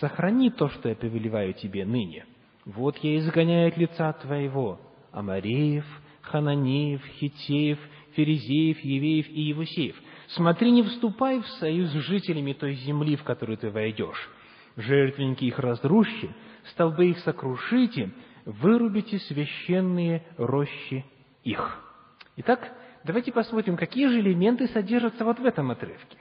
Сохрани 0.00 0.50
то, 0.50 0.68
что 0.68 0.88
я 0.88 0.94
повелеваю 0.94 1.54
Тебе 1.54 1.84
ныне. 1.84 2.26
Вот 2.64 2.96
я 2.98 3.18
изгоняю 3.18 3.68
от 3.68 3.76
лица 3.76 4.12
Твоего 4.14 4.80
Амареев, 5.12 5.84
Хананеев, 6.22 7.04
Хитеев, 7.18 7.78
Ферезеев, 8.12 8.80
Евеев 8.80 9.28
и 9.28 9.40
Евусеев. 9.42 9.96
Смотри, 10.28 10.70
не 10.72 10.82
вступай 10.82 11.40
в 11.40 11.46
союз 11.46 11.90
с 11.90 12.06
жителями 12.06 12.52
той 12.54 12.74
земли, 12.74 13.16
в 13.16 13.22
которую 13.22 13.58
ты 13.58 13.70
войдешь. 13.70 14.30
Жертвенники 14.76 15.44
их 15.44 15.58
разрушьте, 15.58 16.30
столбы 16.70 17.10
их 17.10 17.18
сокрушите, 17.20 18.10
вырубите 18.44 19.18
священные 19.18 20.24
рощи 20.36 21.04
их. 21.44 21.80
Итак, 22.36 22.72
давайте 23.04 23.30
посмотрим, 23.30 23.76
какие 23.76 24.08
же 24.08 24.20
элементы 24.20 24.66
содержатся 24.68 25.24
вот 25.24 25.38
в 25.38 25.44
этом 25.44 25.70
отрывке. 25.70 26.18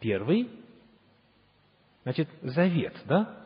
Первый, 0.00 0.48
значит, 2.02 2.28
завет, 2.42 2.94
да? 3.06 3.38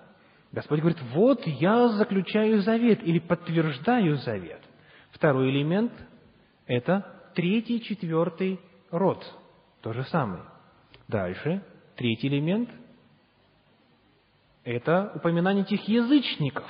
Господь 0.52 0.80
говорит, 0.80 1.00
вот 1.12 1.46
я 1.46 1.88
заключаю 1.88 2.62
завет 2.62 3.02
или 3.02 3.18
подтверждаю 3.18 4.16
завет. 4.16 4.60
Второй 5.10 5.50
элемент– 5.50 5.92
это 6.66 7.30
третий, 7.34 7.82
четвертый 7.82 8.60
род. 8.90 9.24
То 9.82 9.92
же 9.92 10.04
самое. 10.04 10.42
Дальше, 11.08 11.62
третий 11.96 12.28
элемент– 12.28 12.70
это 14.64 15.12
упоминание 15.14 15.64
этих 15.64 15.86
язычников. 15.88 16.68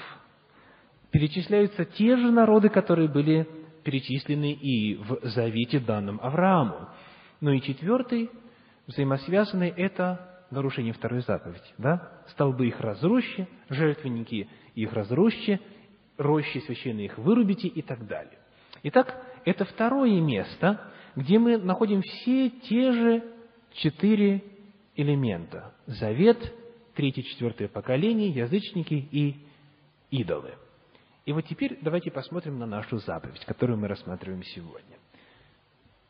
Перечисляются 1.11 1.84
те 1.84 2.16
же 2.16 2.30
народы, 2.30 2.68
которые 2.68 3.09
были 3.09 3.49
перечислены 3.84 4.53
и 4.53 4.97
в 4.97 5.20
завете 5.28 5.78
данном 5.78 6.20
Аврааму. 6.20 6.89
Ну 7.41 7.53
и 7.53 7.62
четвертый, 7.62 8.30
взаимосвязанный, 8.87 9.68
это 9.68 10.36
нарушение 10.51 10.92
второй 10.92 11.20
заповеди. 11.20 11.64
Да? 11.78 12.12
Столбы 12.28 12.68
их 12.68 12.80
разрушьте, 12.80 13.49
жертвенники 13.68 14.49
их 14.74 14.92
разрушьте, 14.92 15.61
рощи 16.16 16.59
священные 16.59 17.07
их 17.07 17.18
вырубите 17.18 17.68
и 17.68 17.82
так 17.82 18.07
далее. 18.07 18.38
Итак, 18.82 19.16
это 19.44 19.64
второе 19.64 20.20
место, 20.20 20.80
где 21.14 21.38
мы 21.38 21.57
находим 21.57 22.03
все 22.03 22.51
те 22.51 22.92
же 22.92 23.24
четыре 23.72 24.42
элемента. 24.94 25.74
Завет, 25.86 26.53
третье, 26.94 27.22
четвертое 27.22 27.68
поколение, 27.68 28.30
язычники 28.30 28.94
и 28.94 29.36
идолы. 30.11 30.55
И 31.24 31.32
вот 31.32 31.44
теперь 31.47 31.78
давайте 31.82 32.11
посмотрим 32.11 32.59
на 32.59 32.66
нашу 32.66 32.99
заповедь, 32.99 33.44
которую 33.44 33.78
мы 33.78 33.88
рассматриваем 33.88 34.42
сегодня. 34.44 34.97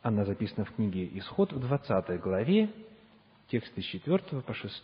Она 0.03 0.25
записана 0.25 0.65
в 0.65 0.73
книге 0.73 1.09
«Исход» 1.19 1.53
в 1.53 1.59
20 1.59 2.21
главе, 2.21 2.71
тексты 3.49 3.83
с 3.83 3.85
4 3.85 4.43
по 4.43 4.55
6. 4.55 4.83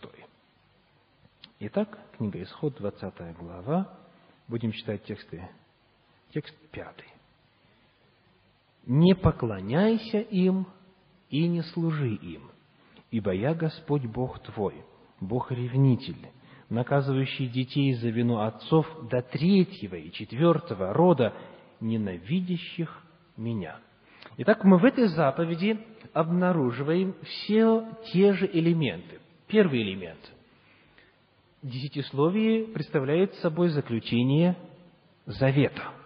Итак, 1.61 1.99
книга 2.17 2.43
«Исход», 2.43 2.77
20 2.77 3.37
глава, 3.37 3.93
будем 4.49 4.73
читать 4.73 5.05
тексты, 5.05 5.49
текст 6.33 6.55
5 6.71 7.13
не 8.87 9.15
поклоняйся 9.15 10.19
им 10.19 10.67
и 11.31 11.47
не 11.47 11.63
служи 11.63 12.15
им, 12.15 12.51
ибо 13.11 13.33
я 13.33 13.55
Господь 13.55 14.05
Бог 14.07 14.41
твой, 14.41 14.75
Бог-ревнитель, 15.21 16.29
наказывающий 16.69 17.47
детей 17.49 17.95
за 17.95 18.09
вину 18.09 18.39
отцов 18.39 18.87
до 19.09 19.23
третьего 19.23 19.95
и 19.95 20.11
четвертого 20.11 20.93
рода, 20.93 21.33
ненавидящих 21.81 23.03
меня». 23.37 23.79
Итак, 24.39 24.65
мы 24.65 24.79
в 24.79 24.85
этой 24.85 25.09
заповеди 25.09 25.79
обнаруживаем 26.13 27.15
все 27.23 27.87
те 28.13 28.33
же 28.35 28.47
элементы. 28.53 29.21
Первый 29.47 29.83
элемент. 29.83 30.21
Десятисловие 31.63 32.67
представляет 32.67 33.35
собой 33.37 33.69
заключение 33.69 34.57
завета– 35.27 35.93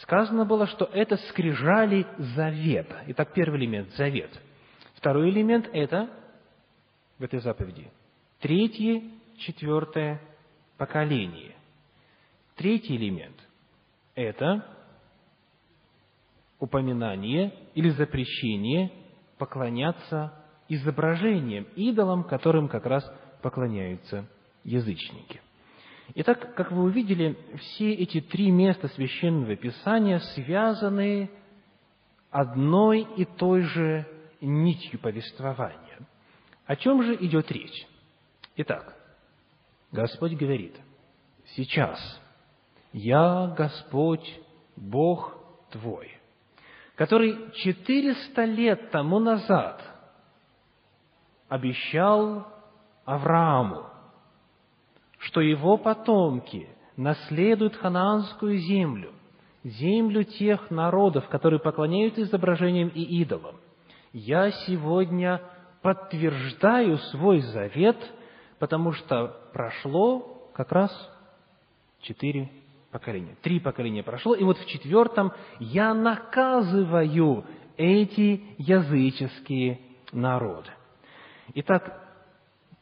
сказано 0.00 0.44
было, 0.44 0.66
что 0.66 0.86
это 0.86 1.16
скрижали 1.28 2.06
завета. 2.18 3.02
Итак, 3.08 3.32
первый 3.34 3.60
элемент– 3.60 3.90
завет. 3.96 4.30
Второй 4.94 5.30
элемент– 5.30 5.68
это 5.72 6.08
в 7.18 7.24
этой 7.24 7.40
заповеди 7.40 7.90
третье, 8.40 9.02
четвертое 9.38 10.20
поколение. 10.76 11.54
Третий 12.56 12.96
элемент– 12.96 13.36
это 14.14 14.66
упоминание 16.58 17.52
или 17.74 17.90
запрещение 17.90 18.90
поклоняться 19.42 20.32
изображениям, 20.68 21.64
идолам, 21.74 22.22
которым 22.22 22.68
как 22.68 22.86
раз 22.86 23.04
поклоняются 23.42 24.24
язычники– 24.62 25.40
Итак, 26.14 26.54
как 26.54 26.70
вы 26.72 26.82
увидели, 26.82 27.38
все 27.56 27.92
эти 27.94 28.20
три 28.20 28.50
места 28.50 28.88
Священного 28.88 29.56
Писания 29.56 30.18
связаны 30.34 31.30
одной 32.30 33.06
и 33.16 33.24
той 33.24 33.62
же 33.62 34.06
нитью 34.40 35.00
повествования. 35.00 35.98
О 36.66 36.76
чем 36.76 37.02
же 37.02 37.14
идет 37.14 37.50
речь? 37.50 37.86
Итак, 38.56 38.94
Господь 39.90 40.34
говорит, 40.34 40.76
сейчас 41.56 41.98
я 42.92 43.54
Господь, 43.56 44.38
Бог 44.76 45.34
твой, 45.70 46.10
который 46.96 47.52
четыреста 47.54 48.44
лет 48.44 48.90
тому 48.90 49.18
назад 49.18 49.82
обещал 51.48 52.46
Аврааму, 53.04 53.86
что 55.18 55.40
его 55.40 55.76
потомки 55.76 56.68
наследуют 56.96 57.76
ханаанскую 57.76 58.58
землю, 58.58 59.12
землю 59.64 60.24
тех 60.24 60.70
народов, 60.70 61.28
которые 61.28 61.60
поклоняются 61.60 62.22
изображениям 62.22 62.88
и 62.88 63.02
идолам. 63.22 63.56
Я 64.12 64.50
сегодня 64.50 65.40
подтверждаю 65.80 66.98
свой 66.98 67.40
завет, 67.40 67.96
потому 68.58 68.92
что 68.92 69.36
прошло 69.52 70.50
как 70.54 70.70
раз 70.72 70.90
четыре 72.00 72.50
поколения. 72.92 73.36
Три 73.42 73.58
поколения 73.58 74.04
прошло, 74.04 74.34
и 74.36 74.44
вот 74.44 74.58
в 74.58 74.66
четвертом 74.66 75.32
я 75.58 75.94
наказываю 75.94 77.44
эти 77.76 78.44
языческие 78.58 79.80
народы. 80.12 80.70
Итак, 81.54 82.02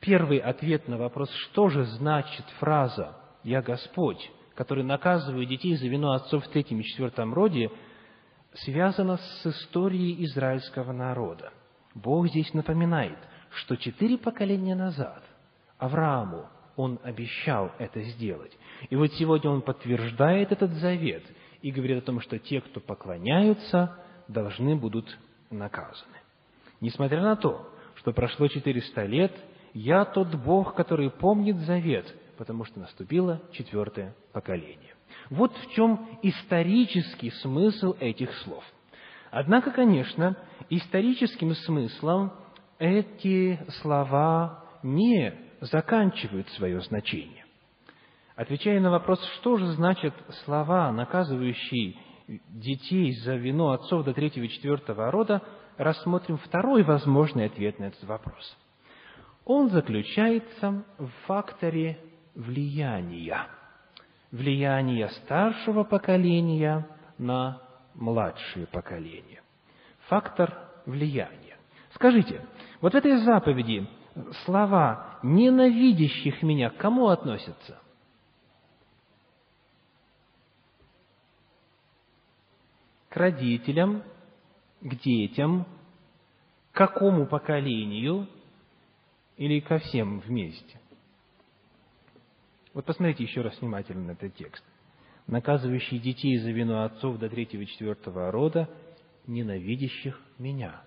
Первый 0.00 0.38
ответ 0.38 0.88
на 0.88 0.96
вопрос, 0.96 1.30
что 1.30 1.68
же 1.68 1.84
значит 1.84 2.46
фраза 2.58 3.16
«Я 3.44 3.60
Господь», 3.60 4.30
которые 4.54 4.84
наказывают 4.84 5.48
детей 5.48 5.76
за 5.76 5.86
вину 5.88 6.12
отцов 6.12 6.44
в 6.44 6.48
третьем 6.48 6.80
и 6.80 6.84
четвертом 6.84 7.34
роде, 7.34 7.70
связано 8.54 9.18
с 9.18 9.46
историей 9.46 10.24
израильского 10.24 10.92
народа. 10.92 11.52
Бог 11.94 12.28
здесь 12.28 12.52
напоминает, 12.54 13.18
что 13.50 13.76
четыре 13.76 14.16
поколения 14.16 14.74
назад 14.74 15.22
Аврааму 15.76 16.48
он 16.76 16.98
обещал 17.02 17.72
это 17.78 18.02
сделать. 18.02 18.56
И 18.88 18.96
вот 18.96 19.12
сегодня 19.14 19.50
он 19.50 19.62
подтверждает 19.62 20.52
этот 20.52 20.72
завет 20.72 21.22
и 21.62 21.70
говорит 21.70 21.98
о 21.98 22.06
том, 22.06 22.20
что 22.20 22.38
те, 22.38 22.60
кто 22.60 22.80
поклоняются, 22.80 23.96
должны 24.28 24.76
будут 24.76 25.18
наказаны. 25.50 26.16
Несмотря 26.80 27.22
на 27.22 27.36
то, 27.36 27.68
что 27.96 28.12
прошло 28.12 28.48
400 28.48 29.04
лет, 29.06 29.32
я 29.74 30.04
тот 30.04 30.34
Бог, 30.34 30.74
который 30.74 31.10
помнит 31.10 31.56
завет, 31.58 32.12
потому 32.38 32.64
что 32.64 32.80
наступило 32.80 33.40
четвертое 33.52 34.14
поколение. 34.32 34.94
Вот 35.28 35.54
в 35.56 35.72
чем 35.74 36.08
исторический 36.22 37.30
смысл 37.30 37.94
этих 38.00 38.34
слов. 38.38 38.64
Однако, 39.30 39.70
конечно, 39.70 40.36
историческим 40.70 41.54
смыслом 41.54 42.32
эти 42.78 43.60
слова 43.82 44.64
не 44.82 45.49
заканчивают 45.60 46.48
свое 46.50 46.80
значение. 46.80 47.44
Отвечая 48.36 48.80
на 48.80 48.90
вопрос, 48.90 49.22
что 49.36 49.58
же 49.58 49.66
значат 49.72 50.14
слова, 50.44 50.90
наказывающие 50.92 51.96
детей 52.48 53.12
за 53.12 53.34
вину 53.34 53.68
отцов 53.68 54.04
до 54.04 54.14
третьего 54.14 54.44
и 54.44 54.48
четвертого 54.48 55.10
рода, 55.10 55.42
рассмотрим 55.76 56.38
второй 56.38 56.82
возможный 56.82 57.46
ответ 57.46 57.78
на 57.78 57.84
этот 57.84 58.02
вопрос. 58.04 58.56
Он 59.44 59.68
заключается 59.68 60.84
в 60.98 61.08
факторе 61.26 61.98
влияния. 62.34 63.46
Влияния 64.30 65.08
старшего 65.08 65.82
поколения 65.82 66.86
на 67.18 67.60
младшее 67.94 68.66
поколение. 68.66 69.42
Фактор 70.08 70.56
влияния. 70.86 71.56
Скажите, 71.94 72.46
вот 72.80 72.92
в 72.92 72.96
этой 72.96 73.18
заповеди 73.18 73.88
слова 74.44 75.18
«ненавидящих 75.22 76.42
меня» 76.42 76.70
к 76.70 76.76
кому 76.76 77.08
относятся? 77.08 77.80
К 83.08 83.16
родителям, 83.16 84.02
к 84.80 84.94
детям, 84.96 85.66
к 86.72 86.76
какому 86.76 87.26
поколению 87.26 88.28
или 89.36 89.60
ко 89.60 89.78
всем 89.78 90.20
вместе? 90.20 90.80
Вот 92.72 92.84
посмотрите 92.84 93.24
еще 93.24 93.40
раз 93.40 93.60
внимательно 93.60 94.12
этот 94.12 94.34
текст. 94.36 94.64
Наказывающий 95.26 95.98
детей 95.98 96.38
за 96.38 96.50
вину 96.50 96.82
отцов 96.82 97.18
до 97.18 97.28
третьего 97.28 97.62
и 97.62 97.66
четвертого 97.66 98.30
рода, 98.30 98.68
ненавидящих 99.26 100.20
меня. 100.38 100.82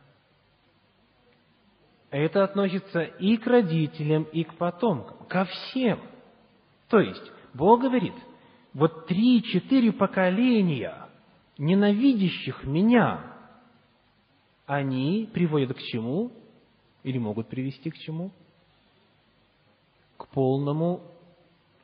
Это 2.13 2.43
относится 2.43 3.01
и 3.01 3.37
к 3.37 3.47
родителям, 3.47 4.25
и 4.31 4.43
к 4.43 4.53
потомкам, 4.53 5.25
ко 5.25 5.45
всем. 5.45 5.99
То 6.87 6.99
есть, 6.99 7.31
Бог 7.55 7.81
говорит, 7.81 8.13
вот 8.71 9.07
три-четыре 9.07 9.91
поколения 9.91 11.09
ненавидящих 11.57 12.65
меня, 12.65 13.33
они 14.67 15.27
приводят 15.33 15.75
к 15.75 15.81
чему? 15.81 16.31
Или 17.01 17.17
могут 17.17 17.47
привести 17.49 17.89
к 17.89 17.97
чему? 17.97 18.29
К 20.17 20.27
полному 20.27 21.01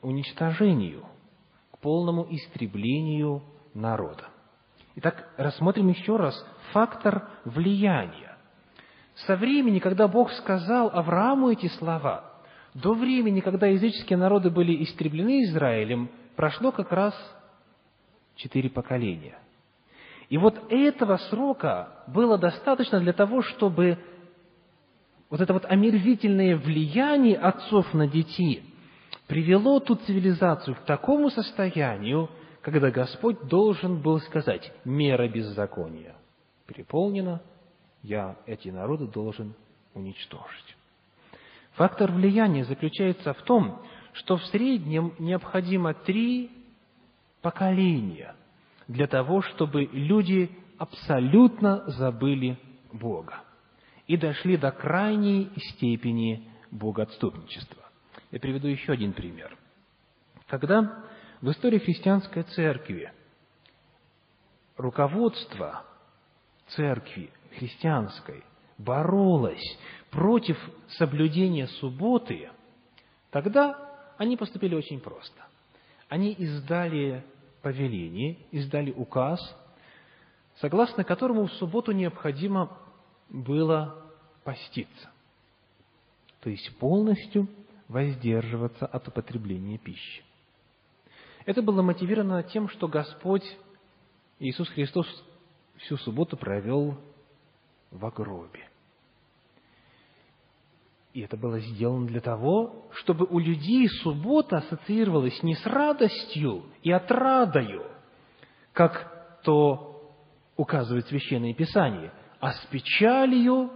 уничтожению, 0.03 1.07
к 1.71 1.79
полному 1.79 2.27
истреблению 2.29 3.41
народа. 3.73 4.27
Итак, 4.93 5.27
рассмотрим 5.37 5.87
еще 5.87 6.17
раз 6.17 6.35
фактор 6.71 7.27
влияния. 7.45 8.28
Со 9.25 9.35
времени, 9.35 9.79
когда 9.79 10.07
Бог 10.07 10.31
сказал 10.31 10.89
Аврааму 10.93 11.51
эти 11.51 11.67
слова, 11.67 12.23
до 12.73 12.93
времени, 12.93 13.41
когда 13.41 13.67
языческие 13.67 14.17
народы 14.17 14.49
были 14.49 14.83
истреблены 14.83 15.43
Израилем, 15.43 16.09
прошло 16.35 16.71
как 16.71 16.91
раз 16.91 17.13
четыре 18.35 18.69
поколения. 18.69 19.37
И 20.29 20.37
вот 20.37 20.61
этого 20.69 21.17
срока 21.29 22.03
было 22.07 22.37
достаточно 22.37 22.99
для 22.99 23.13
того, 23.13 23.41
чтобы 23.41 23.97
вот 25.29 25.41
это 25.41 25.53
вот 25.53 25.65
омерзительное 25.65 26.55
влияние 26.55 27.37
отцов 27.37 27.93
на 27.93 28.07
детей 28.07 28.63
привело 29.27 29.79
ту 29.79 29.95
цивилизацию 29.95 30.75
к 30.75 30.85
такому 30.85 31.29
состоянию, 31.29 32.29
когда 32.61 32.89
Господь 32.89 33.47
должен 33.47 34.01
был 34.01 34.19
сказать, 34.21 34.71
мера 34.85 35.27
беззакония 35.27 36.15
переполнена, 36.67 37.41
я 38.03 38.37
эти 38.45 38.69
народы 38.69 39.07
должен 39.07 39.53
уничтожить. 39.93 40.75
Фактор 41.73 42.11
влияния 42.11 42.65
заключается 42.65 43.33
в 43.33 43.41
том, 43.43 43.81
что 44.13 44.37
в 44.37 44.45
среднем 44.47 45.13
необходимо 45.19 45.93
три 45.93 46.51
поколения 47.41 48.35
для 48.87 49.07
того, 49.07 49.41
чтобы 49.41 49.85
люди 49.91 50.49
абсолютно 50.77 51.89
забыли 51.91 52.57
Бога 52.91 53.43
и 54.07 54.17
дошли 54.17 54.57
до 54.57 54.71
крайней 54.71 55.51
степени 55.73 56.49
богоотступничества. 56.71 57.83
Я 58.31 58.39
приведу 58.39 58.67
еще 58.67 58.93
один 58.93 59.13
пример. 59.13 59.55
Когда 60.47 61.03
в 61.41 61.49
истории 61.51 61.79
христианской 61.79 62.43
церкви 62.43 63.11
руководство 64.77 65.83
церкви 66.69 67.29
христианской 67.59 68.43
боролось 68.77 69.77
против 70.09 70.57
соблюдения 70.97 71.67
субботы, 71.67 72.49
тогда 73.29 73.77
они 74.17 74.37
поступили 74.37 74.75
очень 74.75 74.99
просто. 74.99 75.43
Они 76.07 76.31
издали 76.31 77.23
повеление, 77.61 78.37
издали 78.51 78.91
указ, 78.91 79.39
согласно 80.55 81.03
которому 81.03 81.47
в 81.47 81.53
субботу 81.53 81.91
необходимо 81.91 82.77
было 83.29 84.03
поститься. 84.43 85.09
То 86.41 86.49
есть 86.49 86.75
полностью 86.77 87.47
воздерживаться 87.87 88.85
от 88.85 89.07
употребления 89.07 89.77
пищи. 89.77 90.23
Это 91.45 91.61
было 91.61 91.81
мотивировано 91.81 92.43
тем, 92.43 92.69
что 92.69 92.87
Господь 92.87 93.43
Иисус 94.39 94.69
Христос 94.69 95.07
всю 95.77 95.97
субботу 95.97 96.37
провел 96.37 96.97
в 97.91 98.09
гробе. 98.11 98.67
И 101.13 101.21
это 101.21 101.37
было 101.37 101.59
сделано 101.59 102.07
для 102.07 102.21
того, 102.21 102.87
чтобы 102.93 103.25
у 103.25 103.39
людей 103.39 103.87
суббота 104.03 104.57
ассоциировалась 104.57 105.41
не 105.41 105.55
с 105.55 105.65
радостью 105.65 106.65
и 106.83 106.91
отрадою, 106.91 107.85
как 108.73 109.41
то 109.43 110.13
указывает 110.55 111.07
Священное 111.07 111.53
Писание, 111.53 112.11
а 112.39 112.53
с 112.53 112.65
печалью, 112.67 113.71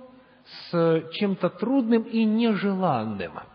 с 0.46 1.10
чем-то 1.14 1.50
трудным 1.50 2.04
и 2.04 2.24
нежеланным– 2.24 3.40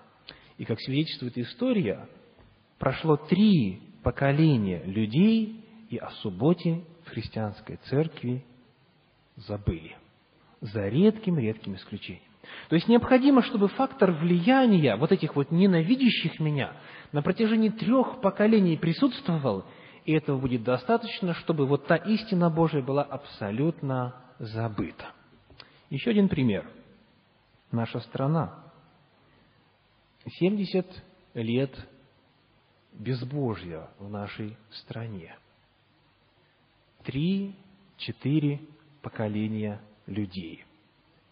и 0.59 0.65
как 0.65 0.81
свидетельствует 0.81 1.39
история, 1.39 2.09
прошло 2.79 3.17
три 3.17 3.81
поколения 4.03 4.83
людей, 4.85 5.65
и 5.89 5.97
о 5.97 6.11
субботе 6.11 6.85
в 7.05 7.09
христианской 7.09 7.77
церкви 7.85 8.45
забыли. 9.37 9.97
За 10.61 10.89
редким-редким 10.89 11.77
исключением. 11.77 12.23
То 12.69 12.77
есть 12.77 12.89
необходимо, 12.89 13.43
чтобы 13.43 13.69
фактор 13.69 14.13
влияния 14.13 14.97
вот 14.97 15.13
этих 15.13 15.37
вот 15.37 15.51
ненавидящих 15.51 16.41
меня 16.41 16.73
на 17.13 17.23
протяжении 17.23 17.69
трех 17.69 18.21
поколений 18.21 18.77
присутствовал, 18.77 19.65
и 20.05 20.13
этого 20.13 20.39
будет 20.39 20.65
достаточно, 20.65 21.35
чтобы 21.35 21.67
вот 21.67 21.87
та 21.87 21.97
истина 21.97 22.51
Божия 22.51 22.83
была 22.83 23.03
абсолютно 23.03 24.15
забыта. 24.39 25.13
Еще 25.91 26.11
один 26.11 26.29
пример. 26.29 26.69
Наша 27.71 28.01
страна 28.01 28.65
70 30.27 30.87
лет 31.35 31.75
безбожья 32.93 33.89
в 33.99 34.09
нашей 34.09 34.57
стране. 34.71 35.37
Три-четыре 37.05 38.61
поколения 39.03 39.81
людей 40.09 40.65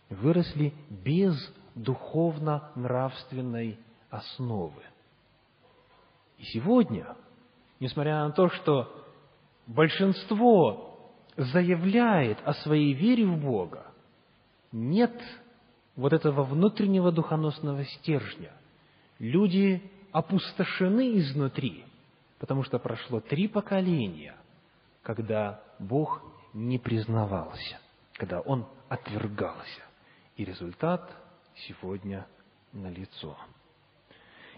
выросли 0.09 0.73
без 0.89 1.35
духовно-нравственной 1.75 3.77
основы. 4.09 4.85
И 6.39 6.45
сегодня, 6.45 7.17
несмотря 7.81 8.25
на 8.25 8.31
то, 8.31 8.49
что 8.51 9.05
большинство 9.67 11.13
заявляет 11.37 12.39
о 12.45 12.55
своей 12.55 12.93
вере 12.93 13.27
в 13.27 13.41
Бога, 13.41 13.85
нет 14.71 15.21
вот 15.97 16.13
этого 16.13 16.45
внутреннего 16.45 17.11
духоносного 17.11 17.85
стержня– 17.85 18.53
Люди 19.19 19.83
опустошены 20.13 21.19
изнутри. 21.19 21.85
Потому 22.39 22.65
что 22.65 22.79
прошло 22.79 23.21
три 23.21 23.49
поколения, 23.49 24.37
когда 25.03 25.63
Бог 25.79 26.23
не 26.53 26.79
признавался, 26.79 27.79
когда 28.17 28.41
Он 28.41 28.67
отвергался. 28.89 29.83
И 30.37 30.45
результат 30.45 31.11
сегодня 31.55 32.27
налицо. 32.73 33.37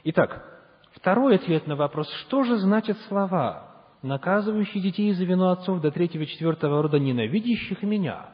Итак, 0.05 0.45
второй 0.93 1.37
ответ 1.37 1.67
на 1.67 1.77
вопрос, 1.77 2.11
что 2.27 2.45
же 2.45 2.57
значат 2.59 2.99
слова, 3.09 3.75
наказывающие 4.03 4.83
детей 4.83 5.13
за 5.13 5.25
вину 5.25 5.49
отцов 5.49 5.81
до 5.81 5.91
третьего 5.91 6.23
и 6.23 6.27
четвертого 6.27 6.83
рода, 6.83 6.99
ненавидящих 6.99 7.83
меня, 7.83 8.31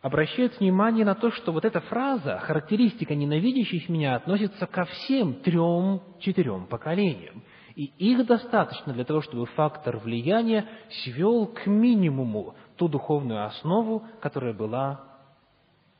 обращает 0.00 0.58
внимание 0.60 1.04
на 1.04 1.14
то, 1.14 1.30
что 1.30 1.52
вот 1.52 1.64
эта 1.64 1.80
фраза, 1.80 2.38
характеристика 2.38 3.14
ненавидящих 3.14 3.88
меня, 3.88 4.16
относится 4.16 4.66
ко 4.66 4.84
всем 4.84 5.34
трем-четырем 5.34 6.66
поколениям. 6.66 7.42
И 7.74 7.84
их 7.98 8.26
достаточно 8.26 8.92
для 8.92 9.04
того, 9.04 9.20
чтобы 9.20 9.46
фактор 9.46 9.98
влияния 9.98 10.66
свел 11.04 11.46
к 11.46 11.66
минимуму 11.66 12.56
ту 12.78 12.88
духовную 12.88 13.44
основу, 13.44 14.06
которая 14.20 14.54
была 14.54 15.04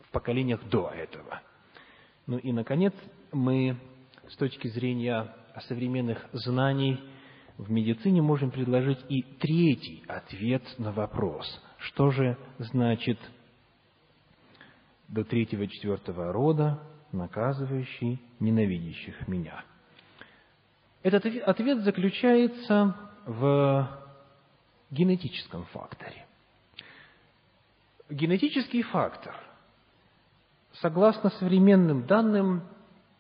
в 0.01 0.11
поколениях 0.11 0.67
до 0.69 0.89
этого. 0.89 1.43
Ну 2.27 2.39
и, 2.39 2.53
наконец, 2.53 2.95
мы 3.33 3.77
с 4.29 4.37
точки 4.37 4.69
зрения 4.69 5.35
современных 5.67 6.25
знаний 6.33 7.01
в 7.57 7.71
медицине 7.71 8.23
можем 8.23 8.51
предложить 8.51 9.05
и 9.09 9.23
третий 9.23 10.05
ответ 10.07 10.63
на 10.79 10.93
вопрос, 10.93 11.47
что 11.79 12.11
же 12.11 12.39
значит 12.59 13.19
до 15.09 15.25
третьего 15.25 15.63
и 15.63 15.69
четвертого 15.69 16.33
рода, 16.33 16.81
наказывающий 17.11 18.21
ненавидящих 18.39 19.27
меня. 19.27 19.65
Этот 21.03 21.27
ответ 21.27 21.81
заключается 21.81 22.95
в 23.27 23.89
генетическом 24.91 25.65
факторе. 25.67 26.28
Генетический 28.11 28.83
фактор, 28.83 29.35
согласно 30.81 31.29
современным 31.31 32.07
данным, 32.07 32.63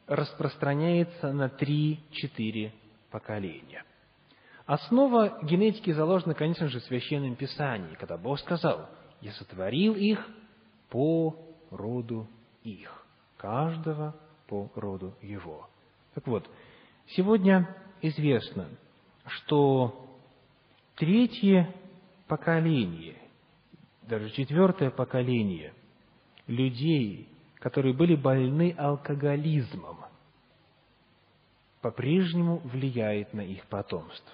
распространяется 0.07 1.33
на 1.33 1.49
3-4 1.49 2.73
поколения. 3.11 3.85
Основа 4.65 5.39
генетики 5.43 5.93
заложена, 5.93 6.35
конечно 6.35 6.69
же, 6.69 6.81
в 6.81 6.85
Священном 6.85 7.37
Писании, 7.37 7.95
когда 7.97 8.17
Бог 8.17 8.39
сказал, 8.41 8.89
«Я 9.21 9.33
сотворил 9.33 9.95
их 9.95 10.27
по 10.89 11.37
роду 11.71 12.27
их, 12.65 13.07
каждого 13.37 14.17
по 14.47 14.71
роду 14.75 15.15
его». 15.21 15.69
Так 16.15 16.27
вот, 16.27 16.51
сегодня 17.09 17.77
известно, 18.01 18.69
что 19.27 20.19
третье 20.97 21.75
поколение, 22.27 23.17
даже 24.09 24.31
четвертое 24.31 24.91
поколение 24.91 25.73
людей, 26.47 27.29
которые 27.57 27.95
были 27.95 28.15
больны 28.15 28.75
алкоголизмом, 28.77 29.99
по-прежнему 31.81 32.59
влияет 32.65 33.33
на 33.35 33.43
их 33.43 33.67
потомство. 33.67 34.33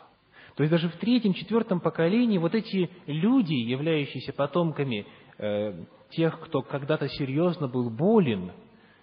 То 0.57 0.63
есть 0.63 0.71
даже 0.71 0.89
в 0.89 0.97
третьем, 0.97 1.35
четвертом 1.35 1.81
поколении 1.81 2.39
вот 2.39 2.55
эти 2.55 2.89
люди, 3.07 3.55
являющиеся 3.55 4.33
потомками 4.33 5.07
э, 5.39 5.85
тех, 6.11 6.41
кто 6.41 6.63
когда-то 6.63 7.09
серьезно 7.09 7.67
был 7.67 7.91
болен 7.91 8.53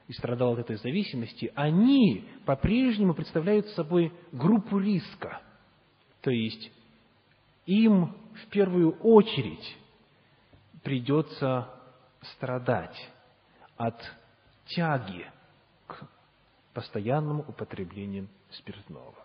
и 0.07 0.13
страдал 0.13 0.53
от 0.53 0.59
этой 0.59 0.77
зависимости, 0.77 1.51
они 1.55 2.23
по-прежнему 2.45 3.13
представляют 3.13 3.67
собой 3.69 4.13
группу 4.31 4.79
риска. 4.79 5.41
То 6.21 6.31
есть 6.31 6.71
им 7.65 8.15
в 8.33 8.47
первую 8.49 8.97
очередь 8.99 9.77
придется 10.83 11.69
страдать 12.21 13.09
от 13.77 13.99
тяги 14.67 15.25
к 15.87 16.03
постоянному 16.73 17.43
употреблению 17.47 18.27
спиртного. 18.51 19.15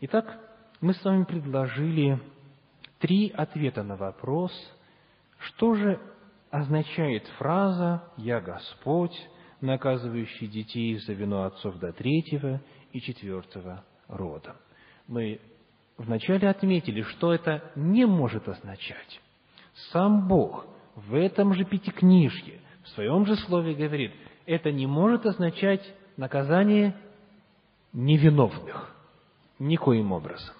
Итак, 0.00 0.38
мы 0.80 0.94
с 0.94 1.04
вами 1.04 1.24
предложили 1.24 2.20
три 2.98 3.30
ответа 3.30 3.82
на 3.82 3.96
вопрос, 3.96 4.52
что 5.38 5.74
же 5.74 6.00
означает 6.50 7.26
фраза 7.38 8.02
«Я 8.16 8.40
Господь», 8.40 9.16
наказывающий 9.60 10.48
детей 10.48 10.98
за 10.98 11.14
вину 11.14 11.42
отцов 11.42 11.78
до 11.78 11.92
третьего 11.92 12.60
и 12.92 13.00
четвертого 13.00 13.84
рода. 14.06 14.56
Мы 15.08 15.40
вначале 15.96 16.48
отметили, 16.48 17.02
что 17.02 17.32
это 17.32 17.72
не 17.74 18.04
может 18.04 18.46
означать. 18.48 19.20
Сам 19.92 20.28
Бог 20.28 20.66
в 20.96 21.14
этом 21.14 21.52
же 21.52 21.64
пятикнижье, 21.64 22.60
в 22.82 22.88
своем 22.88 23.26
же 23.26 23.36
слове 23.36 23.74
говорит, 23.74 24.12
это 24.46 24.72
не 24.72 24.86
может 24.86 25.26
означать 25.26 25.82
наказание 26.16 26.96
невиновных. 27.92 28.94
Никоим 29.58 30.12
образом. 30.12 30.54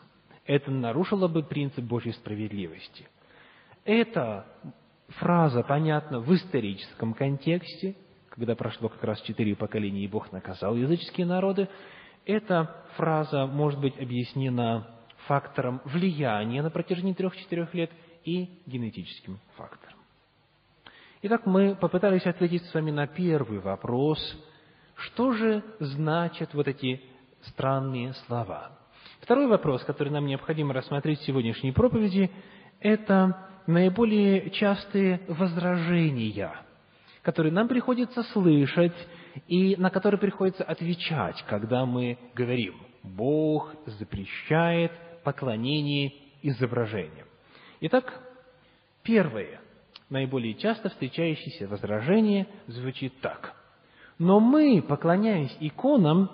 Это 0.47 0.71
нарушило 0.71 1.27
бы 1.27 1.43
принцип 1.43 1.85
Божьей 1.85 2.13
справедливости. 2.13 3.09
Эта 3.85 4.47
фраза 5.09 5.63
понятна 5.63 6.21
в 6.21 6.33
историческом 6.35 7.15
контексте, 7.15 7.97
когда 8.29 8.55
прошло 8.55 8.89
как 8.89 9.03
раз 9.05 9.21
четыре 9.23 9.57
поколения, 9.57 10.05
и 10.05 10.09
Бог 10.09 10.33
наказал 10.33 10.77
языческие 10.77 11.27
народы. 11.27 11.69
Эта 12.27 12.85
фраза 12.97 13.47
может 13.47 13.81
быть 13.81 13.99
объяснена 13.99 14.87
фактором 15.27 15.81
влияния 15.85 16.63
на 16.63 16.71
протяжении 16.71 17.15
трех-четырех 17.15 17.73
лет 17.75 17.91
и 18.25 18.61
генетическим 18.67 19.39
фактором. 19.57 19.96
Итак, 21.29 21.45
мы 21.45 21.75
попытались 21.75 22.25
ответить 22.25 22.65
с 22.67 22.73
вами 22.73 22.93
на 22.93 23.09
первый 23.09 23.59
вопрос– 23.59 24.21
что 24.97 25.33
же 25.33 25.65
значат 25.81 26.55
вот 26.55 26.69
эти 26.69 27.03
странные 27.49 28.15
слова? 28.27 28.79
Второй 29.23 29.49
вопрос, 29.49 29.83
который 29.83 30.11
нам 30.11 30.25
необходимо 30.25 30.73
рассмотреть 30.73 31.19
в 31.19 31.25
сегодняшней 31.25 31.73
проповеди, 31.73 32.31
это 32.79 33.49
наиболее 33.67 34.51
частые 34.51 35.21
возражения, 35.27 36.53
которые 37.23 37.53
нам 37.53 37.67
приходится 37.67 38.23
слышать 38.23 38.95
и 39.49 39.75
на 39.75 39.91
которые 39.91 40.21
приходится 40.21 40.63
отвечать, 40.63 41.45
когда 41.49 41.87
мы 41.87 42.19
говорим 42.37 42.77
«Бог 43.03 43.75
запрещает 43.99 44.93
поклонение 45.25 46.13
изображениям». 46.43 47.27
Итак, 47.81 48.15
первое, 49.03 49.61
наиболее 50.09 50.55
часто 50.55 50.89
встречающееся 50.89 51.69
возражение 51.69 52.47
звучит 52.67 53.21
так– 53.21 53.55
но 54.19 54.41
мы, 54.41 54.83
поклоняясь 54.83 55.57
иконам, 55.61 56.31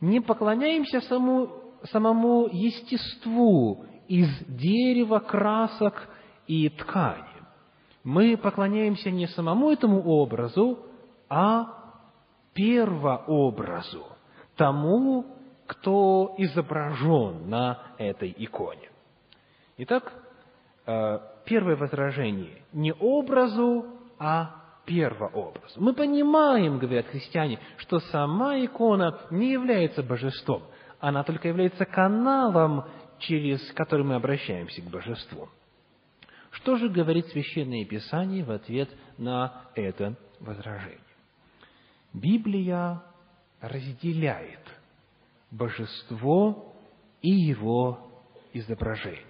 не 0.00 0.20
поклоняемся 0.20 1.00
саму, 1.02 1.50
самому 1.92 2.48
естеству 2.50 3.84
из 4.08 4.28
дерева, 4.46 5.20
красок 5.20 6.08
и 6.46 6.68
ткани. 6.70 7.24
Мы 8.02 8.36
поклоняемся 8.36 9.10
не 9.10 9.28
самому 9.28 9.70
этому 9.70 10.02
образу, 10.02 10.78
а 11.28 11.66
первообразу, 12.54 14.04
тому, 14.56 15.26
кто 15.66 16.34
изображен 16.38 17.48
на 17.48 17.78
этой 17.98 18.34
иконе. 18.36 18.90
Итак, 19.76 20.12
э, 20.86 21.20
первое 21.44 21.76
возражение– 21.76 22.62
не 22.72 22.92
образу, 22.92 23.86
а 24.18 24.56
первообраз. 24.84 25.76
Мы 25.76 25.94
понимаем, 25.94 26.78
говорят 26.78 27.06
христиане, 27.06 27.58
что 27.76 28.00
сама 28.00 28.58
икона 28.64 29.18
не 29.30 29.52
является 29.52 30.02
божеством, 30.02 30.62
она 30.98 31.22
только 31.24 31.48
является 31.48 31.84
каналом, 31.84 32.84
через 33.18 33.60
который 33.72 34.04
мы 34.04 34.14
обращаемся 34.14 34.82
к 34.82 34.90
божеству. 34.90 35.48
Что 36.50 36.76
же 36.76 36.88
говорит 36.88 37.26
Священное 37.28 37.84
Писание 37.84 38.42
в 38.42 38.50
ответ 38.50 38.90
на 39.18 39.62
это 39.74 40.16
возражение? 40.40 40.98
Библия 42.12 43.02
разделяет 43.60 44.60
божество 45.50 46.74
и 47.22 47.30
его 47.30 48.10
изображение. 48.52 49.29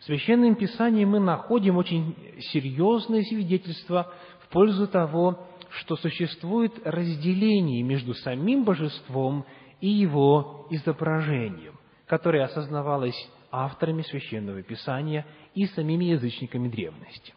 В 0.00 0.04
Священном 0.04 0.54
Писании 0.54 1.04
мы 1.04 1.18
находим 1.18 1.76
очень 1.76 2.14
серьезное 2.52 3.22
свидетельство 3.22 4.12
в 4.40 4.48
пользу 4.48 4.86
того, 4.86 5.46
что 5.70 5.96
существует 5.96 6.72
разделение 6.84 7.82
между 7.82 8.14
самим 8.14 8.64
божеством 8.64 9.44
и 9.80 9.88
его 9.88 10.66
изображением, 10.70 11.74
которое 12.06 12.44
осознавалось 12.44 13.16
авторами 13.50 14.02
Священного 14.02 14.62
Писания 14.62 15.26
и 15.54 15.66
самими 15.66 16.06
язычниками 16.06 16.68
древности. 16.68 17.34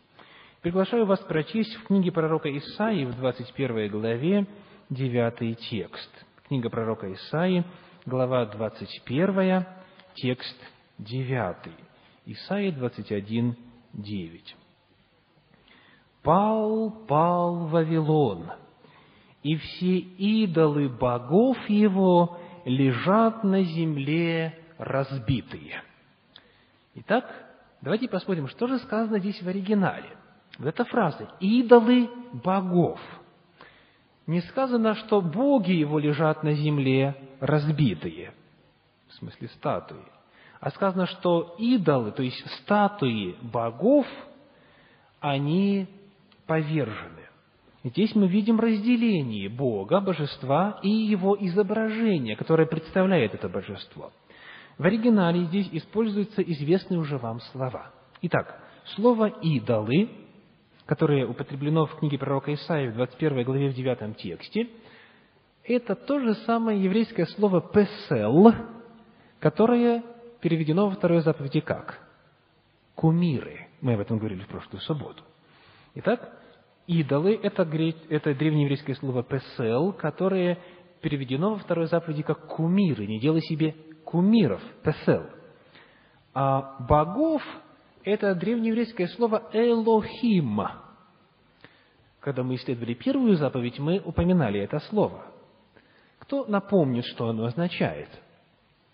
Приглашаю 0.62 1.06
вас 1.06 1.20
прочесть 1.22 1.74
в 1.76 1.86
книге 1.86 2.12
пророка 2.12 2.56
Исаии 2.56 3.06
в 3.06 3.16
21 3.16 3.90
главе 3.90 4.46
9 4.90 5.60
текст. 5.70 6.26
Книга 6.48 6.70
пророка 6.70 7.12
Исаии, 7.12 7.64
глава 8.06 8.46
21, 8.46 9.66
текст 10.16 10.58
9. 11.00 11.91
Исайя 12.26 12.72
21, 12.72 13.56
9. 13.94 14.56
«Пал, 16.22 16.92
пал 17.08 17.68
Вавилон, 17.68 18.52
и 19.42 19.56
все 19.56 19.98
идолы 19.98 20.88
богов 20.88 21.58
его 21.68 22.38
лежат 22.64 23.44
на 23.44 23.64
земле 23.64 24.56
разбитые». 24.78 25.82
Итак, 26.94 27.26
давайте 27.82 28.08
посмотрим, 28.08 28.48
что 28.50 28.68
же 28.68 28.78
сказано 28.80 29.18
здесь 29.18 29.42
в 29.42 29.48
оригинале. 29.48 30.10
Вот 30.60 30.68
эта 30.68 30.86
фраза 30.86 31.28
«идолы 31.40 32.08
богов». 32.34 33.00
Не 34.28 34.42
сказано, 34.42 34.94
что 34.94 35.22
боги 35.22 35.72
его 35.72 35.98
лежат 35.98 36.44
на 36.44 36.54
земле 36.54 37.16
разбитые, 37.40 38.34
в 39.08 39.14
смысле 39.16 39.48
статуи, 39.48 40.06
а 40.62 40.70
сказано, 40.70 41.08
что 41.08 41.56
идолы, 41.58 42.12
то 42.12 42.22
есть 42.22 42.40
статуи 42.62 43.36
богов, 43.42 44.06
они 45.20 45.88
повержены. 46.46 47.22
Здесь 47.84 48.14
мы 48.14 48.28
видим 48.28 48.60
разделение 48.60 49.50
Бога, 49.50 50.00
божества 50.02 50.80
и 50.84 50.90
его 50.90 51.36
изображение, 51.40 52.36
которое 52.36 52.68
представляет 52.68 53.34
это 53.34 53.50
божество. 53.50 54.12
В 54.78 54.86
оригинале 54.86 55.46
здесь 55.46 55.68
используются 55.72 56.44
известные 56.44 57.00
уже 57.00 57.18
вам 57.18 57.40
слова. 57.52 57.92
Итак, 58.22 58.62
слово 58.96 59.30
«идолы», 59.42 60.10
которое 60.86 61.26
употреблено 61.26 61.88
в 61.88 61.96
книге 61.98 62.20
пророка 62.20 62.54
Исаии 62.54 62.90
в 62.90 62.96
21 62.96 63.44
главе 63.44 63.70
в 63.70 63.74
9 63.74 64.18
тексте, 64.18 64.70
это 65.64 65.96
то 65.96 66.20
же 66.20 66.36
самое 66.46 66.84
еврейское 66.84 67.26
слово 67.26 67.62
«песел», 67.62 68.54
которое 69.40 70.04
переведено 70.42 70.88
во 70.88 70.96
второй 70.96 71.22
заповеди 71.22 71.62
как? 71.62 72.00
Кумиры. 72.96 73.68
Мы 73.82 73.94
об 73.94 74.02
этом 74.02 74.18
говорили 74.18 74.44
в 74.44 74.48
прошлую 74.48 74.82
субботу. 74.82 75.24
Итак, 75.96 76.32
идолы– 76.88 77.40
это, 77.44 77.64
это 78.10 78.34
древнееврейское 78.34 78.96
слово 78.96 79.24
«песел», 79.24 79.94
которое 79.94 80.60
переведено 81.02 81.52
во 81.52 81.60
второй 81.60 81.88
заповеди 81.88 82.24
как 82.24 82.48
кумиры. 82.48 83.08
Не 83.08 83.20
делай 83.20 83.42
себе 83.42 83.76
кумиров, 84.06 84.62
песел. 84.84 85.26
А 86.34 86.78
богов– 86.88 87.42
это 88.04 88.36
древнееврейское 88.36 89.08
слово 89.08 89.50
«элохим». 89.54 90.62
Когда 92.20 92.44
мы 92.44 92.56
исследовали 92.56 92.94
первую 92.94 93.36
заповедь, 93.36 93.80
мы 93.80 94.00
упоминали 94.00 94.60
это 94.60 94.80
слово. 94.80 95.26
Кто 96.20 96.46
напомнит, 96.46 97.04
что 97.06 97.28
оно 97.30 97.46
означает? 97.46 98.10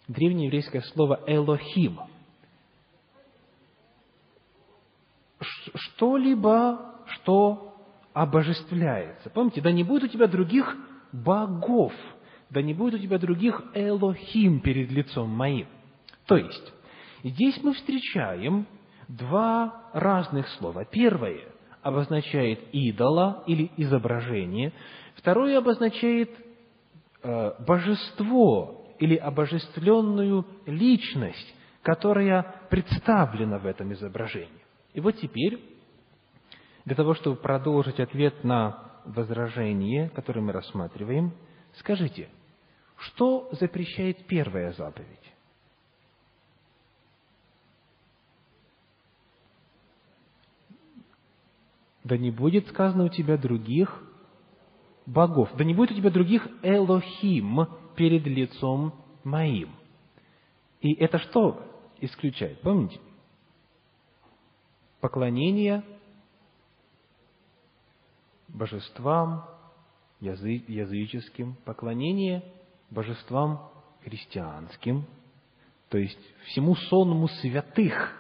Древнееврейское 0.08 0.82
слово 0.94 1.22
«элохим». 1.28 2.00
Что-либо, 5.40 6.96
что 7.08 7.76
обожествляется. 8.14 9.30
Помните, 9.30 9.62
да 9.62 9.72
не 9.72 9.84
будет 9.84 10.04
у 10.04 10.08
тебя 10.08 10.28
других 10.28 10.76
богов– 11.12 11.94
да 12.50 12.62
не 12.62 12.74
будет 12.74 12.96
у 12.96 12.98
тебя 13.00 13.18
других 13.18 13.62
Элохим 13.74 14.62
перед 14.62 14.92
лицом 14.92 15.30
моим. 15.30 15.68
То 16.26 16.38
есть, 16.38 16.74
здесь 17.24 17.62
мы 17.64 17.74
встречаем 17.74 18.66
два 19.08 19.90
разных 19.94 20.48
слова. 20.50 20.86
Первое 20.86 21.42
обозначает 21.82 22.60
идола 22.74 23.44
или 23.48 23.72
изображение, 23.78 24.74
второе 25.16 25.58
обозначает 25.58 26.32
э, 27.24 27.52
божество 27.66 28.87
или 29.00 29.16
обожествленную 29.16 30.46
личность, 30.66 31.56
которая 31.82 32.44
представлена 32.70 33.60
в 33.60 33.66
этом 33.66 33.94
изображении. 33.94 34.66
И 34.94 35.00
вот 35.00 35.18
теперь, 35.18 35.60
для 36.86 36.96
того, 36.96 37.14
чтобы 37.14 37.38
продолжить 37.38 38.00
ответ 38.00 38.44
на 38.44 39.02
возражение, 39.06 40.10
которое 40.10 40.42
мы 40.42 40.52
рассматриваем, 40.52 41.34
скажите, 41.76 42.30
что 42.98 43.50
запрещает 43.54 44.26
первая 44.26 44.74
заповедь? 44.74 45.08
Да 52.04 52.18
не 52.18 52.32
будет 52.32 52.68
сказано 52.70 53.04
у 53.04 53.10
тебя 53.10 53.38
других 53.38 54.02
богов. 55.06 55.50
Да 55.58 55.64
не 55.66 55.74
будет 55.74 55.92
у 55.92 55.96
тебя 55.96 56.10
других 56.10 56.48
Элохим 56.64 57.68
перед 57.98 58.26
лицом 58.28 58.94
моим. 59.24 59.76
И 60.80 60.94
это 60.94 61.18
что 61.18 61.62
исключает? 62.00 62.62
Помните? 62.62 63.00
Поклонение 65.02 65.84
божествам, 68.48 69.46
язы, 70.20 70.64
языческим, 70.68 71.56
поклонение 71.66 72.44
божествам 72.90 73.70
христианским, 74.04 75.06
то 75.90 75.98
есть 75.98 76.20
всему 76.46 76.76
сонму 76.76 77.28
святых, 77.28 78.14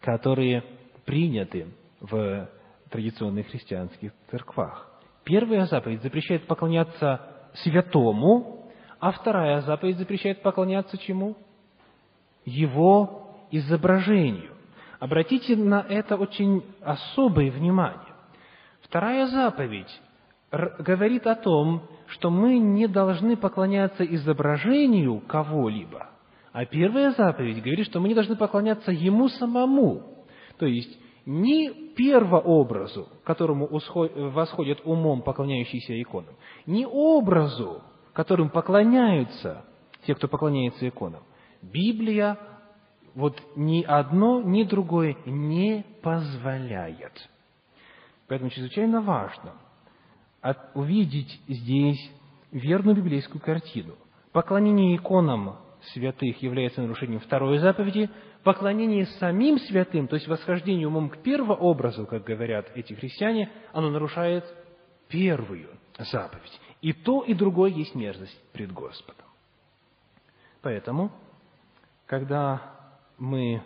которые 0.00 0.64
приняты 1.04 1.68
в 2.00 2.50
традиционных 2.88 3.48
христианских 3.48 4.12
церквах. 4.30 4.88
Первая 5.24 5.66
заповедь 5.66 6.02
запрещает 6.02 6.46
поклоняться 6.46 7.20
святому, 7.62 8.59
а 9.00 9.12
вторая 9.12 9.62
заповедь 9.62 9.98
запрещает 9.98 10.42
поклоняться 10.42 10.98
чему? 10.98 11.36
Его 12.44 13.30
изображению. 13.50 14.52
Обратите 14.98 15.56
на 15.56 15.80
это 15.88 16.16
очень 16.16 16.62
особое 16.82 17.50
внимание. 17.50 18.14
Вторая 18.82 19.26
заповедь 19.28 20.00
говорит 20.50 21.26
о 21.26 21.34
том, 21.34 21.82
что 22.08 22.30
мы 22.30 22.58
не 22.58 22.86
должны 22.86 23.36
поклоняться 23.36 24.04
изображению 24.04 25.20
кого-либо, 25.20 26.08
а 26.52 26.66
первая 26.66 27.12
заповедь 27.12 27.62
говорит, 27.62 27.86
что 27.86 28.00
мы 28.00 28.08
не 28.08 28.14
должны 28.14 28.36
поклоняться 28.36 28.90
Ему 28.90 29.28
самому. 29.28 30.02
То 30.58 30.66
есть, 30.66 30.98
не 31.24 31.70
первообразу, 31.96 33.08
которому 33.24 33.68
восходят 33.68 34.80
умом 34.84 35.22
поклоняющиеся 35.22 36.00
иконам, 36.02 36.34
не 36.66 36.86
образу, 36.86 37.82
которым 38.12 38.50
поклоняются 38.50 39.64
те, 40.06 40.14
кто 40.14 40.28
поклоняется 40.28 40.88
иконам. 40.88 41.22
Библия 41.62 42.38
вот 43.14 43.40
ни 43.56 43.82
одно, 43.82 44.40
ни 44.40 44.62
другое 44.64 45.16
не 45.26 45.84
позволяет. 46.02 47.28
Поэтому 48.28 48.50
чрезвычайно 48.50 49.00
важно– 49.00 49.54
увидеть 50.74 51.40
здесь 51.48 52.10
верную 52.50 52.96
библейскую 52.96 53.40
картину. 53.40 53.94
Поклонение 54.32 54.96
иконам 54.96 55.56
святых 55.92 56.40
является 56.42 56.82
нарушением 56.82 57.20
второй 57.20 57.58
заповеди, 57.58 58.10
поклонение 58.42 59.06
самим 59.18 59.58
святым, 59.58 60.08
то 60.08 60.16
есть 60.16 60.28
восхождение 60.28 60.86
умом 60.86 61.10
к 61.10 61.18
первообразу, 61.18 62.06
как 62.06 62.24
говорят 62.24 62.70
эти 62.74 62.92
христиане, 62.92 63.50
оно 63.72 63.90
нарушает 63.90 64.44
первую 65.08 65.68
заповедь. 65.98 66.60
И 66.80 66.92
то, 66.92 67.22
и 67.22 67.34
другое 67.34 67.70
есть 67.70 67.94
мерзость 67.94 68.38
пред 68.52 68.72
Господом. 68.72 69.26
Поэтому, 70.62 71.10
когда 72.06 72.74
мы 73.18 73.62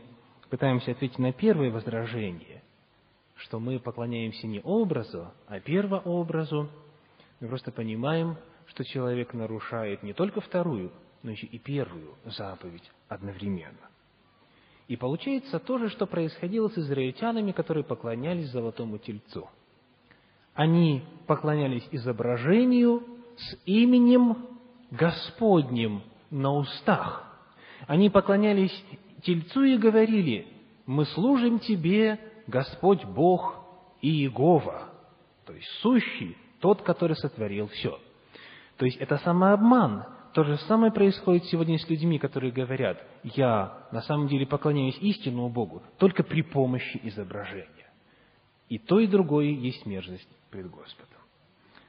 пытаемся 0.50 0.92
ответить 0.92 1.18
на 1.18 1.32
первое 1.32 1.70
возражение, 1.70 2.62
что 3.36 3.58
мы 3.58 3.78
поклоняемся 3.78 4.46
не 4.46 4.60
образу, 4.60 5.32
а 5.46 5.60
первообразу, 5.60 6.68
мы 7.40 7.48
просто 7.48 7.72
понимаем, 7.72 8.36
что 8.66 8.84
человек 8.84 9.34
нарушает 9.34 10.02
не 10.02 10.12
только 10.12 10.40
вторую, 10.40 10.92
но 11.22 11.30
еще 11.30 11.46
и 11.46 11.58
первую 11.58 12.14
заповедь 12.24 12.90
одновременно. 13.08 13.90
И 14.86 14.96
получается 14.96 15.58
то 15.58 15.78
же, 15.78 15.88
что 15.88 16.06
происходило 16.06 16.68
с 16.68 16.78
израильтянами, 16.78 17.52
которые 17.52 17.84
поклонялись 17.84 18.50
золотому 18.50 18.98
тельцу. 18.98 19.48
Они 20.54 21.02
поклонялись 21.26 21.86
изображению 21.90 23.02
с 23.36 23.56
именем 23.66 24.36
Господним 24.90 26.02
на 26.30 26.52
устах. 26.52 27.24
Они 27.86 28.08
поклонялись 28.08 28.84
тельцу 29.22 29.64
и 29.64 29.76
говорили, 29.76 30.46
мы 30.86 31.04
служим 31.06 31.58
тебе, 31.58 32.18
Господь 32.46 33.04
Бог 33.04 33.56
и 34.00 34.10
Иегова, 34.10 34.90
то 35.46 35.52
есть 35.52 35.68
сущий, 35.80 36.36
тот, 36.60 36.82
который 36.82 37.16
сотворил 37.16 37.68
все. 37.68 37.98
То 38.76 38.86
есть 38.86 38.98
это 38.98 39.18
самообман. 39.18 40.04
То 40.34 40.42
же 40.42 40.56
самое 40.58 40.92
происходит 40.92 41.44
сегодня 41.44 41.78
с 41.78 41.88
людьми, 41.88 42.18
которые 42.18 42.52
говорят, 42.52 43.00
я 43.22 43.86
на 43.92 44.02
самом 44.02 44.26
деле 44.26 44.46
поклоняюсь 44.46 44.98
истинному 45.00 45.48
Богу 45.48 45.82
только 45.98 46.24
при 46.24 46.42
помощи 46.42 47.00
изображения. 47.04 47.83
И 48.74 48.78
то, 48.78 48.98
и 48.98 49.06
другое 49.06 49.50
есть 49.50 49.86
мерзость 49.86 50.28
пред 50.50 50.68
Господом. 50.68 51.20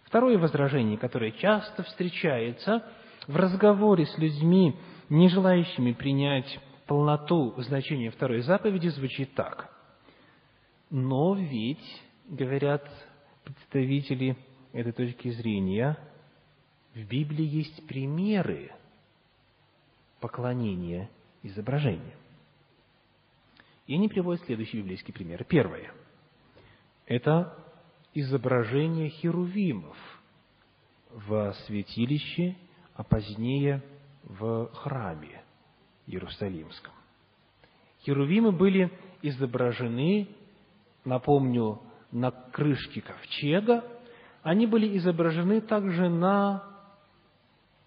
Второе 0.03 0.37
возражение, 0.37 0.99
которое 0.99 1.31
часто 1.31 1.81
встречается 1.81 2.85
в 3.25 3.35
разговоре 3.35 4.05
с 4.05 4.15
людьми, 4.19 4.75
не 5.09 5.27
желающими 5.29 5.93
принять 5.93 6.59
полноту 6.85 7.55
значения 7.57 8.11
второй 8.11 8.41
заповеди 8.41 8.89
звучит 8.89 9.33
так. 9.33 9.73
Но 10.91 11.33
ведь, 11.33 12.03
говорят 12.29 12.87
представители 13.43 14.37
этой 14.71 14.91
точки 14.91 15.29
зрения, 15.29 15.97
в 16.93 16.99
Библии 16.99 17.47
есть 17.47 17.87
примеры 17.87 18.71
поклонения 20.19 21.09
изображения. 21.41 22.15
И 23.87 23.95
они 23.95 24.07
приводят 24.07 24.45
следующий 24.45 24.77
библейский 24.77 25.15
пример. 25.15 25.45
Первое. 25.45 25.91
Это 27.05 27.55
изображение 28.13 29.09
херувимов 29.09 29.97
в 31.11 31.53
святилище, 31.65 32.55
а 32.95 33.03
позднее 33.03 33.83
в 34.23 34.69
храме 34.73 35.43
Иерусалимском. 36.07 36.93
Херувимы 38.01 38.51
были 38.51 38.91
изображены, 39.21 40.27
напомню, 41.03 41.81
на 42.11 42.31
крышке 42.31 43.01
ковчега, 43.01 43.83
они 44.41 44.67
были 44.67 44.97
изображены 44.97 45.61
также 45.61 46.09
на 46.09 46.63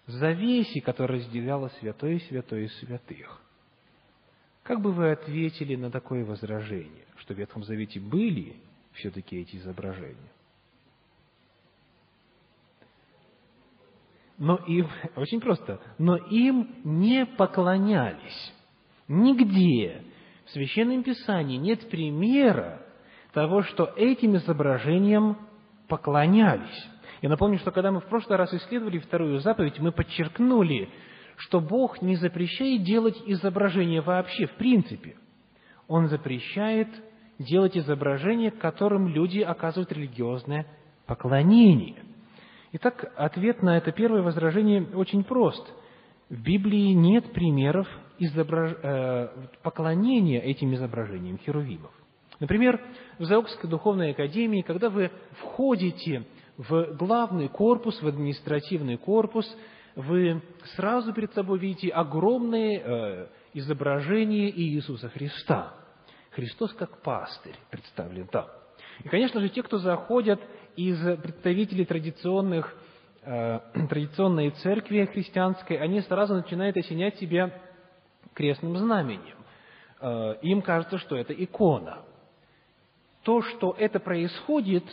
завесе, 0.05 0.81
которая 0.81 1.19
разделяла 1.19 1.69
святое 1.79 2.15
и 2.15 2.19
святое 2.27 2.67
святых. 2.67 3.41
Как 4.63 4.81
бы 4.81 4.91
вы 4.91 5.11
ответили 5.11 5.75
на 5.75 5.89
такое 5.89 6.25
возражение, 6.25 7.05
что 7.17 7.33
в 7.33 7.37
Ветхом 7.37 7.63
Завете 7.63 7.99
были 7.99 8.55
все-таки 8.99 9.37
эти 9.37 9.55
изображения? 9.57 10.31
Но 14.37 14.55
им, 14.67 14.87
очень 15.15 15.41
просто, 15.41 15.79
но 15.97 16.15
им 16.15 16.75
не 16.83 17.25
поклонялись. 17.25 18.53
Нигде 19.07 20.03
в 20.45 20.51
Священном 20.51 21.03
Писании 21.03 21.57
нет 21.57 21.89
примера 21.89 22.81
того, 23.33 23.63
что 23.63 23.91
этим 23.95 24.35
изображениям 24.37 25.37
поклонялись. 25.87 26.87
Я 27.21 27.29
напомню, 27.29 27.59
что 27.59 27.71
когда 27.71 27.91
мы 27.91 27.99
в 27.99 28.05
прошлый 28.05 28.37
раз 28.37 28.53
исследовали 28.53 28.99
вторую 28.99 29.39
заповедь, 29.39 29.79
мы 29.79 29.91
подчеркнули, 29.91 30.89
что 31.35 31.59
Бог 31.59 32.01
не 32.01 32.15
запрещает 32.15 32.83
делать 32.83 33.21
изображения 33.25 34.01
вообще, 34.01 34.47
в 34.47 34.53
принципе. 34.53 35.17
Он 35.87 36.07
запрещает 36.07 36.87
делать 37.39 37.77
изображения, 37.77 38.51
которым 38.51 39.07
люди 39.07 39.39
оказывают 39.39 39.91
религиозное 39.91 40.67
поклонение. 41.07 42.03
Итак, 42.73 43.11
ответ 43.15 43.63
на 43.63 43.77
это 43.77 43.91
первое 43.91 44.21
возражение 44.21 44.85
очень 44.93 45.23
прост. 45.23 45.65
В 46.29 46.39
Библии 46.39 46.93
нет 46.93 47.31
примеров 47.33 47.87
изображ... 48.19 48.75
э, 48.83 49.29
поклонения 49.63 50.39
этим 50.39 50.75
изображениям 50.75 51.39
херувимов. 51.39 51.91
Например, 52.39 52.79
в 53.17 53.25
Заокской 53.25 53.69
духовной 53.69 54.11
академии, 54.11 54.61
когда 54.61 54.89
вы 54.89 55.11
входите 55.39 56.25
в 56.57 56.95
главный 56.95 57.47
корпус, 57.47 58.01
в 58.01 58.07
административный 58.07 58.97
корпус, 58.97 59.45
вы 59.95 60.41
сразу 60.75 61.13
перед 61.13 61.33
собой 61.33 61.59
видите 61.59 61.89
огромное 61.89 62.79
э, 62.79 63.27
изображение 63.53 64.51
Иисуса 64.51 65.09
Христа. 65.09 65.73
Христос 66.39 66.73
как 66.73 67.01
пастырь 67.01 67.55
представлен 67.69 68.25
там. 68.27 68.47
И, 69.03 69.09
конечно 69.09 69.41
же, 69.41 69.49
те, 69.49 69.61
кто 69.61 69.77
заходят 69.77 70.39
из 70.77 70.97
представителей 71.17 71.83
традиционных, 71.83 72.73
э, 73.23 73.59
традиционной 73.89 74.51
церкви 74.51 75.03
христианской, 75.03 75.75
они 75.75 75.99
сразу 75.99 76.35
начинают 76.35 76.77
осенять 76.77 77.17
себя 77.17 77.53
крестным 78.33 78.77
знамением. 78.77 79.35
Э, 79.99 80.35
им 80.41 80.61
кажется, 80.61 80.97
что 80.97 81.17
это 81.17 81.33
икона. 81.33 82.03
То, 83.23 83.41
что 83.41 83.75
это 83.77 83.99
происходит, 83.99 84.85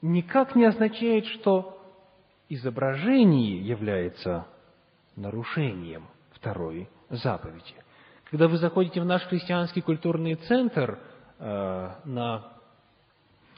никак 0.00 0.56
не 0.56 0.64
означает, 0.64 1.26
что 1.26 1.78
изображение 2.48 3.60
является 3.60 4.46
нарушением 5.14 6.06
второй 6.32 6.88
заповеди. 7.10 7.83
Когда 8.34 8.48
вы 8.48 8.56
заходите 8.56 9.00
в 9.00 9.04
наш 9.04 9.22
христианский 9.22 9.80
культурный 9.80 10.34
центр 10.34 10.98
э, 11.38 11.90
на, 12.04 12.44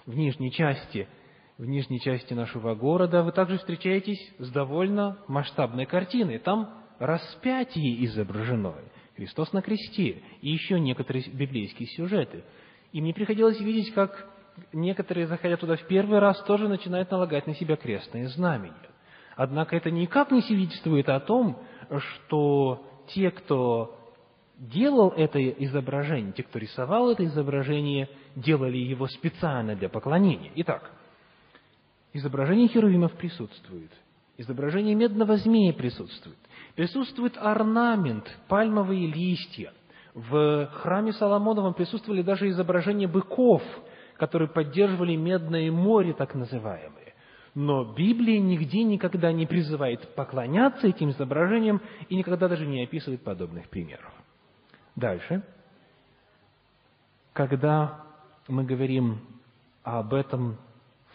в 0.05 0.15
нижней 0.15 0.53
части, 0.53 1.09
в 1.57 1.65
нижней 1.65 1.99
части 1.99 2.35
нашего 2.35 2.75
города, 2.75 3.23
вы 3.23 3.33
также 3.33 3.57
встречаетесь 3.57 4.21
с 4.39 4.51
довольно 4.51 5.17
масштабной 5.29 5.87
картиной. 5.87 6.41
Там 6.41 6.75
распятие 6.99 8.05
изображено, 8.05 8.75
Христос 9.17 9.51
на 9.55 9.63
кресте 9.63 10.23
и 10.43 10.51
еще 10.51 10.79
некоторые 10.79 11.25
библейские 11.31 11.89
сюжеты. 11.89 12.45
И 12.93 13.01
мне 13.01 13.15
приходилось 13.15 13.59
видеть, 13.59 13.95
как 13.95 14.29
некоторые, 14.75 15.27
заходя 15.27 15.57
туда 15.57 15.77
в 15.77 15.87
первый 15.87 16.19
раз, 16.19 16.39
тоже 16.43 16.69
начинают 16.69 17.11
налагать 17.11 17.47
на 17.47 17.55
себя 17.55 17.77
крестные 17.77 18.29
знамения. 18.29 18.75
Однако 19.37 19.75
это 19.75 19.91
никак 19.91 20.33
не 20.33 20.43
свидетельствует 20.43 21.09
о 21.09 21.21
том, 21.21 21.63
что 21.89 22.87
те, 23.09 23.31
кто 23.31 24.03
делал 24.57 25.11
это 25.11 25.43
изображение, 25.43 26.33
те, 26.33 26.43
кто 26.43 26.59
рисовал 26.59 27.11
это 27.11 27.25
изображение, 27.25 28.09
делали 28.35 28.79
его 28.79 29.07
специально 29.09 29.75
для 29.75 29.89
поклонения. 29.89 30.51
Итак, 30.57 30.91
изображение 32.13 32.69
херувимов 32.69 33.13
присутствует, 33.13 33.91
изображение 34.39 34.95
медного 34.95 35.37
змея 35.37 35.73
присутствует, 35.73 36.39
присутствует 36.75 37.37
орнамент, 37.37 38.25
пальмовые 38.49 39.07
листья. 39.07 39.73
В 40.15 40.67
храме 40.73 41.13
Соломоновом 41.13 41.75
присутствовали 41.75 42.23
даже 42.23 42.49
изображения 42.49 43.07
быков, 43.07 43.63
которые 44.17 44.49
поддерживали 44.49 45.15
медное 45.15 45.71
море, 45.71 46.15
так 46.15 46.35
называемое. 46.35 47.15
Но 47.55 47.85
Библия 47.85 48.39
нигде 48.39 48.83
никогда 48.83 49.33
не 49.33 49.47
призывает 49.47 50.15
поклоняться 50.15 50.87
этим 50.87 51.11
изображениям 51.11 51.83
и 52.09 52.17
никогда 52.17 52.49
даже 52.49 52.67
не 52.67 52.83
описывает 52.83 53.23
подобных 53.23 53.69
примеров. 53.69 54.13
Дальше. 54.97 55.43
Когда 57.35 58.03
мы 58.49 58.65
говорим 58.65 59.21
об 59.83 60.15
этом 60.15 60.57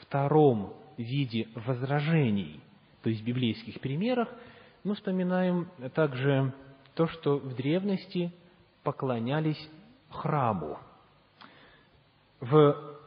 втором 0.02 0.76
виде 0.98 1.48
возражений, 1.56 2.62
то 3.02 3.10
есть 3.10 3.24
библейских 3.24 3.80
примерах, 3.82 4.30
мы 4.84 4.94
вспоминаем 4.94 5.68
также 5.95 6.53
то, 6.94 7.08
что 7.08 7.38
в 7.38 7.56
древности 7.56 8.32
поклонялись 8.84 9.70
храму. 10.10 10.78
В 12.40 12.99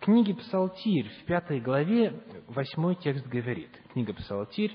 книге 0.00 0.34
Псалтирь 0.34 1.08
в 1.08 1.24
пятой 1.26 1.60
главе 1.60 2.22
восьмой 2.48 2.94
текст 2.94 3.26
говорит. 3.26 3.70
Книга 3.92 4.14
Псалтирь, 4.14 4.74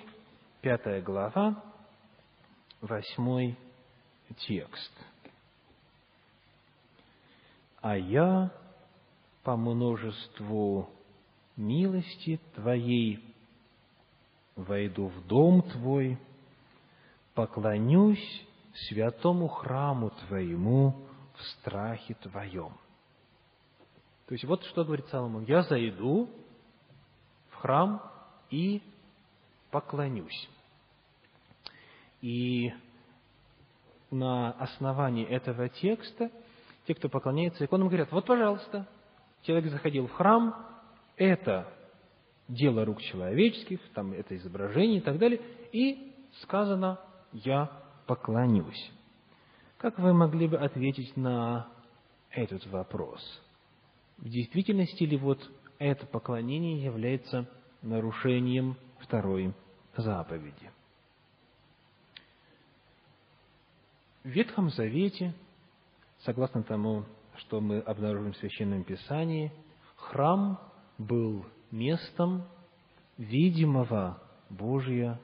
пятая 0.61 1.01
глава, 1.01 1.63
восьмой 2.81 3.57
текст. 4.47 4.91
«А 7.87 7.95
я 7.95 8.51
по 9.43 9.55
множеству 9.55 10.89
милости 11.55 12.37
Твоей 12.53 13.23
войду 14.57 15.07
в 15.07 15.25
дом 15.25 15.61
Твой, 15.61 16.17
поклонюсь 17.33 18.45
святому 18.89 19.47
храму 19.47 20.09
Твоему 20.27 20.97
в 21.37 21.41
страхе 21.43 22.15
Твоем». 22.15 22.73
То 24.25 24.33
есть 24.33 24.43
вот 24.43 24.65
что 24.65 24.83
говорит 24.83 25.07
Соломон. 25.07 25.45
Я 25.45 25.61
зайду 25.61 26.29
в 27.51 27.55
храм 27.55 28.01
и 28.49 28.83
поклонюсь. 29.71 30.49
И 32.19 32.73
на 34.11 34.51
основании 34.51 35.25
этого 35.25 35.69
текста 35.69 36.29
те, 36.87 36.95
кто 36.95 37.09
поклоняется 37.09 37.65
иконам, 37.65 37.89
говорят, 37.89 38.11
вот, 38.11 38.25
пожалуйста, 38.25 38.87
человек 39.41 39.69
заходил 39.71 40.07
в 40.07 40.13
храм, 40.13 40.55
это 41.17 41.67
дело 42.47 42.85
рук 42.85 43.01
человеческих, 43.01 43.79
там 43.93 44.13
это 44.13 44.37
изображение 44.37 44.99
и 44.99 45.01
так 45.01 45.17
далее, 45.17 45.41
и 45.73 46.15
сказано, 46.41 46.99
я 47.33 47.69
поклонюсь. 48.05 48.91
Как 49.77 49.99
вы 49.99 50.13
могли 50.13 50.47
бы 50.47 50.57
ответить 50.57 51.15
на 51.17 51.67
этот 52.31 52.65
вопрос? 52.67 53.21
В 54.17 54.29
действительности 54.29 55.03
ли 55.03 55.17
вот 55.17 55.39
это 55.79 56.05
поклонение 56.05 56.81
является 56.81 57.49
нарушением 57.81 58.77
второй 58.99 59.53
заповеди? 59.97 60.71
В 64.23 64.29
Ветхом 64.29 64.69
Завете, 64.69 65.33
согласно 66.27 66.61
тому, 66.61 67.05
что 67.37 67.61
мы 67.61 67.79
обнаружим 67.79 68.33
в 68.33 68.37
Священном 68.37 68.83
Писании, 68.83 69.49
храм 69.95 70.59
был 70.97 71.45
местом 71.71 72.43
видимого 73.17 74.21
Божия 74.49 75.21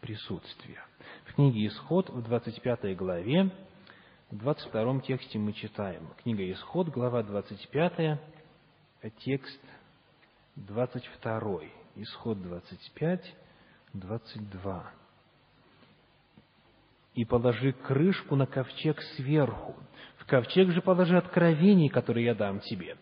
присутствия. 0.00 0.80
В 1.24 1.34
книге 1.34 1.66
Исход 1.66 2.08
в 2.08 2.22
25 2.22 2.96
главе 2.96 3.50
В 4.30 4.38
22 4.38 5.00
тексте 5.00 5.40
мы 5.40 5.54
читаем. 5.54 6.08
Книга 6.22 6.48
Исход, 6.52 6.88
глава 6.88 7.24
25, 7.24 8.20
текст 9.24 9.60
22. 10.54 11.62
Исход 11.96 12.40
25, 12.40 13.34
22. 13.92 14.92
«И 17.14 17.24
положи 17.24 17.72
крышку 17.72 18.36
на 18.36 18.46
ковчег 18.46 19.00
сверху. 19.16 19.74
Ковчег 20.26 20.70
же 20.70 20.80
положи 20.80 21.16
откровение, 21.16 21.90
которое 21.90 22.24
я 22.24 22.34
дам 22.34 22.60
тебе. 22.60 22.96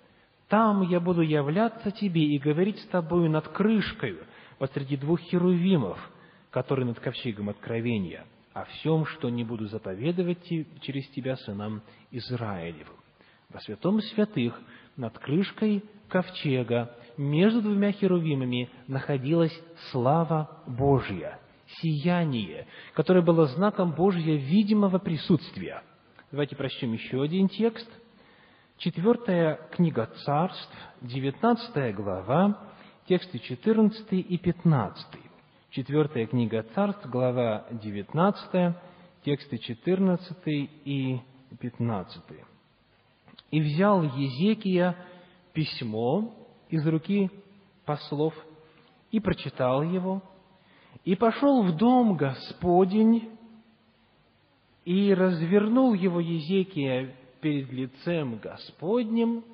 Там 0.48 0.82
я 0.82 1.00
буду 1.00 1.22
являться 1.22 1.90
тебе 1.90 2.22
и 2.22 2.38
говорить 2.38 2.78
с 2.80 2.86
тобою 2.86 3.30
над 3.30 3.48
крышкою, 3.48 4.18
посреди 4.58 4.96
двух 4.96 5.20
херувимов, 5.20 5.98
которые 6.50 6.86
над 6.86 7.00
ковчегом 7.00 7.48
откровения, 7.48 8.26
о 8.52 8.64
всем, 8.64 9.06
что 9.06 9.30
не 9.30 9.44
буду 9.44 9.66
заповедовать 9.66 10.46
через 10.82 11.08
тебя 11.10 11.36
сынам 11.36 11.82
Израилевым. 12.10 12.96
Во 13.48 13.60
святом 13.60 14.00
святых 14.00 14.60
над 14.96 15.18
крышкой 15.18 15.84
ковчега 16.08 16.94
между 17.16 17.62
двумя 17.62 17.92
херувимами 17.92 18.68
находилась 18.88 19.58
слава 19.90 20.62
Божья, 20.66 21.38
сияние, 21.80 22.66
которое 22.94 23.22
было 23.22 23.46
знаком 23.46 23.92
Божьего 23.92 24.36
видимого 24.36 24.98
присутствия. 24.98 25.82
Давайте 26.32 26.56
прочтем 26.56 26.94
еще 26.94 27.22
один 27.22 27.46
текст. 27.50 27.86
Четвертая 28.78 29.68
книга 29.70 30.06
царств, 30.24 30.74
девятнадцатая 31.02 31.92
глава, 31.92 32.70
тексты 33.06 33.38
четырнадцатый 33.38 34.20
и 34.20 34.38
пятнадцатый. 34.38 35.20
Четвертая 35.68 36.26
книга 36.26 36.62
царств, 36.74 37.04
глава 37.04 37.66
девятнадцатая, 37.72 38.80
тексты 39.26 39.58
четырнадцатый 39.58 40.70
и 40.86 41.20
пятнадцатый. 41.60 42.42
«И 43.50 43.60
взял 43.60 44.02
Езекия 44.02 44.96
письмо 45.52 46.34
из 46.70 46.86
руки 46.86 47.30
послов 47.84 48.32
и 49.10 49.20
прочитал 49.20 49.82
его, 49.82 50.22
и 51.04 51.14
пошел 51.14 51.62
в 51.62 51.76
дом 51.76 52.16
Господень, 52.16 53.31
и 54.84 55.14
развернул 55.14 55.94
его 55.94 56.20
Езекия 56.20 57.14
перед 57.40 57.70
лицем 57.72 58.38
Господним, 58.38 59.44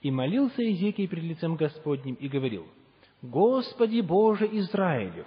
и 0.00 0.10
молился 0.10 0.62
Езекий 0.62 1.06
перед 1.06 1.24
лицем 1.24 1.56
Господним, 1.56 2.14
и 2.14 2.28
говорил, 2.28 2.66
«Господи 3.22 4.00
Боже 4.00 4.48
Израилев, 4.52 5.26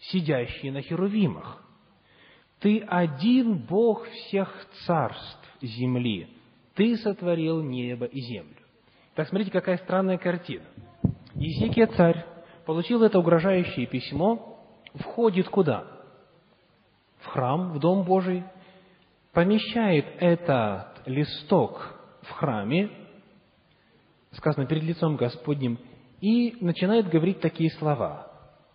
сидящий 0.00 0.70
на 0.70 0.82
херувимах, 0.82 1.62
Ты 2.60 2.80
один 2.80 3.58
Бог 3.58 4.08
всех 4.08 4.66
царств 4.86 5.56
земли, 5.60 6.28
Ты 6.74 6.96
сотворил 6.96 7.62
небо 7.62 8.06
и 8.06 8.20
землю». 8.20 8.56
Так 9.14 9.28
смотрите, 9.28 9.52
какая 9.52 9.76
странная 9.78 10.18
картина. 10.18 10.64
Езекия 11.34 11.86
царь 11.86 12.24
получил 12.66 13.02
это 13.02 13.18
угрожающее 13.18 13.86
письмо, 13.86 14.58
входит 14.94 15.48
куда? 15.48 15.93
В 17.24 17.26
храм, 17.28 17.72
в 17.72 17.78
Дом 17.78 18.04
Божий, 18.04 18.44
помещает 19.32 20.06
этот 20.20 21.02
листок 21.06 21.94
в 22.22 22.30
храме, 22.30 22.90
сказано, 24.32 24.66
перед 24.66 24.82
лицом 24.82 25.16
Господним, 25.16 25.78
и 26.20 26.56
начинает 26.60 27.08
говорить 27.08 27.40
такие 27.40 27.70
слова. 27.72 28.30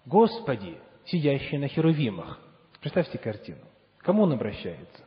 «Господи, 0.05 0.77
сидящий 1.05 1.57
на 1.57 1.67
херувимах». 1.67 2.39
Представьте 2.81 3.17
картину. 3.17 3.61
Кому 3.99 4.23
он 4.23 4.33
обращается? 4.33 5.03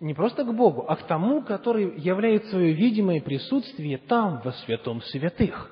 Не 0.00 0.14
просто 0.14 0.44
к 0.44 0.52
Богу, 0.52 0.84
а 0.88 0.96
к 0.96 1.06
тому, 1.06 1.42
который 1.42 1.98
являет 2.00 2.46
свое 2.46 2.72
видимое 2.72 3.20
присутствие 3.20 3.98
там, 3.98 4.40
во 4.44 4.52
святом 4.52 5.00
святых. 5.00 5.70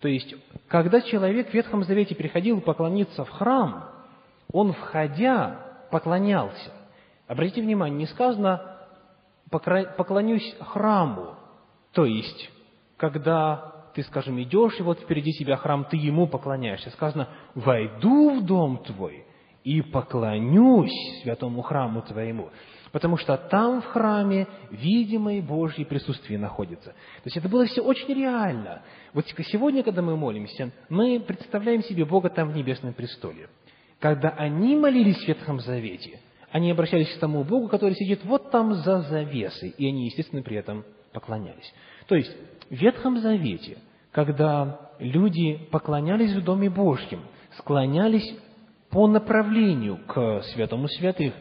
То 0.00 0.08
есть, 0.08 0.34
когда 0.68 1.00
человек 1.00 1.50
в 1.50 1.54
Ветхом 1.54 1.82
Завете 1.82 2.14
приходил 2.14 2.60
поклониться 2.60 3.24
в 3.24 3.30
храм, 3.30 3.99
он, 4.52 4.72
входя, 4.72 5.60
поклонялся. 5.90 6.72
Обратите 7.26 7.62
внимание, 7.62 7.98
не 7.98 8.06
сказано 8.06 8.76
«поклонюсь 9.50 10.56
храму», 10.60 11.34
то 11.92 12.04
есть, 12.04 12.50
когда 12.96 13.74
ты, 13.94 14.02
скажем, 14.04 14.40
идешь, 14.40 14.78
и 14.78 14.82
вот 14.82 15.00
впереди 15.00 15.32
тебя 15.32 15.56
храм, 15.56 15.84
ты 15.84 15.96
ему 15.96 16.26
поклоняешься. 16.26 16.90
Сказано 16.90 17.28
«войду 17.54 18.38
в 18.38 18.44
дом 18.44 18.78
твой 18.78 19.24
и 19.64 19.82
поклонюсь 19.82 21.22
святому 21.22 21.62
храму 21.62 22.02
твоему». 22.02 22.50
Потому 22.92 23.16
что 23.16 23.36
там, 23.36 23.82
в 23.82 23.86
храме, 23.86 24.48
видимое 24.70 25.40
Божье 25.40 25.86
присутствие 25.86 26.40
находится. 26.40 26.90
То 26.90 27.26
есть 27.26 27.36
это 27.36 27.48
было 27.48 27.64
все 27.66 27.82
очень 27.82 28.12
реально. 28.12 28.82
Вот 29.12 29.26
сегодня, 29.28 29.84
когда 29.84 30.02
мы 30.02 30.16
молимся, 30.16 30.72
мы 30.88 31.20
представляем 31.20 31.84
себе 31.84 32.04
Бога 32.04 32.30
там 32.30 32.50
в 32.50 32.56
небесном 32.56 32.92
престоле. 32.92 33.48
Когда 34.00 34.30
они 34.30 34.76
молились 34.76 35.22
в 35.22 35.28
Ветхом 35.28 35.60
Завете, 35.60 36.20
они 36.50 36.70
обращались 36.70 37.14
к 37.14 37.20
тому 37.20 37.44
Богу, 37.44 37.68
который 37.68 37.94
сидит 37.94 38.24
вот 38.24 38.50
там 38.50 38.74
за 38.74 39.02
завесой, 39.02 39.74
и 39.76 39.86
они, 39.86 40.06
естественно, 40.06 40.42
при 40.42 40.56
этом 40.56 40.84
поклонялись. 41.12 41.72
То 42.08 42.16
есть, 42.16 42.34
в 42.70 42.74
Ветхом 42.74 43.18
Завете, 43.18 43.78
когда 44.10 44.90
люди 44.98 45.58
поклонялись 45.70 46.32
в 46.32 46.42
Доме 46.42 46.70
Божьем, 46.70 47.20
склонялись 47.58 48.36
по 48.90 49.06
направлению 49.06 49.98
к 50.08 50.42
святому 50.54 50.88
святых, 50.88 51.34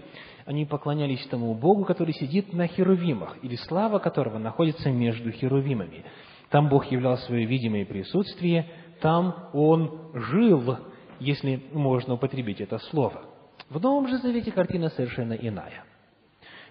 они 0.46 0.66
поклонялись 0.66 1.26
тому 1.28 1.54
Богу, 1.56 1.86
который 1.86 2.14
сидит 2.14 2.54
на 2.54 2.68
херувимах, 2.68 3.38
или 3.42 3.56
слава 3.56 4.00
которого 4.00 4.38
находится 4.38 4.92
между 4.92 5.32
херувимами. 5.32 6.04
Там 6.50 6.68
Бог 6.68 6.92
являл 6.92 7.18
свое 7.20 7.46
видимое 7.46 7.86
присутствие, 7.86 8.68
там 9.00 9.50
Он 9.54 10.12
жил 10.14 10.78
если 11.20 11.64
можно 11.72 12.16
употребить 12.16 12.62
это 12.62 12.78
слово. 12.78 13.24
В 13.70 13.80
Новом 13.80 14.08
же 14.08 14.18
Завете 14.18 14.52
картина 14.52 14.90
совершенно 14.90 15.34
иная. 15.34 15.84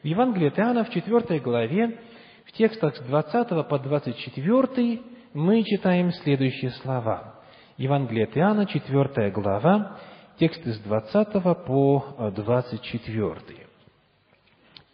В 0.03 0.07
Евангелии 0.07 0.49
от 0.49 0.59
Иоанна 0.59 0.85
в 0.85 0.91
4 0.91 1.41
главе, 1.41 1.99
в 2.47 2.53
текстах 2.53 2.97
с 2.97 3.01
20 3.01 3.69
по 3.69 3.79
24 3.79 5.01
мы 5.35 5.63
читаем 5.65 6.13
следующие 6.13 6.71
слова. 6.83 7.35
Евангелие 7.77 8.25
от 8.25 8.37
Иоанна, 8.37 8.67
4 8.67 9.31
глава, 9.31 9.99
тексты 10.39 10.73
с 10.73 10.79
20 10.81 11.33
по 11.67 12.33
24. 12.35 13.67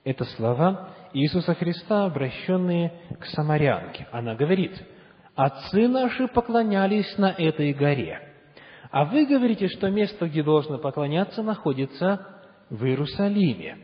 Это 0.04 0.24
слова 0.24 0.90
Иисуса 1.14 1.54
Христа, 1.54 2.04
обращенные 2.04 2.92
к 3.18 3.24
самарянке. 3.26 4.06
Она 4.12 4.34
говорит, 4.34 4.72
«Отцы 5.34 5.88
наши 5.88 6.28
поклонялись 6.28 7.16
на 7.16 7.30
этой 7.30 7.72
горе, 7.72 8.33
а 8.94 9.06
вы 9.06 9.26
говорите, 9.26 9.66
что 9.66 9.90
место, 9.90 10.28
где 10.28 10.44
должно 10.44 10.78
поклоняться, 10.78 11.42
находится 11.42 12.28
в 12.70 12.84
Иерусалиме. 12.84 13.76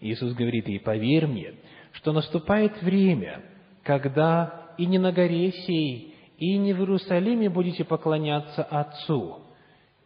Иисус 0.00 0.32
говорит, 0.32 0.66
и 0.66 0.78
поверь 0.78 1.26
мне, 1.26 1.56
что 1.92 2.12
наступает 2.12 2.80
время, 2.80 3.42
когда 3.82 4.72
и 4.78 4.86
не 4.86 4.96
на 4.96 5.12
горе 5.12 5.52
сей, 5.52 6.14
и 6.38 6.56
не 6.56 6.72
в 6.72 6.78
Иерусалиме 6.78 7.50
будете 7.50 7.84
поклоняться 7.84 8.62
Отцу, 8.62 9.40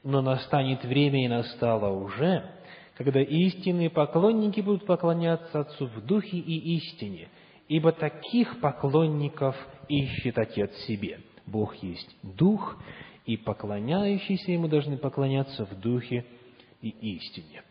но 0.03 0.21
настанет 0.21 0.83
время, 0.85 1.27
и 1.27 1.29
настало 1.29 1.97
уже, 1.97 2.51
когда 2.97 3.21
истинные 3.21 3.89
поклонники 3.89 4.61
будут 4.63 4.85
поклоняться 4.85 5.61
Отцу 5.61 5.87
в 5.87 6.05
духе 6.05 6.39
и 6.39 6.75
истине, 6.75 7.29
ибо 7.69 7.93
таких 7.93 8.59
поклонников 8.61 9.55
ищет 9.87 10.39
Отец 10.39 10.75
себе. 10.89 11.21
Бог 11.47 11.77
есть 11.77 12.17
Дух, 12.25 12.77
и 13.31 13.37
поклоняющиеся 13.37 14.51
Ему 14.51 14.67
должны 14.67 14.97
поклоняться 14.97 15.65
в 15.65 15.79
духе 15.79 16.27
и 16.83 16.89
истине. 16.89 17.63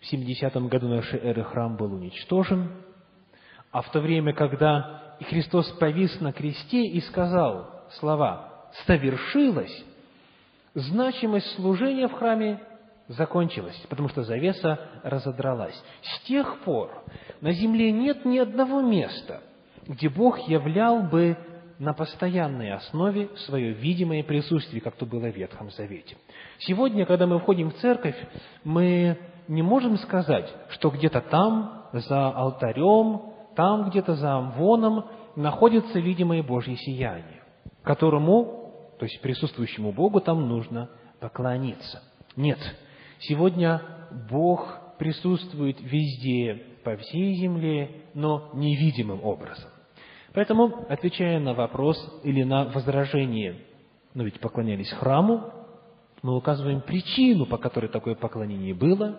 В 0.00 0.12
70-м 0.12 0.66
году 0.66 0.88
нашей 0.88 1.20
эры 1.20 1.44
храм 1.44 1.76
был 1.76 1.92
уничтожен, 1.92 2.72
а 3.70 3.82
в 3.82 3.92
то 3.92 4.00
время, 4.00 4.32
когда 4.32 5.16
Христос 5.20 5.70
повис 5.78 6.20
на 6.20 6.32
кресте 6.32 6.86
и 6.86 7.00
сказал 7.02 7.84
слова 8.00 8.68
«совершилось», 8.84 9.84
значимость 10.74 11.54
служения 11.54 12.08
в 12.08 12.12
храме 12.14 12.60
закончилась, 13.06 13.80
потому 13.88 14.08
что 14.08 14.24
завеса 14.24 14.90
разодралась. 15.04 15.80
С 16.02 16.26
тех 16.26 16.64
пор 16.64 17.04
на 17.40 17.52
земле 17.52 17.92
нет 17.92 18.24
ни 18.24 18.38
одного 18.38 18.80
места, 18.80 19.40
где 19.86 20.08
Бог 20.08 20.48
являл 20.48 21.04
бы 21.04 21.36
на 21.78 21.92
постоянной 21.92 22.72
основе 22.72 23.28
свое 23.46 23.72
видимое 23.72 24.22
присутствие, 24.22 24.80
как 24.80 24.96
то 24.96 25.06
было 25.06 25.30
в 25.30 25.36
Ветхом 25.36 25.70
Завете. 25.70 26.16
Сегодня, 26.58 27.04
когда 27.06 27.26
мы 27.26 27.38
входим 27.38 27.70
в 27.70 27.74
церковь, 27.76 28.16
мы 28.64 29.18
не 29.48 29.62
можем 29.62 29.96
сказать, 29.98 30.48
что 30.70 30.90
где-то 30.90 31.20
там, 31.20 31.84
за 31.92 32.28
алтарем, 32.28 33.34
там 33.54 33.90
где-то 33.90 34.16
за 34.16 34.36
амвоном 34.36 35.06
находится 35.36 35.98
видимое 35.98 36.42
Божье 36.42 36.76
сияние, 36.76 37.42
которому, 37.82 38.94
то 38.98 39.04
есть 39.04 39.20
присутствующему 39.20 39.92
Богу, 39.92 40.20
там 40.20 40.48
нужно 40.48 40.90
поклониться. 41.20 42.02
Нет, 42.36 42.58
сегодня 43.20 43.82
Бог 44.30 44.78
присутствует 44.98 45.76
везде, 45.80 46.62
по 46.86 46.96
всей 46.96 47.34
земле, 47.34 48.02
но 48.14 48.50
невидимым 48.54 49.24
образом. 49.24 49.70
Поэтому, 50.36 50.84
отвечая 50.90 51.40
на 51.40 51.54
вопрос 51.54 51.96
или 52.22 52.42
на 52.42 52.64
возражение, 52.66 53.56
но 54.12 54.22
ведь 54.22 54.38
поклонялись 54.38 54.90
храму, 54.90 55.50
мы 56.20 56.36
указываем 56.36 56.82
причину, 56.82 57.46
по 57.46 57.56
которой 57.56 57.86
такое 57.86 58.16
поклонение 58.16 58.74
было, 58.74 59.18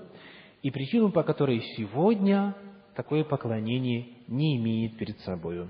и 0.62 0.70
причину, 0.70 1.12
по 1.12 1.24
которой 1.24 1.60
сегодня 1.76 2.54
такое 2.96 3.24
поклонение 3.24 4.10
не 4.28 4.58
имеет 4.58 5.00
перед 5.00 5.20
собой 5.22 5.68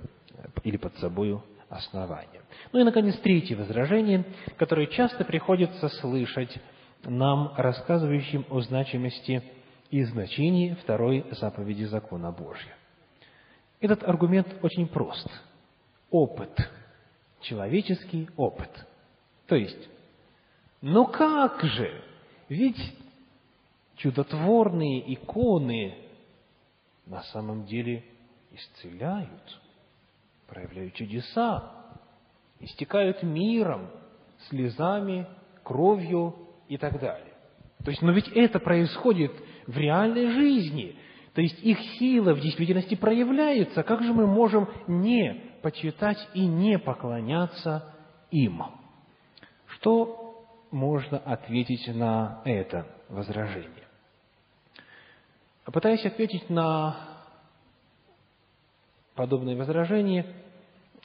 или 0.65 0.75
под 0.75 0.93
собой 0.97 1.39
основания. 1.69 2.41
Ну 2.73 2.81
и, 2.81 2.83
наконец, 2.83 3.17
третье 3.19 3.55
возражение, 3.55 4.25
которое 4.57 4.87
часто 4.87 5.23
приходится 5.23 5.87
слышать 6.01 6.59
нам, 7.05 7.53
рассказывающим 7.55 8.45
о 8.49 8.59
значимости 8.59 9.41
и 9.91 10.03
значении 10.03 10.75
второй 10.83 11.23
заповеди 11.39 11.85
закона 11.85 12.33
Божьего. 12.33 12.76
Этот 13.79 14.03
аргумент 14.03 14.47
очень 14.61 14.87
прост. 14.87 15.27
Опыт. 16.09 16.51
Человеческий 17.41 18.29
опыт. 18.35 18.69
То 19.45 19.55
есть, 19.55 19.89
ну 20.81 21.05
как 21.05 21.63
же? 21.63 22.03
Ведь 22.49 22.79
чудотворные 23.97 25.13
иконы 25.13 25.95
на 27.05 27.21
самом 27.23 27.65
деле 27.65 28.03
исцеляют, 28.51 29.61
проявляют 30.47 30.93
чудеса, 30.95 31.71
истекают 32.59 33.23
миром, 33.23 33.89
слезами, 34.49 35.27
кровью 35.63 36.35
и 36.67 36.77
так 36.77 36.99
далее. 36.99 37.33
То 37.83 37.91
есть, 37.91 38.01
но 38.01 38.11
ведь 38.11 38.27
это 38.29 38.59
происходит 38.59 39.31
в 39.67 39.77
реальной 39.77 40.31
жизни. 40.31 40.95
То 41.37 41.41
есть 41.41 41.59
их 41.59 41.79
сила 41.99 42.33
в 42.33 42.39
действительности 42.39 42.95
проявляется. 42.95 43.83
Как 43.83 44.01
же 44.01 44.11
мы 44.11 44.25
можем 44.25 44.67
не 44.87 45.35
почитать 45.61 46.17
и 46.33 46.47
не 46.47 46.79
поклоняться 46.79 47.93
им? 48.31 48.63
Что 49.67 50.47
можно 50.71 51.19
ответить 51.19 51.93
на 51.93 52.41
это 52.43 52.87
возражение? 53.07 53.85
Пытаясь 55.65 56.07
ответить 56.07 56.49
на 56.49 56.97
подобное 59.13 59.55
возражение, 59.55 60.25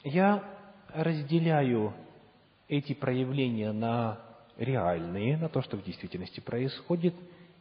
я 0.03 0.43
разделяю 0.95 1.93
эти 2.67 2.95
проявления 2.95 3.71
на 3.71 4.17
реальные, 4.57 5.37
на 5.37 5.47
то, 5.47 5.61
что 5.61 5.77
в 5.77 5.83
действительности 5.83 6.39
происходит, 6.39 7.13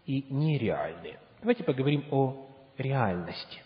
и 0.07 0.25
нереальные. 0.31 1.21
Давайте 1.43 1.65
поговорим 1.65 2.07
о 2.11 2.49
реальности, 2.79 3.61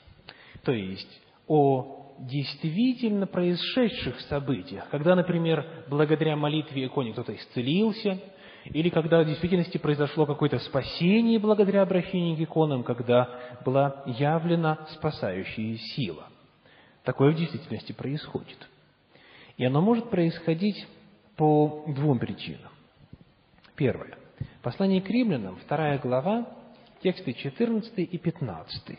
то 0.62 0.72
есть 0.72 1.20
о 1.46 1.96
действительно 2.18 3.26
происшедших 3.26 4.20
событиях, 4.22 4.88
когда, 4.90 5.14
например, 5.14 5.84
благодаря 5.88 6.36
молитве 6.36 6.86
иконе 6.86 7.12
кто-то 7.12 7.34
исцелился, 7.34 8.18
или 8.64 8.88
когда 8.88 9.22
в 9.22 9.26
действительности 9.26 9.78
произошло 9.78 10.26
какое-то 10.26 10.58
спасение 10.58 11.38
благодаря 11.38 11.82
обращению 11.82 12.36
к 12.36 12.40
иконам, 12.40 12.82
когда 12.82 13.58
была 13.64 14.02
явлена 14.06 14.86
спасающая 14.94 15.76
сила. 15.76 16.26
Такое 17.04 17.32
в 17.32 17.36
действительности 17.36 17.92
происходит. 17.92 18.58
И 19.56 19.64
оно 19.64 19.80
может 19.80 20.10
происходить 20.10 20.86
по 21.36 21.84
двум 21.86 22.18
причинам. 22.18 22.72
Первое. 23.76 24.18
Послание 24.62 25.00
к 25.00 25.08
римлянам, 25.08 25.56
вторая 25.64 25.98
глава, 25.98 26.46
тексты 27.02 27.32
14 27.32 27.98
и 27.98 28.18
15. 28.18 28.98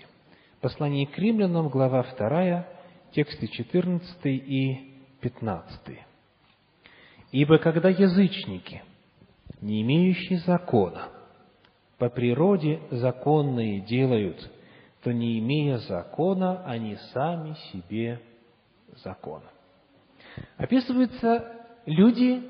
Послание 0.62 1.08
к 1.08 1.18
римлянам, 1.18 1.70
глава 1.70 2.04
2, 2.04 2.68
тексты 3.12 3.48
14 3.48 4.26
и 4.26 4.94
15. 5.22 6.00
«Ибо 7.32 7.58
когда 7.58 7.90
язычники, 7.90 8.84
не 9.62 9.82
имеющие 9.82 10.40
закона, 10.40 11.10
по 11.98 12.10
природе 12.10 12.80
законные 12.92 13.82
делают, 13.82 14.50
то 15.04 15.12
не 15.12 15.40
имея 15.40 15.78
закона, 15.80 16.64
они 16.66 16.96
сами 17.14 17.56
себе 17.72 18.22
закон». 19.04 19.42
Описываются 20.58 21.52
люди, 21.86 22.44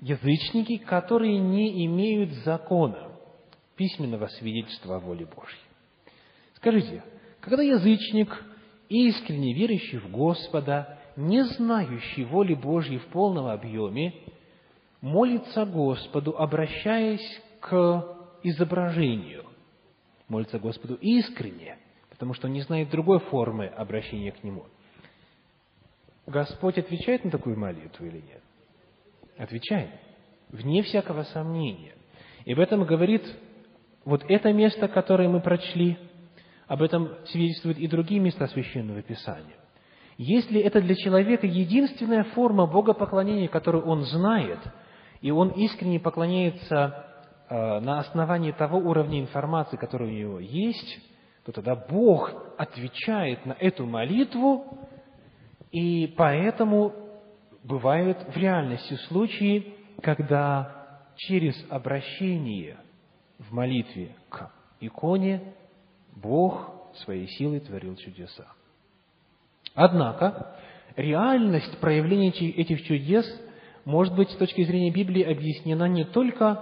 язычники, 0.00 0.78
которые 0.78 1.38
не 1.38 1.84
имеют 1.86 2.32
закона, 2.44 3.11
письменного 3.76 4.26
свидетельства 4.26 4.96
о 4.96 5.00
воле 5.00 5.26
Божьей. 5.26 5.58
Скажите, 6.54 7.02
когда 7.40 7.62
язычник, 7.62 8.44
искренне 8.88 9.54
верящий 9.54 9.98
в 9.98 10.10
Господа, 10.10 10.98
не 11.16 11.44
знающий 11.44 12.24
воли 12.24 12.54
Божьей 12.54 12.98
в 12.98 13.06
полном 13.06 13.46
объеме, 13.46 14.14
молится 15.00 15.66
Господу, 15.66 16.36
обращаясь 16.36 17.42
к 17.60 18.16
изображению, 18.42 19.44
молится 20.28 20.58
Господу 20.58 20.94
искренне, 20.94 21.78
потому 22.10 22.34
что 22.34 22.46
он 22.46 22.52
не 22.52 22.60
знает 22.62 22.90
другой 22.90 23.18
формы 23.20 23.66
обращения 23.66 24.32
к 24.32 24.42
Нему. 24.44 24.64
Господь 26.26 26.78
отвечает 26.78 27.24
на 27.24 27.30
такую 27.30 27.58
молитву 27.58 28.06
или 28.06 28.18
нет? 28.18 28.42
Отвечает, 29.36 29.90
вне 30.50 30.82
всякого 30.82 31.24
сомнения. 31.24 31.94
И 32.44 32.52
об 32.52 32.60
этом 32.60 32.84
говорит 32.84 33.24
вот 34.04 34.24
это 34.28 34.52
место, 34.52 34.88
которое 34.88 35.28
мы 35.28 35.40
прочли, 35.40 35.98
об 36.66 36.82
этом 36.82 37.10
свидетельствуют 37.26 37.78
и 37.78 37.86
другие 37.86 38.20
места 38.20 38.46
Священного 38.46 39.02
Писания. 39.02 39.56
Если 40.16 40.60
это 40.60 40.80
для 40.80 40.94
человека 40.94 41.46
единственная 41.46 42.24
форма 42.24 42.66
богопоклонения, 42.66 43.48
которую 43.48 43.84
он 43.84 44.02
знает, 44.04 44.58
и 45.20 45.30
он 45.30 45.50
искренне 45.50 46.00
поклоняется 46.00 47.06
э, 47.48 47.80
на 47.80 47.98
основании 48.00 48.52
того 48.52 48.78
уровня 48.78 49.20
информации, 49.20 49.76
который 49.76 50.08
у 50.08 50.12
него 50.12 50.40
есть, 50.40 51.00
то 51.44 51.52
тогда 51.52 51.74
Бог 51.74 52.32
отвечает 52.56 53.44
на 53.46 53.52
эту 53.52 53.86
молитву, 53.86 54.78
и 55.70 56.14
поэтому 56.16 56.92
бывают 57.64 58.18
в 58.28 58.36
реальности 58.36 58.94
случаи, 59.08 59.74
когда 60.02 60.98
через 61.16 61.54
обращение 61.68 62.76
в 63.48 63.52
молитве 63.52 64.14
к 64.28 64.50
иконе 64.80 65.42
Бог 66.16 66.70
своей 67.04 67.26
силой 67.28 67.60
творил 67.60 67.96
чудеса. 67.96 68.46
Однако, 69.74 70.56
реальность 70.96 71.78
проявления 71.78 72.30
этих 72.30 72.84
чудес 72.84 73.26
может 73.84 74.14
быть 74.14 74.30
с 74.30 74.36
точки 74.36 74.64
зрения 74.64 74.90
Библии 74.90 75.22
объяснена 75.22 75.84
не 75.84 76.04
только 76.04 76.60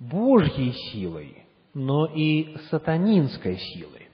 Божьей 0.00 0.72
силой, 0.92 1.44
но 1.74 2.06
и 2.06 2.56
сатанинской 2.70 3.56
силой. 3.58 4.08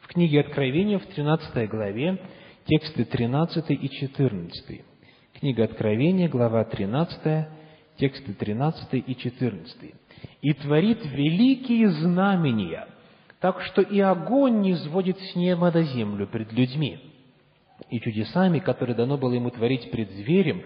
В 0.00 0.08
книге 0.08 0.40
Откровения 0.40 0.98
в 0.98 1.06
13 1.06 1.68
главе 1.68 2.18
тексты 2.66 3.04
13 3.04 3.70
и 3.70 3.88
14. 3.88 4.84
Книга 5.38 5.64
Откровения, 5.64 6.28
глава 6.28 6.64
13, 6.64 7.46
тексты 7.96 8.34
13 8.34 8.94
и 9.06 9.14
14. 9.14 9.94
«И 10.42 10.52
творит 10.52 11.04
великие 11.04 11.90
знамения, 11.90 12.86
так 13.40 13.60
что 13.62 13.82
и 13.82 14.00
огонь 14.00 14.60
не 14.60 14.76
сводит 14.76 15.18
с 15.18 15.36
неба 15.36 15.70
до 15.70 15.82
землю 15.82 16.26
пред 16.26 16.52
людьми. 16.52 17.00
И 17.90 18.00
чудесами, 18.00 18.58
которые 18.58 18.96
дано 18.96 19.16
было 19.16 19.32
ему 19.32 19.50
творить 19.50 19.90
пред 19.90 20.10
зверем, 20.10 20.62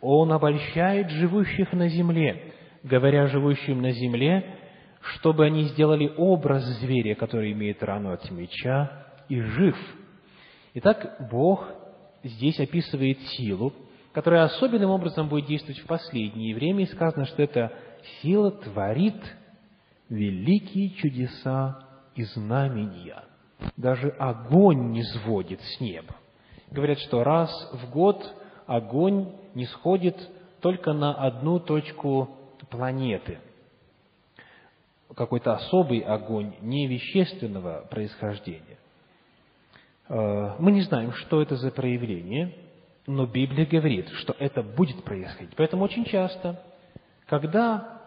он 0.00 0.32
обольщает 0.32 1.10
живущих 1.10 1.72
на 1.72 1.88
земле, 1.88 2.52
говоря 2.82 3.26
живущим 3.26 3.82
на 3.82 3.92
земле, 3.92 4.56
чтобы 5.00 5.44
они 5.44 5.64
сделали 5.64 6.12
образ 6.16 6.64
зверя, 6.80 7.14
который 7.14 7.52
имеет 7.52 7.82
рану 7.82 8.12
от 8.12 8.30
меча, 8.30 9.06
и 9.28 9.40
жив». 9.40 9.76
Итак, 10.74 11.28
Бог 11.30 11.68
здесь 12.22 12.58
описывает 12.58 13.20
силу, 13.36 13.72
которая 14.12 14.44
особенным 14.44 14.90
образом 14.90 15.28
будет 15.28 15.46
действовать 15.46 15.80
в 15.80 15.86
последнее 15.86 16.54
время, 16.54 16.84
и 16.84 16.86
сказано, 16.86 17.26
что 17.26 17.42
эта 17.42 17.72
сила 18.20 18.50
творит 18.50 19.20
великие 20.08 20.90
чудеса 20.90 21.86
и 22.14 22.24
знамения. 22.24 23.24
Даже 23.76 24.08
огонь 24.10 24.90
не 24.90 25.02
сводит 25.04 25.60
с 25.60 25.80
неба. 25.80 26.16
Говорят, 26.70 26.98
что 26.98 27.22
раз 27.22 27.50
в 27.72 27.90
год 27.90 28.22
огонь 28.66 29.32
не 29.54 29.66
сходит 29.66 30.16
только 30.60 30.92
на 30.92 31.14
одну 31.14 31.60
точку 31.60 32.30
планеты. 32.70 33.38
Какой-то 35.14 35.54
особый 35.54 36.00
огонь, 36.00 36.54
не 36.62 36.86
вещественного 36.86 37.86
происхождения. 37.90 38.78
Э, 40.08 40.56
мы 40.58 40.72
не 40.72 40.80
знаем, 40.82 41.12
что 41.12 41.42
это 41.42 41.56
за 41.56 41.70
проявление, 41.70 42.54
но 43.06 43.26
Библия 43.26 43.66
говорит, 43.66 44.08
что 44.10 44.34
это 44.38 44.62
будет 44.62 45.04
происходить. 45.04 45.54
Поэтому 45.56 45.84
очень 45.84 46.04
часто, 46.04 46.62
когда 47.32 48.02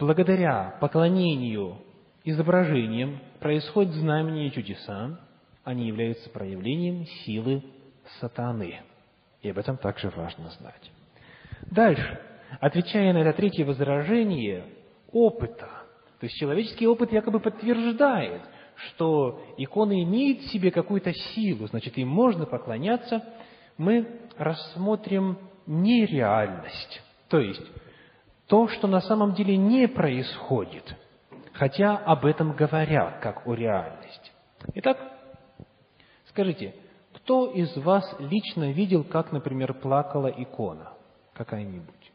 благодаря 0.00 0.76
поклонению 0.80 1.76
изображением 2.24 3.20
происходят 3.38 3.94
знамения 3.94 4.50
чудеса, 4.50 5.20
они 5.62 5.86
являются 5.86 6.28
проявлением 6.28 7.06
силы 7.24 7.62
сатаны. 8.18 8.80
И 9.42 9.48
об 9.48 9.58
этом 9.58 9.76
также 9.76 10.10
важно 10.10 10.50
знать. 10.58 10.90
Дальше, 11.70 12.20
отвечая 12.58 13.12
на 13.12 13.18
это 13.18 13.32
третье 13.32 13.64
возражение 13.64 14.64
опыта, 15.12 15.68
то 16.18 16.24
есть 16.24 16.34
человеческий 16.34 16.88
опыт 16.88 17.12
якобы 17.12 17.38
подтверждает, 17.38 18.42
что 18.74 19.40
икона 19.56 20.02
имеет 20.02 20.40
в 20.40 20.50
себе 20.50 20.72
какую-то 20.72 21.14
силу, 21.14 21.68
значит, 21.68 21.96
им 21.96 22.08
можно 22.08 22.44
поклоняться, 22.44 23.22
мы 23.78 24.18
рассмотрим 24.36 25.38
нереальность, 25.64 27.02
то 27.28 27.38
есть 27.38 27.62
то, 28.46 28.68
что 28.68 28.86
на 28.86 29.00
самом 29.00 29.34
деле 29.34 29.56
не 29.56 29.88
происходит, 29.88 30.96
хотя 31.52 31.96
об 31.96 32.24
этом 32.24 32.52
говорят, 32.52 33.20
как 33.20 33.46
о 33.46 33.54
реальности. 33.54 34.30
Итак, 34.74 34.98
скажите, 36.28 36.74
кто 37.14 37.50
из 37.50 37.76
вас 37.76 38.04
лично 38.18 38.72
видел, 38.72 39.04
как, 39.04 39.32
например, 39.32 39.74
плакала 39.74 40.28
икона 40.28 40.92
какая-нибудь? 41.34 42.12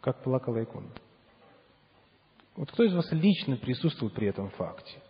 Как 0.00 0.22
плакала 0.22 0.62
икона? 0.62 0.88
Вот 2.56 2.70
кто 2.72 2.84
из 2.84 2.94
вас 2.94 3.10
лично 3.12 3.56
присутствовал 3.56 4.12
при 4.12 4.28
этом 4.28 4.50
факте? 4.50 5.00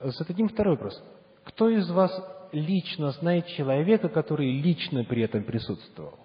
Зададим 0.00 0.48
второй 0.48 0.74
вопрос. 0.74 1.02
Кто 1.44 1.68
из 1.68 1.88
вас 1.90 2.12
лично 2.56 3.10
знает 3.12 3.46
человека, 3.48 4.08
который 4.08 4.60
лично 4.60 5.04
при 5.04 5.22
этом 5.22 5.44
присутствовал? 5.44 6.18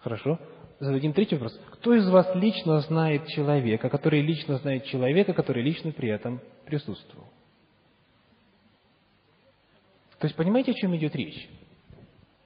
Хорошо. 0.00 0.38
Зададим 0.80 1.12
третий 1.12 1.34
вопрос. 1.34 1.60
Кто 1.72 1.94
из 1.94 2.08
вас 2.08 2.34
лично 2.34 2.80
знает 2.80 3.26
человека, 3.28 3.90
который 3.90 4.22
лично 4.22 4.56
знает 4.56 4.86
человека, 4.86 5.34
который 5.34 5.62
лично 5.62 5.92
при 5.92 6.08
этом 6.08 6.40
присутствовал? 6.64 7.26
То 10.18 10.26
есть, 10.26 10.36
понимаете, 10.36 10.72
о 10.72 10.74
чем 10.74 10.96
идет 10.96 11.14
речь? 11.14 11.48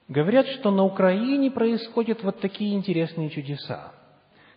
Говорят, 0.07 0.47
что 0.47 0.69
на 0.71 0.83
Украине 0.83 1.49
происходят 1.49 2.23
вот 2.23 2.39
такие 2.39 2.75
интересные 2.75 3.29
чудеса. 3.29 3.93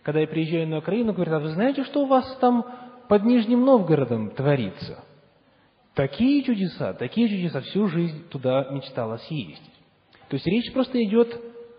Когда 0.03 0.19
я 0.19 0.27
приезжаю 0.27 0.67
на 0.67 0.77
Украину, 0.77 1.13
говорят, 1.13 1.35
а 1.35 1.39
вы 1.39 1.49
знаете, 1.49 1.83
что 1.85 2.03
у 2.03 2.05
вас 2.05 2.37
там 2.39 2.65
под 3.07 3.23
Нижним 3.23 3.65
Новгородом 3.65 4.31
творится? 4.31 5.03
Такие 5.99 6.43
чудеса, 6.43 6.93
такие 6.93 7.27
чудеса, 7.27 7.59
всю 7.59 7.89
жизнь 7.89 8.29
туда 8.29 8.69
мечтала 8.71 9.17
съездить. 9.17 9.59
То 10.29 10.35
есть 10.35 10.47
речь 10.47 10.71
просто 10.71 11.03
идет 11.03 11.37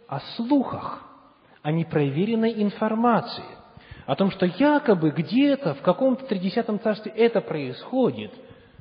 о 0.09 0.20
слухах, 0.36 1.02
о 1.62 1.72
непроверенной 1.72 2.62
информации, 2.62 3.47
о 4.05 4.14
том, 4.16 4.30
что 4.30 4.44
якобы 4.44 5.12
где-то 5.12 5.72
в 5.72 5.80
каком-то 5.80 6.26
тридесятом 6.26 6.78
царстве 6.80 7.10
это 7.16 7.40
происходит, 7.40 8.30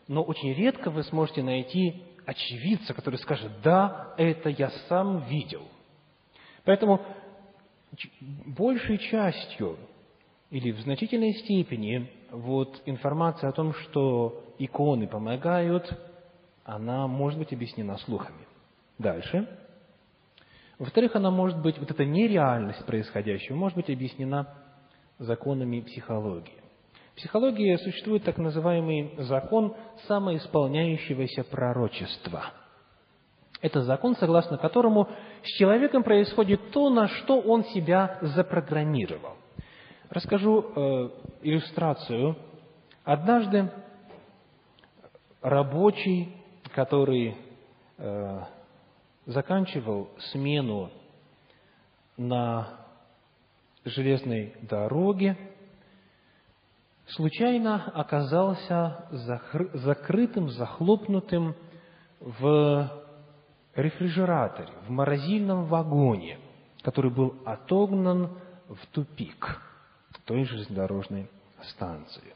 но 0.10 0.24
очень 0.24 0.54
редко 0.56 0.90
вы 0.90 1.04
сможете 1.04 1.42
найти 1.42 2.04
очевидца, 2.26 2.94
который 2.94 3.18
скажет, 3.20 3.50
да, 3.64 4.14
это 4.18 4.50
я 4.50 4.70
сам 4.90 5.20
видел. 5.30 5.66
Поэтому 6.66 7.00
большей 8.46 8.98
частью 8.98 9.78
или 10.50 10.72
в 10.72 10.82
значительной 10.82 11.32
степени 11.36 12.12
вот 12.32 12.82
информация 12.86 13.50
о 13.50 13.54
том, 13.54 13.74
что 13.74 14.44
иконы 14.58 15.08
помогают, 15.08 15.92
она 16.64 17.08
может 17.08 17.40
быть 17.40 17.54
объяснена 17.54 17.98
слухами. 17.98 18.46
Дальше. 18.98 19.48
Во-вторых, 20.78 21.16
она 21.16 21.32
может 21.32 21.62
быть, 21.62 21.78
вот 21.78 21.92
эта 21.92 22.06
нереальность 22.06 22.86
происходящего, 22.86 23.56
может 23.56 23.76
быть 23.76 23.90
объяснена 23.90 24.48
законами 25.18 25.82
психологии. 25.82 26.62
В 27.14 27.16
психологии 27.18 27.76
существует 27.76 28.24
так 28.24 28.38
называемый 28.38 29.14
закон 29.18 29.76
самоисполняющегося 30.08 31.44
пророчества. 31.44 32.46
Это 33.62 33.84
закон, 33.84 34.16
согласно 34.16 34.58
которому 34.58 35.10
с 35.44 35.48
человеком 35.58 36.04
происходит 36.04 36.72
то, 36.72 36.90
на 36.90 37.10
что 37.10 37.42
он 37.42 37.66
себя 37.66 38.18
запрограммировал. 38.22 39.36
Расскажу 40.10 40.66
э, 40.76 41.10
иллюстрацию. 41.44 42.36
Однажды 43.04 43.72
рабочий, 45.40 46.36
который 46.74 47.38
э, 48.00 48.40
заканчивал 49.28 50.10
смену 50.32 50.90
на 52.18 52.70
железной 53.86 54.56
дороге, 54.64 55.38
случайно 57.06 57.92
оказался 57.94 59.06
закрытым, 59.76 60.50
захлопнутым 60.50 61.54
в 62.20 62.92
рефрижераторе, 63.76 64.74
в 64.88 64.90
морозильном 64.90 65.66
вагоне, 65.66 66.40
который 66.82 67.12
был 67.12 67.36
отогнан 67.46 68.40
в 68.70 68.88
тупик 68.88 69.69
той 70.30 70.46
железнодорожной 70.46 71.28
станции. 71.72 72.36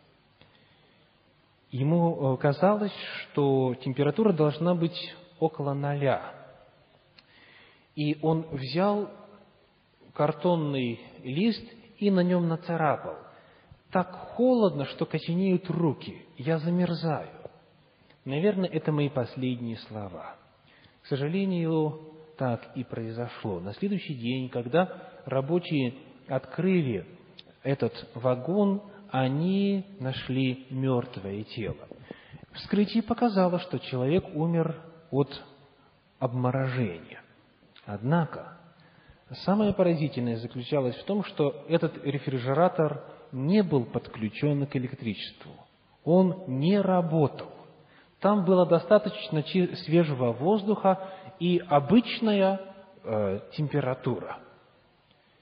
Ему 1.70 2.34
э, 2.34 2.38
казалось, 2.38 2.91
что 3.22 3.76
температура 3.84 4.34
должна 4.34 4.74
быть 4.74 5.14
около 5.40 5.76
ноля. 5.76 6.34
И 7.95 8.18
он 8.24 8.48
взял 8.49 9.11
картонный 10.15 11.02
лист 11.22 11.64
и 11.99 12.10
на 12.10 12.22
нем 12.22 12.48
нацарапал. 12.48 13.15
Так 13.91 14.11
холодно, 14.11 14.86
что 14.86 15.06
коченеют 15.06 15.70
руки. 15.70 16.20
Я 16.36 16.57
замерзаю. 16.57 17.30
Наверное, 18.26 18.70
это 18.70 18.91
мои 18.91 19.10
последние 19.10 19.78
слова. 19.78 20.36
К 21.03 21.06
сожалению, 21.06 22.02
так 22.40 22.76
и 22.76 22.84
произошло. 22.84 23.60
На 23.60 23.76
следующий 23.76 24.15
день, 24.15 24.49
когда 24.49 25.11
рабочие 25.26 25.94
открыли 26.28 27.06
этот 27.64 28.07
вагон, 28.14 28.81
они 29.10 29.85
нашли 29.99 30.68
мертвое 30.69 31.44
тело. 31.44 31.88
Вскрытие 32.53 33.03
показало, 33.03 33.60
что 33.60 33.80
человек 33.80 34.26
умер 34.35 34.76
от 35.11 35.30
обморожения. 36.19 37.22
Однако, 37.85 38.57
самое 39.45 39.73
поразительное 39.73 40.38
заключалось 40.38 40.95
в 40.95 41.03
том, 41.06 41.23
что 41.23 41.65
этот 41.68 42.03
рефрижератор 42.03 43.03
не 43.31 43.64
был 43.64 43.85
подключен 43.85 44.65
к 44.68 44.76
электричеству. 44.76 45.52
Он 46.03 46.44
не 46.48 46.80
работал. 46.80 47.49
Там 48.19 48.45
было 48.45 48.65
достаточно 48.65 49.44
свежего 49.44 50.31
воздуха 50.31 51.10
и 51.40 51.61
обычная 51.68 52.61
э, 53.03 53.40
температура. 53.53 54.38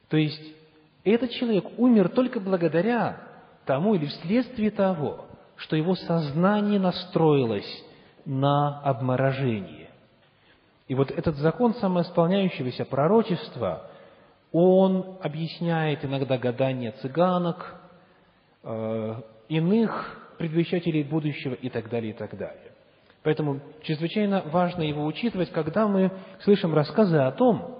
То 0.08 0.18
есть 0.18 0.61
этот 1.04 1.32
человек 1.32 1.66
умер 1.78 2.10
только 2.10 2.40
благодаря 2.40 3.18
тому 3.66 3.96
или 3.96 4.06
вследствие 4.06 4.72
того, 4.72 5.26
что 5.56 5.76
его 5.76 5.96
сознание 5.96 6.80
настроилось 6.80 7.84
на 8.26 8.80
обморожение. 8.82 9.90
И 10.88 10.96
вот 10.96 11.10
этот 11.12 11.38
закон 11.38 11.74
самоисполняющегося 11.76 12.86
пророчества, 12.86 13.88
он 14.52 15.18
объясняет 15.22 16.04
иногда 16.04 16.38
гадания 16.38 16.92
цыганок, 17.02 17.76
э, 18.64 19.16
иных 19.48 20.34
предвещателей 20.38 21.04
будущего 21.04 21.54
и 21.54 21.70
так 21.70 21.90
далее, 21.90 22.12
и 22.12 22.14
так 22.14 22.38
далее. 22.38 22.72
Поэтому 23.24 23.62
чрезвычайно 23.84 24.42
важно 24.48 24.82
его 24.82 25.06
учитывать, 25.06 25.52
когда 25.52 25.88
мы 25.88 26.12
слышим 26.42 26.74
рассказы 26.74 27.18
о 27.18 27.32
том, 27.32 27.78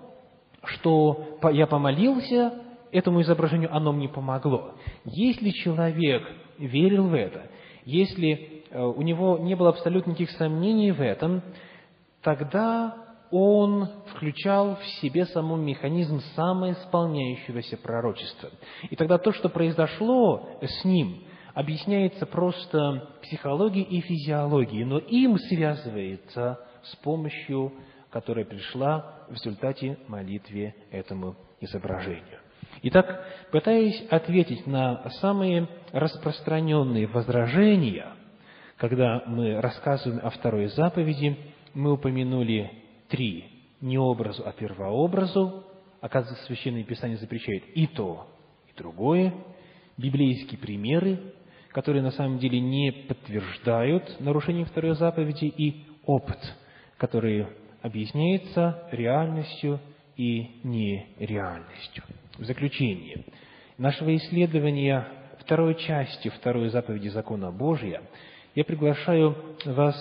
что 0.64 1.40
я 1.52 1.66
помолился, 1.66 2.54
этому 2.92 3.22
изображению 3.22 3.74
оно 3.76 3.92
мне 3.92 4.10
помогло. 4.10 4.76
Если 5.06 5.50
человек 5.50 6.24
верил 6.58 7.08
в 7.08 7.14
это, 7.14 7.50
если 7.86 8.64
э, 8.70 8.82
у 8.82 9.02
него 9.02 9.38
не 9.38 9.56
было 9.56 9.70
абсолютно 9.70 10.12
никаких 10.12 10.32
сомнений 10.32 10.92
в 10.92 11.02
этом, 11.02 11.42
тогда 12.22 12.96
он 13.32 13.88
включал 14.14 14.76
в 14.76 14.86
себе 15.00 15.26
саму 15.26 15.56
механизм 15.56 16.20
самоисполняющегося 16.36 17.78
пророчества. 17.78 18.50
И 18.90 18.96
тогда 18.96 19.18
то, 19.18 19.32
что 19.32 19.48
произошло 19.48 20.50
с 20.62 20.84
ним, 20.84 21.24
объясняется 21.54 22.26
просто 22.26 23.10
психологией 23.24 23.86
и 23.86 24.02
физиологией, 24.02 24.84
но 24.84 25.00
им 25.00 25.38
связывается 25.38 26.60
с 26.84 26.96
помощью, 26.98 27.74
которая 28.10 28.46
пришла 28.46 29.24
в 29.30 29.34
результате 29.34 29.98
молитве 30.08 30.76
этому 30.92 31.36
изображению. 31.62 32.41
Итак, 32.84 33.24
пытаясь 33.52 34.04
ответить 34.10 34.66
на 34.66 35.08
самые 35.22 35.68
распространенные 35.92 37.06
возражения, 37.06 38.08
когда 38.78 39.24
мы 39.28 39.62
рассказываем 39.62 40.26
о 40.26 40.32
второй 40.32 40.68
заповеди, 40.68 41.38
мы 41.76 41.94
упомянули 41.94 42.72
три 43.08 43.46
не 43.82 43.98
образу, 43.98 44.44
а 44.46 44.52
первообразу. 44.52 45.64
Оказывается, 46.00 46.44
Священное 46.46 46.84
Писание 46.84 47.18
запрещает 47.18 47.64
и 47.76 47.86
то, 47.86 48.28
и 48.68 48.76
другое. 48.76 49.34
Библейские 49.98 50.60
примеры, 50.60 51.20
которые 51.70 52.02
на 52.02 52.12
самом 52.12 52.40
деле 52.40 52.60
не 52.60 52.92
подтверждают 52.92 54.20
нарушение 54.20 54.66
второй 54.66 54.96
заповеди, 54.96 55.46
и 55.46 55.86
опыт, 56.06 56.40
который 56.98 57.46
объясняется 57.84 58.88
реальностью 58.92 59.80
и 60.18 60.60
нереальностью. 60.64 62.04
В 62.38 62.46
заключение 62.46 63.26
нашего 63.78 64.16
исследования 64.16 65.06
второй 65.40 65.76
части 65.76 66.30
второй 66.30 66.70
заповеди 66.70 67.10
закона 67.10 67.52
Божия 67.52 68.02
я 68.56 68.64
приглашаю 68.64 69.36
вас 69.66 69.96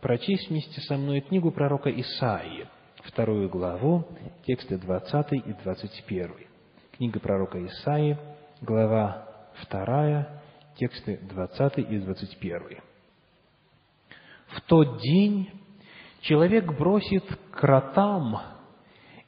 прочесть 0.00 0.48
вместе 0.48 0.80
со 0.80 0.96
мной 0.96 1.20
книгу 1.20 1.50
пророка 1.50 1.90
Исаии, 1.90 2.66
вторую 3.04 3.50
главу, 3.50 4.06
тексты 4.46 4.78
20 4.78 5.32
и 5.32 5.52
21. 5.64 6.34
Книга 6.96 7.20
пророка 7.20 7.64
Исаии, 7.64 8.16
глава 8.62 9.28
2, 9.70 10.28
тексты 10.76 11.18
20 11.18 11.78
и 11.78 11.98
21. 11.98 12.78
«В 14.48 14.60
тот 14.62 15.00
день 15.02 15.50
человек 16.20 16.72
бросит 16.72 17.24
кротам 17.50 18.40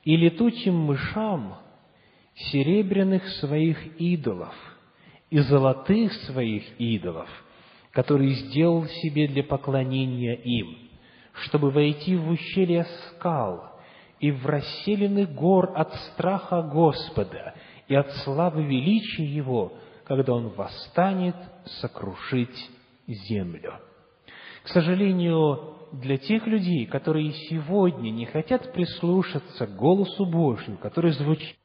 и 0.03 0.17
летучим 0.17 0.75
мышам 0.75 1.68
серебряных 2.39 3.27
своих 3.41 4.01
идолов 4.01 4.55
и 5.31 5.39
золотых 5.41 6.13
своих 6.13 6.65
идолов, 6.81 7.29
которые 7.93 8.35
сделал 8.35 8.87
себе 8.87 9.27
для 9.29 9.43
поклонения 9.43 10.35
им, 10.35 10.79
чтобы 11.45 11.71
войти 11.71 12.17
в 12.17 12.29
ущелье 12.31 12.87
скал 13.09 13.79
и 14.21 14.31
в 14.31 14.47
расселены 14.47 15.27
гор 15.27 15.73
от 15.75 15.95
страха 16.13 16.63
Господа 16.63 17.55
и 17.87 17.95
от 17.95 18.11
славы 18.25 18.65
величия 18.65 19.25
Его, 19.25 19.73
когда 20.05 20.35
Он 20.35 20.49
восстанет 20.49 21.37
сокрушить 21.81 22.71
землю. 23.07 23.75
К 24.65 24.69
сожалению, 24.69 25.77
для 25.93 26.19
тех 26.19 26.47
людей, 26.47 26.87
которые 26.87 27.33
сегодня 27.33 28.11
не 28.11 28.27
хотят 28.27 28.73
прислушаться 28.73 29.67
к 29.67 29.77
голосу 29.77 30.27
Божьему, 30.27 30.77
который 30.79 31.13
звучит 31.13 31.58